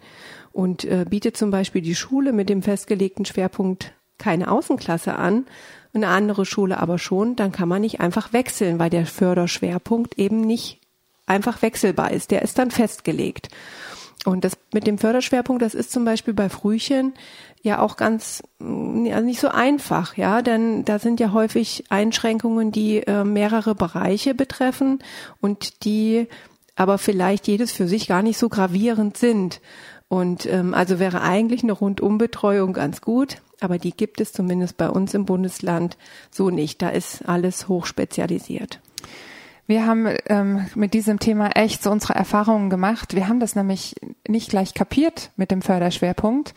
und 0.54 0.86
äh, 0.86 1.06
bietet 1.08 1.36
zum 1.36 1.52
Beispiel 1.52 1.82
die 1.82 1.96
Schule 1.96 2.32
mit 2.32 2.48
dem 2.48 2.64
festgelegten 2.64 3.26
Schwerpunkt 3.26 3.92
keine 4.18 4.50
Außenklasse 4.50 5.16
an, 5.16 5.46
eine 5.94 6.08
andere 6.08 6.46
Schule 6.46 6.80
aber 6.80 6.98
schon, 6.98 7.36
dann 7.36 7.52
kann 7.52 7.68
man 7.68 7.82
nicht 7.82 8.00
einfach 8.00 8.34
wechseln, 8.34 8.80
weil 8.80 8.90
der 8.90 9.06
Förderschwerpunkt 9.06 10.18
eben 10.18 10.42
nicht 10.42 10.80
einfach 11.26 11.62
wechselbar 11.62 12.12
ist. 12.12 12.32
Der 12.32 12.42
ist 12.42 12.58
dann 12.58 12.72
festgelegt. 12.72 13.50
Und 14.28 14.44
das 14.44 14.58
mit 14.74 14.88
dem 14.88 14.98
Förderschwerpunkt, 14.98 15.62
das 15.62 15.74
ist 15.74 15.90
zum 15.90 16.04
Beispiel 16.04 16.34
bei 16.34 16.50
Frühchen 16.50 17.14
ja 17.62 17.80
auch 17.80 17.96
ganz 17.96 18.44
also 18.60 19.22
nicht 19.22 19.40
so 19.40 19.48
einfach, 19.48 20.18
ja, 20.18 20.42
denn 20.42 20.84
da 20.84 21.00
sind 21.00 21.22
ja 21.22 21.32
häufig 21.32 21.86
Einschränkungen, 21.88 22.74
die 22.74 22.98
äh, 23.08 23.24
mehrere 23.24 23.74
Bereiche 23.74 24.36
betreffen 24.36 25.00
und 25.40 25.86
die 25.86 26.28
aber 26.76 26.98
vielleicht 26.98 27.48
jedes 27.48 27.72
für 27.72 27.88
sich 27.88 28.10
gar 28.10 28.22
nicht 28.22 28.38
so 28.38 28.50
gravierend 28.50 29.16
sind. 29.16 29.62
Und 30.10 30.46
ähm, 30.46 30.74
also 30.74 31.00
wäre 31.00 31.22
eigentlich 31.22 31.64
eine 31.64 31.72
Rundumbetreuung 31.72 32.74
ganz 32.74 33.00
gut, 33.00 33.38
aber 33.62 33.78
die 33.78 33.92
gibt 33.92 34.20
es 34.20 34.34
zumindest 34.34 34.76
bei 34.76 34.90
uns 34.90 35.14
im 35.14 35.24
Bundesland 35.24 35.96
so 36.32 36.50
nicht. 36.50 36.82
Da 36.82 36.90
ist 36.90 37.26
alles 37.30 37.70
hochspezialisiert. 37.70 38.82
Wir 39.68 39.86
haben 39.86 40.08
ähm, 40.28 40.66
mit 40.76 40.94
diesem 40.94 41.20
Thema 41.20 41.50
echt 41.50 41.84
so 41.84 41.92
unsere 41.92 42.16
Erfahrungen 42.16 42.70
gemacht. 42.70 43.16
Wir 43.16 43.28
haben 43.28 43.42
das 43.42 43.54
nämlich 43.56 43.96
nicht 44.26 44.50
gleich 44.50 44.74
kapiert 44.74 45.32
mit 45.36 45.52
dem 45.52 45.62
Förderschwerpunkt, 45.62 46.54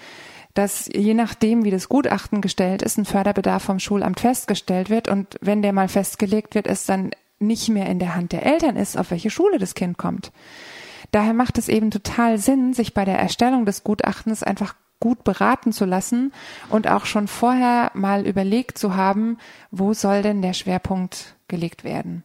dass 0.54 0.88
je 0.94 1.14
nachdem, 1.14 1.64
wie 1.64 1.72
das 1.72 1.88
Gutachten 1.88 2.40
gestellt 2.40 2.82
ist, 2.82 2.98
ein 2.98 3.04
Förderbedarf 3.04 3.64
vom 3.64 3.80
Schulamt 3.80 4.20
festgestellt 4.20 4.90
wird 4.90 5.08
und 5.08 5.36
wenn 5.40 5.60
der 5.60 5.72
mal 5.72 5.88
festgelegt 5.88 6.54
wird, 6.54 6.68
es 6.68 6.86
dann 6.86 7.10
nicht 7.40 7.68
mehr 7.68 7.86
in 7.86 7.98
der 7.98 8.14
Hand 8.14 8.30
der 8.30 8.46
Eltern 8.46 8.76
ist, 8.76 8.96
auf 8.96 9.10
welche 9.10 9.30
Schule 9.30 9.58
das 9.58 9.74
Kind 9.74 9.98
kommt. 9.98 10.30
Daher 11.10 11.34
macht 11.34 11.58
es 11.58 11.68
eben 11.68 11.90
total 11.90 12.38
Sinn, 12.38 12.74
sich 12.74 12.94
bei 12.94 13.04
der 13.04 13.18
Erstellung 13.18 13.66
des 13.66 13.82
Gutachtens 13.82 14.44
einfach 14.44 14.76
gut 15.00 15.24
beraten 15.24 15.72
zu 15.72 15.84
lassen 15.84 16.32
und 16.68 16.86
auch 16.86 17.06
schon 17.06 17.26
vorher 17.26 17.90
mal 17.94 18.26
überlegt 18.26 18.78
zu 18.78 18.94
haben, 18.94 19.38
wo 19.72 19.94
soll 19.94 20.22
denn 20.22 20.42
der 20.42 20.52
Schwerpunkt 20.52 21.34
gelegt 21.48 21.82
werden. 21.82 22.22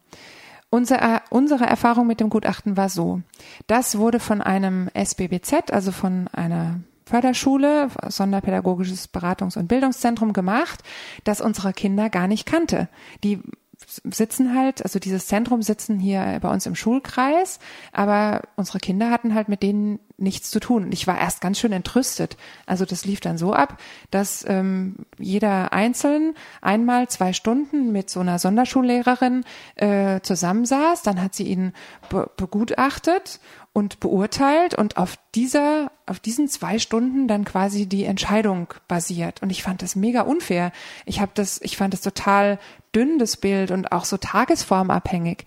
Unsere, 0.75 1.21
unsere 1.29 1.63
Erfahrung 1.63 2.05
mit 2.05 2.19
dem 2.19 2.29
Gutachten 2.29 2.75
war 2.75 2.89
so. 2.89 3.21
Das 3.65 3.97
wurde 3.97 4.19
von 4.19 4.41
einem 4.41 4.89
SBBZ, 4.93 5.71
also 5.71 5.93
von 5.93 6.27
einer 6.33 6.81
Förderschule, 7.05 7.88
Sonderpädagogisches 8.09 9.07
Beratungs- 9.13 9.57
und 9.57 9.69
Bildungszentrum 9.69 10.33
gemacht, 10.33 10.83
das 11.23 11.39
unsere 11.39 11.71
Kinder 11.71 12.09
gar 12.09 12.27
nicht 12.27 12.45
kannte. 12.45 12.89
Die 13.23 13.39
sitzen 13.85 14.55
halt, 14.55 14.83
also 14.83 14.99
dieses 14.99 15.27
Zentrum 15.27 15.61
sitzen 15.61 15.99
hier 15.99 16.39
bei 16.41 16.49
uns 16.49 16.65
im 16.65 16.75
Schulkreis, 16.75 17.59
aber 17.91 18.41
unsere 18.55 18.79
Kinder 18.79 19.11
hatten 19.11 19.33
halt 19.33 19.49
mit 19.49 19.63
denen 19.63 19.99
nichts 20.17 20.49
zu 20.49 20.59
tun. 20.59 20.85
Und 20.85 20.93
ich 20.93 21.07
war 21.07 21.19
erst 21.19 21.41
ganz 21.41 21.59
schön 21.59 21.73
entrüstet. 21.73 22.37
Also 22.65 22.85
das 22.85 23.05
lief 23.05 23.19
dann 23.19 23.37
so 23.37 23.53
ab, 23.53 23.81
dass 24.11 24.45
ähm, 24.47 25.05
jeder 25.17 25.73
einzeln 25.73 26.35
einmal 26.61 27.09
zwei 27.09 27.33
Stunden 27.33 27.91
mit 27.91 28.09
so 28.09 28.21
einer 28.21 28.39
Sonderschullehrerin 28.39 29.43
äh, 29.75 30.21
zusammensaß. 30.21 31.01
Dann 31.03 31.21
hat 31.21 31.35
sie 31.35 31.43
ihn 31.43 31.73
be 32.09 32.29
begutachtet 32.37 33.39
und 33.75 33.99
beurteilt 33.99 34.73
und 34.73 34.95
auf 34.95 35.17
dieser, 35.35 35.91
auf 36.05 36.21
diesen 36.21 36.47
zwei 36.47 36.79
Stunden 36.79 37.27
dann 37.27 37.43
quasi 37.43 37.87
die 37.87 38.05
Entscheidung 38.05 38.73
basiert. 38.87 39.41
Und 39.41 39.49
ich 39.49 39.63
fand 39.63 39.81
das 39.81 39.97
mega 39.97 40.21
unfair. 40.21 40.71
Ich 41.05 41.19
habe 41.19 41.33
das, 41.35 41.59
ich 41.61 41.75
fand 41.75 41.93
das 41.93 41.99
total 41.99 42.57
dünn, 42.95 43.19
das 43.19 43.38
Bild 43.38 43.71
und 43.71 43.91
auch 43.91 44.05
so 44.05 44.17
tagesformabhängig. 44.17 45.45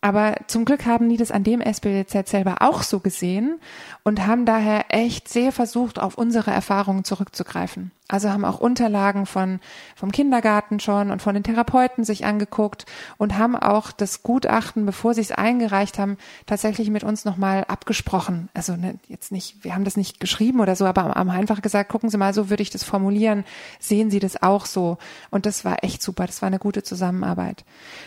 Aber 0.00 0.36
zum 0.46 0.64
Glück 0.64 0.86
haben 0.86 1.08
die 1.08 1.18
das 1.18 1.30
an 1.30 1.44
dem 1.44 1.60
SBZ 1.60 2.28
selber 2.28 2.56
auch 2.60 2.82
so 2.82 3.00
gesehen 3.00 3.60
und 4.02 4.26
haben 4.26 4.46
daher 4.46 4.86
echt 4.88 5.28
sehr 5.28 5.52
versucht, 5.52 5.98
auf 5.98 6.16
unsere 6.16 6.50
Erfahrungen 6.52 7.04
zurückzugreifen. 7.04 7.90
Also 8.10 8.30
haben 8.30 8.44
auch 8.44 8.58
Unterlagen 8.58 9.24
von, 9.24 9.60
vom 9.94 10.10
Kindergarten 10.10 10.80
schon 10.80 11.12
und 11.12 11.22
von 11.22 11.34
den 11.34 11.44
Therapeuten 11.44 12.02
sich 12.02 12.24
angeguckt 12.24 12.84
und 13.18 13.38
haben 13.38 13.54
auch 13.54 13.92
das 13.92 14.24
Gutachten, 14.24 14.84
bevor 14.84 15.14
sie 15.14 15.20
es 15.20 15.30
eingereicht 15.30 15.96
haben, 15.96 16.16
tatsächlich 16.44 16.90
mit 16.90 17.04
uns 17.04 17.24
nochmal 17.24 17.64
abgesprochen. 17.68 18.48
Also 18.52 18.74
ne, 18.74 18.98
jetzt 19.06 19.30
nicht, 19.30 19.62
wir 19.62 19.76
haben 19.76 19.84
das 19.84 19.96
nicht 19.96 20.18
geschrieben 20.18 20.58
oder 20.58 20.74
so, 20.74 20.86
aber 20.86 21.04
haben 21.04 21.30
einfach 21.30 21.62
gesagt, 21.62 21.88
gucken 21.88 22.10
Sie 22.10 22.18
mal, 22.18 22.34
so 22.34 22.50
würde 22.50 22.64
ich 22.64 22.70
das 22.70 22.82
formulieren. 22.82 23.44
Sehen 23.78 24.10
Sie 24.10 24.18
das 24.18 24.42
auch 24.42 24.66
so? 24.66 24.98
Und 25.30 25.46
das 25.46 25.64
war 25.64 25.84
echt 25.84 26.02
super. 26.02 26.26
Das 26.26 26.42
war 26.42 26.48
eine 26.48 26.58
gute 26.58 26.82
Zusammenarbeit. 26.82 27.64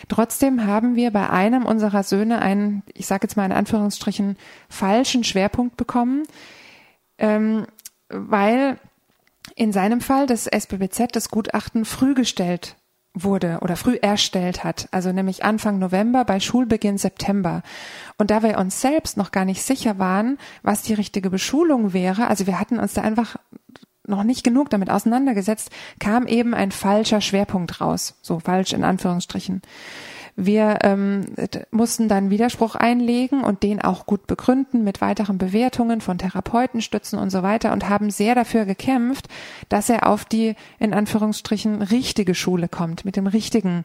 Trotzdem 0.08 0.66
haben 0.66 0.96
wir 0.96 1.12
bei 1.12 1.30
einem 1.30 1.64
unserer 1.64 2.02
Söhne 2.02 2.42
einen, 2.42 2.82
ich 2.92 3.06
sage 3.06 3.24
jetzt 3.24 3.38
mal 3.38 3.46
in 3.46 3.52
Anführungsstrichen, 3.52 4.36
falschen 4.68 5.24
Schwerpunkt 5.24 5.78
bekommen, 5.78 6.24
ähm, 7.16 7.64
weil 8.10 8.78
in 9.56 9.72
seinem 9.72 10.00
Fall 10.00 10.26
das 10.26 10.46
SBBZ 10.46 11.12
das 11.12 11.28
Gutachten 11.28 11.84
früh 11.84 12.14
gestellt 12.14 12.76
wurde 13.14 13.58
oder 13.60 13.76
früh 13.76 13.96
erstellt 14.02 14.64
hat, 14.64 14.88
also 14.90 15.12
nämlich 15.12 15.44
Anfang 15.44 15.78
November 15.78 16.24
bei 16.24 16.40
Schulbeginn 16.40 16.98
September. 16.98 17.62
Und 18.18 18.30
da 18.30 18.42
wir 18.42 18.58
uns 18.58 18.80
selbst 18.80 19.16
noch 19.16 19.30
gar 19.30 19.44
nicht 19.44 19.62
sicher 19.62 19.98
waren, 19.98 20.38
was 20.62 20.82
die 20.82 20.94
richtige 20.94 21.30
Beschulung 21.30 21.92
wäre, 21.92 22.26
also 22.26 22.46
wir 22.48 22.58
hatten 22.58 22.80
uns 22.80 22.94
da 22.94 23.02
einfach 23.02 23.36
noch 24.06 24.24
nicht 24.24 24.44
genug 24.44 24.68
damit 24.70 24.90
auseinandergesetzt, 24.90 25.70
kam 26.00 26.26
eben 26.26 26.54
ein 26.54 26.72
falscher 26.72 27.20
Schwerpunkt 27.20 27.80
raus, 27.80 28.18
so 28.20 28.40
falsch 28.40 28.72
in 28.72 28.84
Anführungsstrichen. 28.84 29.62
Wir 30.36 30.78
ähm, 30.82 31.26
mussten 31.70 32.08
dann 32.08 32.30
Widerspruch 32.30 32.74
einlegen 32.74 33.44
und 33.44 33.62
den 33.62 33.80
auch 33.80 34.04
gut 34.04 34.26
begründen 34.26 34.82
mit 34.82 35.00
weiteren 35.00 35.38
Bewertungen 35.38 36.00
von 36.00 36.18
Therapeutenstützen 36.18 37.20
und 37.20 37.30
so 37.30 37.44
weiter 37.44 37.72
und 37.72 37.88
haben 37.88 38.10
sehr 38.10 38.34
dafür 38.34 38.64
gekämpft, 38.64 39.28
dass 39.68 39.88
er 39.88 40.08
auf 40.08 40.24
die 40.24 40.56
in 40.80 40.92
Anführungsstrichen 40.92 41.82
richtige 41.82 42.34
Schule 42.34 42.68
kommt, 42.68 43.04
mit 43.04 43.14
dem 43.14 43.28
richtigen 43.28 43.84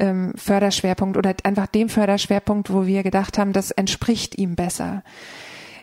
ähm, 0.00 0.32
Förderschwerpunkt 0.34 1.16
oder 1.16 1.32
einfach 1.44 1.68
dem 1.68 1.88
Förderschwerpunkt, 1.88 2.72
wo 2.72 2.86
wir 2.86 3.04
gedacht 3.04 3.38
haben, 3.38 3.52
das 3.52 3.70
entspricht 3.70 4.36
ihm 4.36 4.56
besser. 4.56 5.04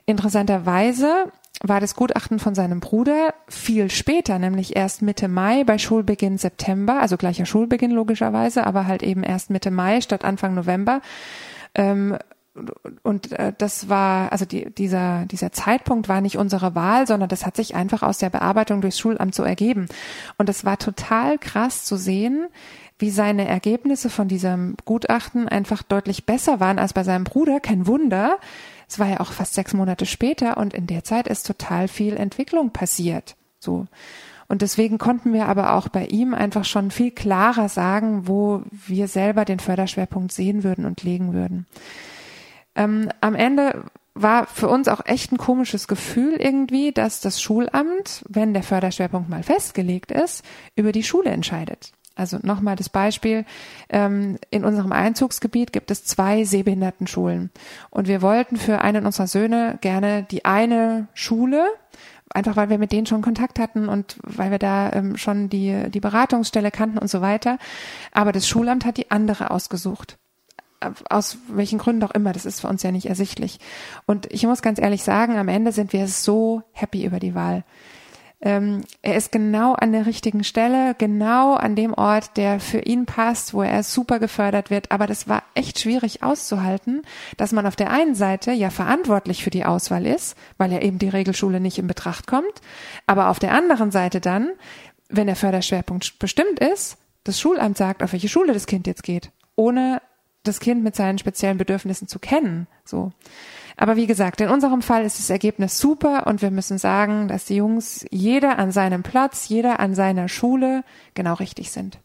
Interessanterweise 0.05 1.31
war 1.63 1.79
das 1.79 1.95
Gutachten 1.95 2.39
von 2.39 2.55
seinem 2.55 2.79
Bruder 2.79 3.33
viel 3.47 3.89
später, 3.89 4.39
nämlich 4.39 4.75
erst 4.75 5.01
Mitte 5.01 5.27
Mai 5.27 5.63
bei 5.63 5.77
Schulbeginn 5.77 6.37
September, 6.37 6.99
also 6.99 7.17
gleicher 7.17 7.45
Schulbeginn 7.45 7.91
logischerweise, 7.91 8.65
aber 8.65 8.87
halt 8.87 9.03
eben 9.03 9.23
erst 9.23 9.49
Mitte 9.49 9.71
Mai 9.71 10.01
statt 10.01 10.25
Anfang 10.25 10.55
November. 10.55 11.01
Ähm, 11.75 12.17
und 13.03 13.31
äh, 13.31 13.53
das 13.57 13.87
war, 13.87 14.31
also 14.31 14.45
die, 14.45 14.73
dieser, 14.73 15.25
dieser 15.25 15.51
Zeitpunkt 15.51 16.09
war 16.09 16.19
nicht 16.19 16.37
unsere 16.37 16.75
Wahl, 16.75 17.07
sondern 17.07 17.29
das 17.29 17.45
hat 17.45 17.55
sich 17.55 17.75
einfach 17.75 18.03
aus 18.03 18.17
der 18.17 18.29
Bearbeitung 18.29 18.81
durchs 18.81 18.99
Schulamt 18.99 19.33
so 19.33 19.43
ergeben. 19.43 19.87
Und 20.37 20.49
es 20.49 20.65
war 20.65 20.77
total 20.77 21.37
krass 21.37 21.85
zu 21.85 21.95
sehen, 21.95 22.47
wie 22.99 23.09
seine 23.09 23.47
Ergebnisse 23.47 24.09
von 24.09 24.27
diesem 24.27 24.75
Gutachten 24.85 25.47
einfach 25.47 25.81
deutlich 25.81 26.25
besser 26.25 26.59
waren 26.59 26.77
als 26.77 26.93
bei 26.93 27.03
seinem 27.03 27.23
Bruder. 27.23 27.59
Kein 27.59 27.87
Wunder, 27.87 28.37
es 28.91 28.99
war 28.99 29.07
ja 29.07 29.19
auch 29.21 29.31
fast 29.31 29.53
sechs 29.53 29.73
Monate 29.73 30.05
später 30.05 30.57
und 30.57 30.73
in 30.73 30.85
der 30.85 31.05
Zeit 31.05 31.27
ist 31.27 31.47
total 31.47 31.87
viel 31.87 32.17
Entwicklung 32.17 32.71
passiert. 32.71 33.37
So. 33.59 33.87
Und 34.49 34.61
deswegen 34.61 34.97
konnten 34.97 35.31
wir 35.31 35.45
aber 35.45 35.75
auch 35.75 35.87
bei 35.87 36.05
ihm 36.07 36.33
einfach 36.33 36.65
schon 36.65 36.91
viel 36.91 37.11
klarer 37.11 37.69
sagen, 37.69 38.27
wo 38.27 38.63
wir 38.71 39.07
selber 39.07 39.45
den 39.45 39.59
Förderschwerpunkt 39.59 40.33
sehen 40.33 40.65
würden 40.65 40.85
und 40.85 41.03
legen 41.03 41.31
würden. 41.31 41.67
Ähm, 42.75 43.09
am 43.21 43.35
Ende 43.35 43.85
war 44.13 44.45
für 44.45 44.67
uns 44.67 44.89
auch 44.89 45.05
echt 45.05 45.31
ein 45.31 45.37
komisches 45.37 45.87
Gefühl 45.87 46.33
irgendwie, 46.33 46.91
dass 46.91 47.21
das 47.21 47.41
Schulamt, 47.41 48.25
wenn 48.27 48.53
der 48.53 48.63
Förderschwerpunkt 48.63 49.29
mal 49.29 49.43
festgelegt 49.43 50.11
ist, 50.11 50.43
über 50.75 50.91
die 50.91 51.03
Schule 51.03 51.29
entscheidet. 51.29 51.93
Also 52.15 52.39
nochmal 52.41 52.75
das 52.75 52.89
Beispiel. 52.89 53.45
Ähm, 53.89 54.37
in 54.49 54.65
unserem 54.65 54.91
Einzugsgebiet 54.91 55.71
gibt 55.71 55.91
es 55.91 56.03
zwei 56.03 56.43
Sehbehindertenschulen. 56.43 57.51
Und 57.89 58.07
wir 58.07 58.21
wollten 58.21 58.57
für 58.57 58.81
einen 58.81 59.05
unserer 59.05 59.27
Söhne 59.27 59.77
gerne 59.81 60.23
die 60.23 60.43
eine 60.43 61.07
Schule, 61.13 61.65
einfach 62.29 62.55
weil 62.55 62.69
wir 62.69 62.77
mit 62.77 62.91
denen 62.91 63.05
schon 63.05 63.21
Kontakt 63.21 63.59
hatten 63.59 63.87
und 63.87 64.17
weil 64.23 64.51
wir 64.51 64.59
da 64.59 64.91
ähm, 64.91 65.17
schon 65.17 65.49
die, 65.49 65.89
die 65.89 65.99
Beratungsstelle 65.99 66.71
kannten 66.71 66.97
und 66.97 67.09
so 67.09 67.21
weiter. 67.21 67.57
Aber 68.11 68.31
das 68.31 68.47
Schulamt 68.47 68.85
hat 68.85 68.97
die 68.97 69.11
andere 69.11 69.51
ausgesucht. 69.51 70.17
Aus 71.09 71.37
welchen 71.47 71.77
Gründen 71.77 72.03
auch 72.03 72.11
immer, 72.11 72.33
das 72.33 72.45
ist 72.45 72.61
für 72.61 72.67
uns 72.67 72.81
ja 72.83 72.91
nicht 72.91 73.05
ersichtlich. 73.05 73.59
Und 74.05 74.31
ich 74.31 74.45
muss 74.45 74.63
ganz 74.63 74.79
ehrlich 74.79 75.03
sagen, 75.03 75.37
am 75.37 75.47
Ende 75.47 75.71
sind 75.71 75.93
wir 75.93 76.07
so 76.07 76.63
happy 76.71 77.05
über 77.05 77.19
die 77.19 77.35
Wahl. 77.35 77.63
Ähm, 78.43 78.81
er 79.03 79.15
ist 79.15 79.31
genau 79.31 79.73
an 79.73 79.91
der 79.91 80.07
richtigen 80.07 80.43
Stelle, 80.43 80.95
genau 80.97 81.53
an 81.53 81.75
dem 81.75 81.93
Ort, 81.93 82.37
der 82.37 82.59
für 82.59 82.79
ihn 82.79 83.05
passt, 83.05 83.53
wo 83.53 83.61
er 83.61 83.83
super 83.83 84.19
gefördert 84.19 84.71
wird. 84.71 84.91
Aber 84.91 85.05
das 85.05 85.27
war 85.27 85.43
echt 85.53 85.79
schwierig 85.79 86.23
auszuhalten, 86.23 87.03
dass 87.37 87.51
man 87.51 87.67
auf 87.67 87.75
der 87.75 87.91
einen 87.91 88.15
Seite 88.15 88.51
ja 88.51 88.71
verantwortlich 88.71 89.43
für 89.43 89.51
die 89.51 89.65
Auswahl 89.65 90.07
ist, 90.07 90.35
weil 90.57 90.71
ja 90.71 90.79
eben 90.79 90.97
die 90.97 91.09
Regelschule 91.09 91.59
nicht 91.59 91.77
in 91.77 91.87
Betracht 91.87 92.25
kommt. 92.25 92.61
Aber 93.05 93.29
auf 93.29 93.37
der 93.37 93.53
anderen 93.53 93.91
Seite 93.91 94.19
dann, 94.21 94.49
wenn 95.09 95.27
der 95.27 95.35
Förderschwerpunkt 95.35 96.17
bestimmt 96.17 96.59
ist, 96.59 96.97
das 97.23 97.39
Schulamt 97.39 97.77
sagt, 97.77 98.01
auf 98.01 98.13
welche 98.13 98.29
Schule 98.29 98.53
das 98.53 98.65
Kind 98.65 98.87
jetzt 98.87 99.03
geht, 99.03 99.31
ohne 99.55 100.01
das 100.43 100.59
Kind 100.59 100.83
mit 100.83 100.95
seinen 100.95 101.19
speziellen 101.19 101.59
Bedürfnissen 101.59 102.07
zu 102.07 102.17
kennen. 102.17 102.67
So. 102.83 103.11
Aber 103.77 103.95
wie 103.95 104.07
gesagt, 104.07 104.41
in 104.41 104.49
unserem 104.49 104.81
Fall 104.81 105.05
ist 105.05 105.19
das 105.19 105.29
Ergebnis 105.29 105.79
super 105.79 106.27
und 106.27 106.41
wir 106.41 106.51
müssen 106.51 106.77
sagen, 106.77 107.27
dass 107.27 107.45
die 107.45 107.55
Jungs 107.55 108.05
jeder 108.11 108.59
an 108.59 108.71
seinem 108.71 109.03
Platz, 109.03 109.49
jeder 109.49 109.79
an 109.79 109.95
seiner 109.95 110.27
Schule 110.27 110.83
genau 111.13 111.33
richtig 111.35 111.71
sind. 111.71 111.99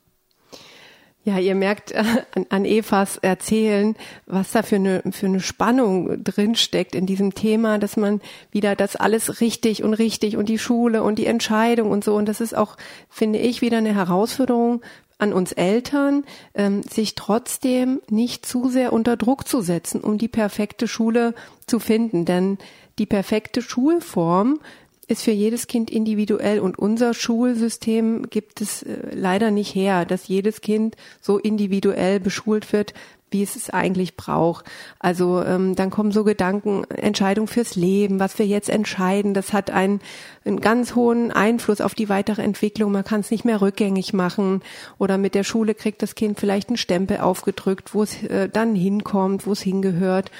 Ja, 1.27 1.41
ihr 1.41 1.57
merkt 1.57 1.91
äh, 1.91 2.05
an, 2.51 2.65
Evas 2.65 3.17
Erzählen, 3.17 3.97
was 4.27 4.53
da 4.53 4.63
für 4.63 4.77
eine, 4.77 5.03
für 5.11 5.27
eine 5.27 5.41
Spannung 5.41 6.23
drinsteckt 6.23 6.95
in 6.95 7.05
diesem 7.05 7.35
Thema, 7.35 7.81
dass 7.81 7.97
man 7.97 8.21
wieder 8.53 8.77
das 8.77 8.95
alles 8.95 9.41
richtig 9.41 9.83
und 9.83 9.95
richtig 9.95 10.37
und 10.37 10.49
die 10.49 10.61
Schule 10.61 11.03
und 11.03 11.19
die 11.19 11.27
Entscheidung 11.27 11.91
und 11.91 12.05
so. 12.05 12.15
Und 12.15 12.27
das 12.27 12.41
ist 12.41 12.57
auch, 12.57 12.77
finde 13.11 13.41
ich, 13.41 13.61
wieder 13.61 13.79
eine 13.79 13.93
Herausforderung 13.93 14.83
an 15.19 15.33
uns 15.33 15.53
Eltern, 15.53 16.25
ähm, 16.55 16.83
sich 16.83 17.15
trotzdem 17.15 18.01
nicht 18.11 18.45
zu 18.45 18.69
sehr 18.69 18.93
unter 18.93 19.17
Druck 19.17 19.49
zu 19.49 19.63
setzen, 19.63 20.01
um 20.01 20.19
die 20.19 20.29
perfekte 20.29 20.89
Schule 20.89 21.35
zu 21.67 21.79
finden. 21.79 22.25
Denn 22.25 22.59
die 22.99 23.07
perfekte 23.07 23.63
Schulform 23.63 24.61
ist 25.09 25.23
für 25.23 25.31
jedes 25.31 25.69
Kind 25.69 25.91
individuell 25.91 26.59
und 26.59 26.79
unser 26.79 27.15
Schulsystem 27.15 28.29
gibt 28.29 28.61
es 28.61 28.83
äh, 28.83 29.15
leider 29.15 29.51
nicht 29.51 29.75
her, 29.75 30.05
dass 30.05 30.29
jedes 30.29 30.61
Kind 30.61 30.97
so 31.21 31.39
individuell 31.39 32.19
beschult 32.21 32.73
wird, 32.73 32.93
wie 33.37 33.43
es 33.43 33.55
es 33.55 33.69
eigentlich 33.69 34.17
braucht. 34.17 34.65
Also 34.99 35.43
ähm, 35.43 35.75
dann 35.75 35.91
kommen 35.91 36.11
so 36.11 36.25
Gedanken, 36.25 36.85
Entscheidung 36.85 37.49
fürs 37.49 37.77
Leben, 37.77 38.19
was 38.19 38.39
wir 38.39 38.47
jetzt 38.47 38.71
entscheiden, 38.71 39.35
das 39.35 39.53
hat 39.53 39.71
einen, 39.71 40.01
einen 40.47 40.61
ganz 40.61 40.95
hohen 40.95 41.31
Einfluss 41.33 41.83
auf 41.83 41.95
die 41.95 42.09
weitere 42.09 42.41
Entwicklung. 42.41 42.93
Man 42.93 43.05
kann 43.05 43.21
es 43.21 43.31
nicht 43.31 43.45
mehr 43.45 43.61
rückgängig 43.61 44.15
machen 44.15 44.63
oder 44.97 45.19
mit 45.19 45.35
der 45.35 45.45
Schule 45.45 45.75
kriegt 45.75 46.01
das 46.01 46.15
Kind 46.15 46.41
vielleicht 46.41 46.71
einen 46.71 46.79
Stempel 46.79 47.19
aufgedrückt, 47.19 47.93
wo 47.95 48.03
es 48.03 48.23
äh, 48.23 48.49
dann 48.49 48.75
hinkommt, 48.75 49.47
wo 49.47 49.53
es 49.53 49.61
hingehört. 49.61 50.31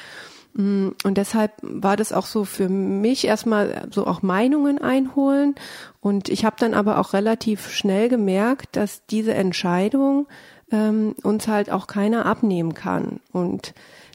Mm, 0.55 0.89
und 1.05 1.19
deshalb 1.19 1.53
war 1.61 1.99
das 1.99 2.15
auch 2.15 2.25
so 2.25 2.47
für 2.47 2.71
mich 2.71 3.27
erstmal 3.27 3.89
so 3.91 4.07
auch 4.07 4.23
Meinungen 4.23 4.79
einholen. 4.79 5.55
Und 6.01 6.31
ich 6.31 6.47
habe 6.47 6.57
dann 6.59 6.73
aber 6.73 6.99
auch 6.99 7.13
relativ 7.13 7.71
schnell 7.71 8.09
gemerkt, 8.09 8.75
dass 8.77 9.05
diese 9.05 9.35
Entscheidung 9.35 10.27
ähm, 10.71 11.15
uns 11.23 11.49
halt 11.49 11.71
auch 11.71 11.87
keiner 11.87 12.27
abnehmen 12.27 12.75
kann. 12.75 13.21
Und 13.33 13.75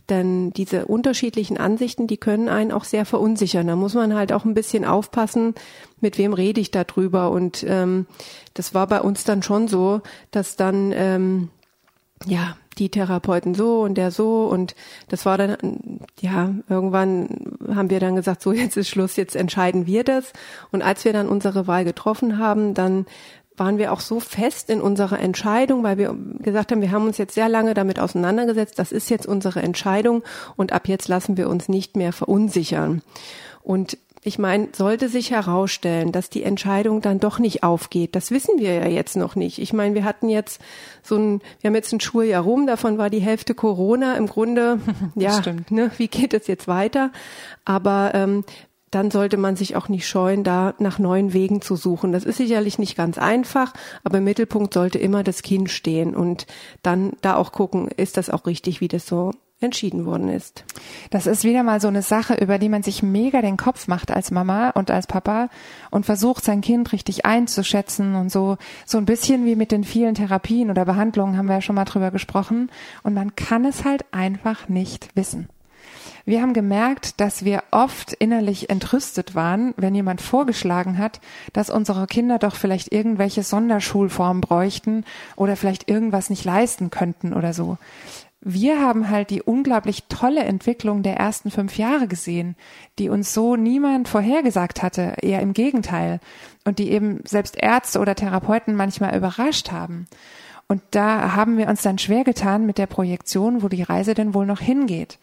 denn 0.09 0.51
diese 0.51 0.85
unterschiedlichen 0.85 1.57
Ansichten, 1.57 2.05
die 2.05 2.17
können 2.17 2.49
einen 2.49 2.71
auch 2.71 2.83
sehr 2.83 3.05
verunsichern. 3.05 3.67
Da 3.67 3.75
muss 3.75 3.93
man 3.93 4.13
halt 4.13 4.33
auch 4.33 4.43
ein 4.43 4.53
bisschen 4.53 4.83
aufpassen, 4.83 5.55
mit 6.01 6.17
wem 6.17 6.33
rede 6.33 6.59
ich 6.59 6.69
darüber. 6.71 7.31
Und 7.31 7.63
ähm, 7.67 8.07
das 8.53 8.73
war 8.73 8.87
bei 8.87 9.01
uns 9.01 9.23
dann 9.23 9.41
schon 9.41 9.69
so, 9.69 10.01
dass 10.31 10.57
dann 10.57 10.91
ähm, 10.93 11.49
ja 12.25 12.57
die 12.77 12.89
Therapeuten 12.89 13.53
so 13.53 13.81
und 13.81 13.95
der 13.95 14.11
so 14.11 14.45
und 14.45 14.75
das 15.09 15.25
war 15.25 15.37
dann 15.37 15.99
ja 16.19 16.53
irgendwann 16.69 17.57
haben 17.73 17.89
wir 17.89 17.99
dann 17.99 18.15
gesagt 18.15 18.41
so 18.41 18.53
jetzt 18.53 18.77
ist 18.77 18.89
Schluss 18.89 19.17
jetzt 19.17 19.35
entscheiden 19.35 19.87
wir 19.87 20.05
das 20.05 20.31
und 20.71 20.81
als 20.81 21.03
wir 21.03 21.11
dann 21.11 21.27
unsere 21.27 21.67
Wahl 21.67 21.83
getroffen 21.83 22.37
haben 22.37 22.73
dann 22.73 23.05
waren 23.61 23.77
wir 23.77 23.93
auch 23.93 23.99
so 23.99 24.19
fest 24.19 24.71
in 24.71 24.81
unserer 24.81 25.19
Entscheidung, 25.19 25.83
weil 25.83 25.99
wir 25.99 26.15
gesagt 26.39 26.71
haben, 26.71 26.81
wir 26.81 26.89
haben 26.89 27.05
uns 27.05 27.19
jetzt 27.19 27.35
sehr 27.35 27.47
lange 27.47 27.75
damit 27.75 27.99
auseinandergesetzt, 27.99 28.79
das 28.79 28.91
ist 28.91 29.11
jetzt 29.11 29.27
unsere 29.27 29.61
Entscheidung 29.61 30.23
und 30.55 30.73
ab 30.73 30.87
jetzt 30.87 31.07
lassen 31.07 31.37
wir 31.37 31.47
uns 31.47 31.69
nicht 31.69 31.95
mehr 31.95 32.11
verunsichern. 32.11 33.03
Und 33.61 33.99
ich 34.23 34.39
meine, 34.39 34.69
sollte 34.75 35.09
sich 35.09 35.29
herausstellen, 35.29 36.11
dass 36.11 36.31
die 36.31 36.41
Entscheidung 36.41 37.01
dann 37.01 37.19
doch 37.19 37.37
nicht 37.37 37.61
aufgeht, 37.61 38.15
das 38.15 38.31
wissen 38.31 38.57
wir 38.57 38.73
ja 38.73 38.87
jetzt 38.87 39.15
noch 39.15 39.35
nicht. 39.35 39.59
Ich 39.59 39.73
meine, 39.73 39.93
wir 39.93 40.05
hatten 40.05 40.27
jetzt 40.27 40.59
so 41.03 41.17
ein, 41.17 41.41
wir 41.59 41.67
haben 41.67 41.75
jetzt 41.75 41.93
ein 41.93 41.99
Schuljahr 41.99 42.41
rum, 42.41 42.65
davon 42.65 42.97
war 42.97 43.11
die 43.11 43.21
Hälfte 43.21 43.53
Corona. 43.53 44.15
Im 44.15 44.25
Grunde, 44.25 44.79
ja, 45.15 45.39
ne, 45.69 45.91
wie 45.97 46.07
geht 46.07 46.33
es 46.33 46.47
jetzt 46.47 46.67
weiter? 46.67 47.11
Aber 47.63 48.11
ähm, 48.15 48.43
dann 48.91 49.09
sollte 49.09 49.37
man 49.37 49.55
sich 49.55 49.75
auch 49.75 49.89
nicht 49.89 50.07
scheuen, 50.07 50.43
da 50.43 50.73
nach 50.77 50.99
neuen 50.99 51.33
Wegen 51.33 51.61
zu 51.61 51.75
suchen. 51.75 52.11
Das 52.11 52.25
ist 52.25 52.37
sicherlich 52.37 52.77
nicht 52.77 52.95
ganz 52.95 53.17
einfach, 53.17 53.73
aber 54.03 54.19
im 54.19 54.25
Mittelpunkt 54.25 54.73
sollte 54.73 54.99
immer 54.99 55.23
das 55.23 55.41
Kind 55.41 55.69
stehen 55.69 56.13
und 56.15 56.45
dann 56.83 57.13
da 57.21 57.35
auch 57.35 57.51
gucken, 57.51 57.87
ist 57.87 58.17
das 58.17 58.29
auch 58.29 58.45
richtig, 58.45 58.81
wie 58.81 58.89
das 58.89 59.07
so 59.07 59.31
entschieden 59.61 60.05
worden 60.05 60.29
ist. 60.29 60.65
Das 61.11 61.27
ist 61.27 61.43
wieder 61.43 61.63
mal 61.63 61.79
so 61.79 61.87
eine 61.87 62.01
Sache, 62.01 62.33
über 62.35 62.57
die 62.57 62.69
man 62.69 62.83
sich 62.83 63.03
mega 63.03 63.41
den 63.41 63.57
Kopf 63.57 63.87
macht 63.87 64.11
als 64.11 64.31
Mama 64.31 64.71
und 64.71 64.89
als 64.89 65.07
Papa 65.07 65.49
und 65.91 66.05
versucht 66.05 66.43
sein 66.43 66.61
Kind 66.61 66.91
richtig 66.91 67.25
einzuschätzen 67.25 68.15
und 68.15 68.31
so 68.31 68.57
so 68.85 68.97
ein 68.97 69.05
bisschen 69.05 69.45
wie 69.45 69.55
mit 69.55 69.71
den 69.71 69.83
vielen 69.83 70.15
Therapien 70.15 70.69
oder 70.69 70.85
Behandlungen 70.85 71.37
haben 71.37 71.47
wir 71.47 71.55
ja 71.55 71.61
schon 71.61 71.75
mal 71.75 71.85
drüber 71.85 72.11
gesprochen 72.11 72.71
und 73.03 73.13
man 73.13 73.35
kann 73.35 73.65
es 73.65 73.85
halt 73.85 74.03
einfach 74.11 74.67
nicht 74.67 75.15
wissen. 75.15 75.47
Wir 76.25 76.41
haben 76.41 76.53
gemerkt, 76.53 77.19
dass 77.19 77.45
wir 77.45 77.63
oft 77.71 78.13
innerlich 78.13 78.69
entrüstet 78.69 79.33
waren, 79.33 79.73
wenn 79.77 79.95
jemand 79.95 80.21
vorgeschlagen 80.21 80.97
hat, 80.97 81.19
dass 81.53 81.69
unsere 81.69 82.05
Kinder 82.07 82.37
doch 82.37 82.55
vielleicht 82.55 82.91
irgendwelche 82.91 83.43
Sonderschulformen 83.43 84.41
bräuchten 84.41 85.03
oder 85.35 85.55
vielleicht 85.55 85.89
irgendwas 85.89 86.29
nicht 86.29 86.45
leisten 86.45 86.89
könnten 86.89 87.33
oder 87.33 87.53
so. 87.53 87.77
Wir 88.43 88.81
haben 88.81 89.09
halt 89.09 89.29
die 89.29 89.43
unglaublich 89.43 90.05
tolle 90.09 90.43
Entwicklung 90.43 91.03
der 91.03 91.15
ersten 91.17 91.51
fünf 91.51 91.77
Jahre 91.77 92.07
gesehen, 92.07 92.55
die 92.97 93.09
uns 93.09 93.35
so 93.35 93.55
niemand 93.55 94.07
vorhergesagt 94.07 94.81
hatte, 94.81 95.13
eher 95.21 95.41
im 95.41 95.53
Gegenteil, 95.53 96.19
und 96.65 96.79
die 96.79 96.91
eben 96.91 97.21
selbst 97.23 97.55
Ärzte 97.55 97.99
oder 97.99 98.15
Therapeuten 98.15 98.75
manchmal 98.75 99.15
überrascht 99.15 99.71
haben. 99.71 100.07
Und 100.67 100.81
da 100.91 101.35
haben 101.35 101.57
wir 101.57 101.67
uns 101.67 101.83
dann 101.83 101.99
schwer 101.99 102.23
getan 102.23 102.65
mit 102.65 102.79
der 102.79 102.87
Projektion, 102.87 103.61
wo 103.61 103.67
die 103.67 103.83
Reise 103.83 104.15
denn 104.15 104.33
wohl 104.33 104.45
noch 104.45 104.59
hingeht. 104.59 105.19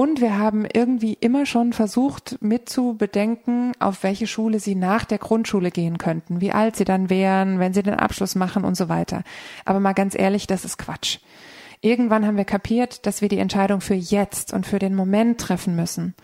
Und 0.00 0.22
wir 0.22 0.38
haben 0.38 0.64
irgendwie 0.64 1.12
immer 1.12 1.44
schon 1.44 1.74
versucht, 1.74 2.38
mit 2.40 2.70
zu 2.70 2.94
bedenken, 2.94 3.72
auf 3.80 4.02
welche 4.02 4.26
Schule 4.26 4.58
sie 4.58 4.74
nach 4.74 5.04
der 5.04 5.18
Grundschule 5.18 5.70
gehen 5.70 5.98
könnten, 5.98 6.40
wie 6.40 6.52
alt 6.52 6.74
sie 6.74 6.86
dann 6.86 7.10
wären, 7.10 7.58
wenn 7.58 7.74
sie 7.74 7.82
den 7.82 7.92
Abschluss 7.92 8.34
machen 8.34 8.64
und 8.64 8.78
so 8.78 8.88
weiter. 8.88 9.24
Aber 9.66 9.78
mal 9.78 9.92
ganz 9.92 10.18
ehrlich, 10.18 10.46
das 10.46 10.64
ist 10.64 10.78
Quatsch. 10.78 11.18
Irgendwann 11.82 12.26
haben 12.26 12.38
wir 12.38 12.46
kapiert, 12.46 13.04
dass 13.04 13.20
wir 13.20 13.28
die 13.28 13.40
Entscheidung 13.40 13.82
für 13.82 13.92
jetzt 13.92 14.54
und 14.54 14.66
für 14.66 14.78
den 14.78 14.94
Moment 14.94 15.38
treffen 15.38 15.76
müssen. 15.76 16.14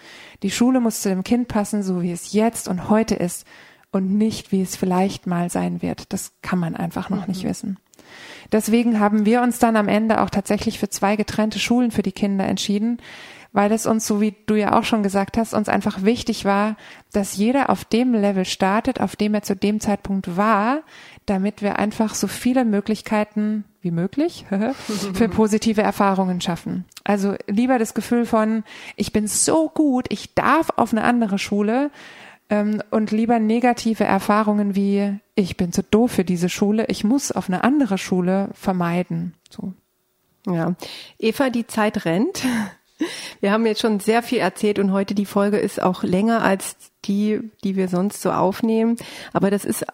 Die 0.43 0.51
Schule 0.51 0.81
muss 0.81 1.03
zu 1.03 1.11
dem 1.11 1.23
Kind 1.23 1.47
passen, 1.47 1.83
so 1.83 2.01
wie 2.01 2.13
es 2.13 2.33
jetzt 2.33 2.69
und 2.69 2.89
heute 2.89 3.15
ist 3.15 3.45
und 3.93 4.11
nicht, 4.11 4.53
wie 4.53 4.63
es 4.63 4.75
vielleicht 4.75 5.27
mal 5.27 5.51
sein 5.51 5.83
wird. 5.83 6.15
Das 6.15 6.33
kann 6.41 6.59
man 6.59 6.77
einfach 6.77 7.11
noch 7.11 7.27
mhm. 7.27 7.35
nicht 7.35 7.45
wissen. 7.45 7.77
Deswegen 8.53 9.01
haben 9.01 9.27
wir 9.27 9.43
uns 9.43 9.59
dann 9.59 9.77
am 9.77 9.89
Ende 9.89 10.23
auch 10.23 10.31
tatsächlich 10.31 10.79
für 10.79 10.89
zwei 10.89 11.17
getrennte 11.17 11.59
Schulen 11.59 11.91
für 11.91 12.03
die 12.03 12.13
Kinder 12.13 12.47
entschieden, 12.47 13.03
weil 13.57 13.73
es 13.73 13.87
uns, 13.87 14.07
so 14.07 14.21
wie 14.21 14.35
du 14.45 14.55
ja 14.55 14.79
auch 14.79 14.85
schon 14.85 15.03
gesagt 15.03 15.39
hast, 15.39 15.55
uns 15.55 15.71
einfach 15.71 16.03
wichtig 16.03 16.45
war, 16.45 16.77
dass 17.15 17.39
jeder 17.39 17.71
auf 17.71 17.87
dem 17.87 18.13
Level 18.13 18.45
startet, 18.45 19.01
auf 19.01 19.17
dem 19.17 19.33
er 19.33 19.41
zu 19.41 19.57
dem 19.57 19.81
Zeitpunkt 19.81 20.37
war, 20.37 20.83
damit 21.25 21.63
wir 21.63 21.79
einfach 21.79 22.15
so 22.15 22.29
viele 22.29 22.67
Möglichkeiten 22.67 23.65
wie 23.81 23.93
möglich 23.93 24.45
für 25.15 25.31
positive 25.31 25.81
Erfahrungen 25.81 26.43
schaffen. 26.43 26.85
Also 27.03 27.35
lieber 27.47 27.79
das 27.79 27.95
Gefühl 27.95 28.27
von, 28.27 28.63
ich 28.95 29.15
bin 29.15 29.27
so 29.27 29.71
gut, 29.71 30.05
ich 30.11 30.35
darf 30.35 30.69
auf 30.77 30.93
eine 30.93 31.05
andere 31.05 31.39
Schule 31.39 31.91
ähm, 32.51 32.83
und 32.91 33.11
lieber 33.11 33.39
negative 33.39 34.05
Erfahrungen 34.05 34.75
wie, 34.75 35.19
ich 35.35 35.57
bin 35.57 35.73
zu 35.73 35.83
doof 35.83 36.13
für 36.13 36.25
diese 36.25 36.51
Schule, 36.51 36.89
ich 36.89 37.05
muss 37.05 37.33
auf 37.33 37.49
eine 37.49 37.65
andere 37.65 37.97
Schule 37.97 38.51
vermeiden. 38.53 39.33
So. 39.49 39.73
Ja, 40.47 40.75
Eva, 41.19 41.49
die 41.49 41.67
Zeit 41.67 42.05
rennt. 42.05 42.45
Wir 43.41 43.53
haben 43.53 43.67
jetzt 43.67 43.81
schon 43.81 44.01
sehr 44.01 44.23
viel 44.23 44.39
erzählt 44.39 44.79
und 44.79 44.93
heute 44.93 45.15
die 45.15 45.27
Folge 45.27 45.59
ist 45.59 45.83
auch 45.83 46.03
länger 46.03 46.43
als 46.43 46.77
die, 47.05 47.41
die 47.63 47.77
wir 47.77 47.89
sonst 47.89 48.21
so 48.23 48.33
aufnehmen. 48.33 48.97
Aber 49.33 49.51
das 49.51 49.65
ist 49.65 49.85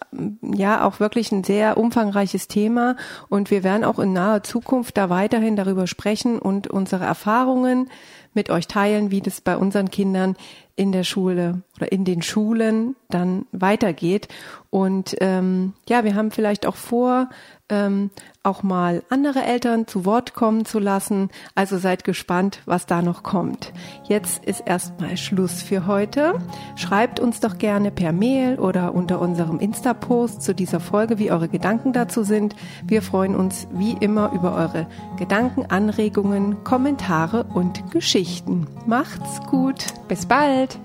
ja 0.55 0.87
auch 0.87 1.01
wirklich 1.01 1.33
ein 1.33 1.45
sehr 1.45 1.77
umfangreiches 1.77 2.49
Thema 2.49 2.97
und 3.29 3.51
wir 3.51 3.65
werden 3.65 3.85
auch 3.85 3.99
in 3.99 4.13
naher 4.13 4.43
Zukunft 4.43 4.97
da 4.97 5.11
weiterhin 5.11 5.57
darüber 5.57 5.87
sprechen 5.87 6.39
und 6.39 6.69
unsere 6.69 7.05
Erfahrungen 7.05 7.91
mit 8.35 8.49
euch 8.51 8.67
teilen, 8.67 9.11
wie 9.11 9.21
das 9.21 9.41
bei 9.41 9.57
unseren 9.57 9.91
Kindern 9.91 10.37
in 10.75 10.91
der 10.93 11.05
Schule 11.05 11.63
oder 11.77 11.93
in 11.93 12.05
den 12.05 12.23
Schulen 12.23 12.97
dann 13.11 13.45
weitergeht. 13.53 14.29
Und 14.71 15.17
ähm, 15.21 15.75
ja, 15.87 16.03
wir 16.05 16.15
haben 16.15 16.31
vielleicht 16.31 16.65
auch 16.65 16.77
vor, 16.77 17.29
ähm, 17.73 18.11
auch 18.43 18.63
mal 18.63 19.03
andere 19.09 19.43
Eltern 19.43 19.87
zu 19.87 20.05
Wort 20.05 20.35
kommen 20.35 20.65
zu 20.67 20.79
lassen. 20.79 21.31
Also 21.55 21.79
seid 21.79 22.05
gespannt, 22.05 22.61
was 22.67 22.87
da 22.87 23.01
noch 23.01 23.23
kommt. 23.23 23.73
Jetzt 24.05 24.45
ist 24.45 24.61
erstmal 24.67 25.17
Schluss 25.17 25.63
für 25.63 25.87
heute. 25.87 26.35
Schreibt 26.77 27.19
uns 27.19 27.41
doch 27.41 27.57
gerne 27.57 27.91
per 27.91 28.13
Mail 28.13 28.59
oder 28.59 28.95
unter 28.95 29.21
unserem 29.21 29.59
Insta-Post 29.59 30.43
zu 30.43 30.55
dieser 30.55 30.81
Folge, 30.81 31.19
wie 31.19 31.31
eure 31.31 31.49
Gedanken 31.49 31.93
dazu 31.93 32.25
sind. 32.25 32.55
Wir 32.85 33.01
freuen 33.01 33.35
uns 33.35 33.67
wie 33.73 33.93
immer 33.93 34.33
über 34.33 34.55
eure 34.55 34.87
Gedanken, 35.17 35.67
Anregungen, 35.67 36.63
Kommentare 36.65 37.45
und 37.55 37.91
Geschichten. 37.91 38.67
Macht's 38.87 39.41
gut. 39.49 39.87
Bis 40.09 40.27
bald. 40.27 40.79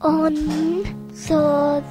Und 0.00 0.38
so 1.12 1.82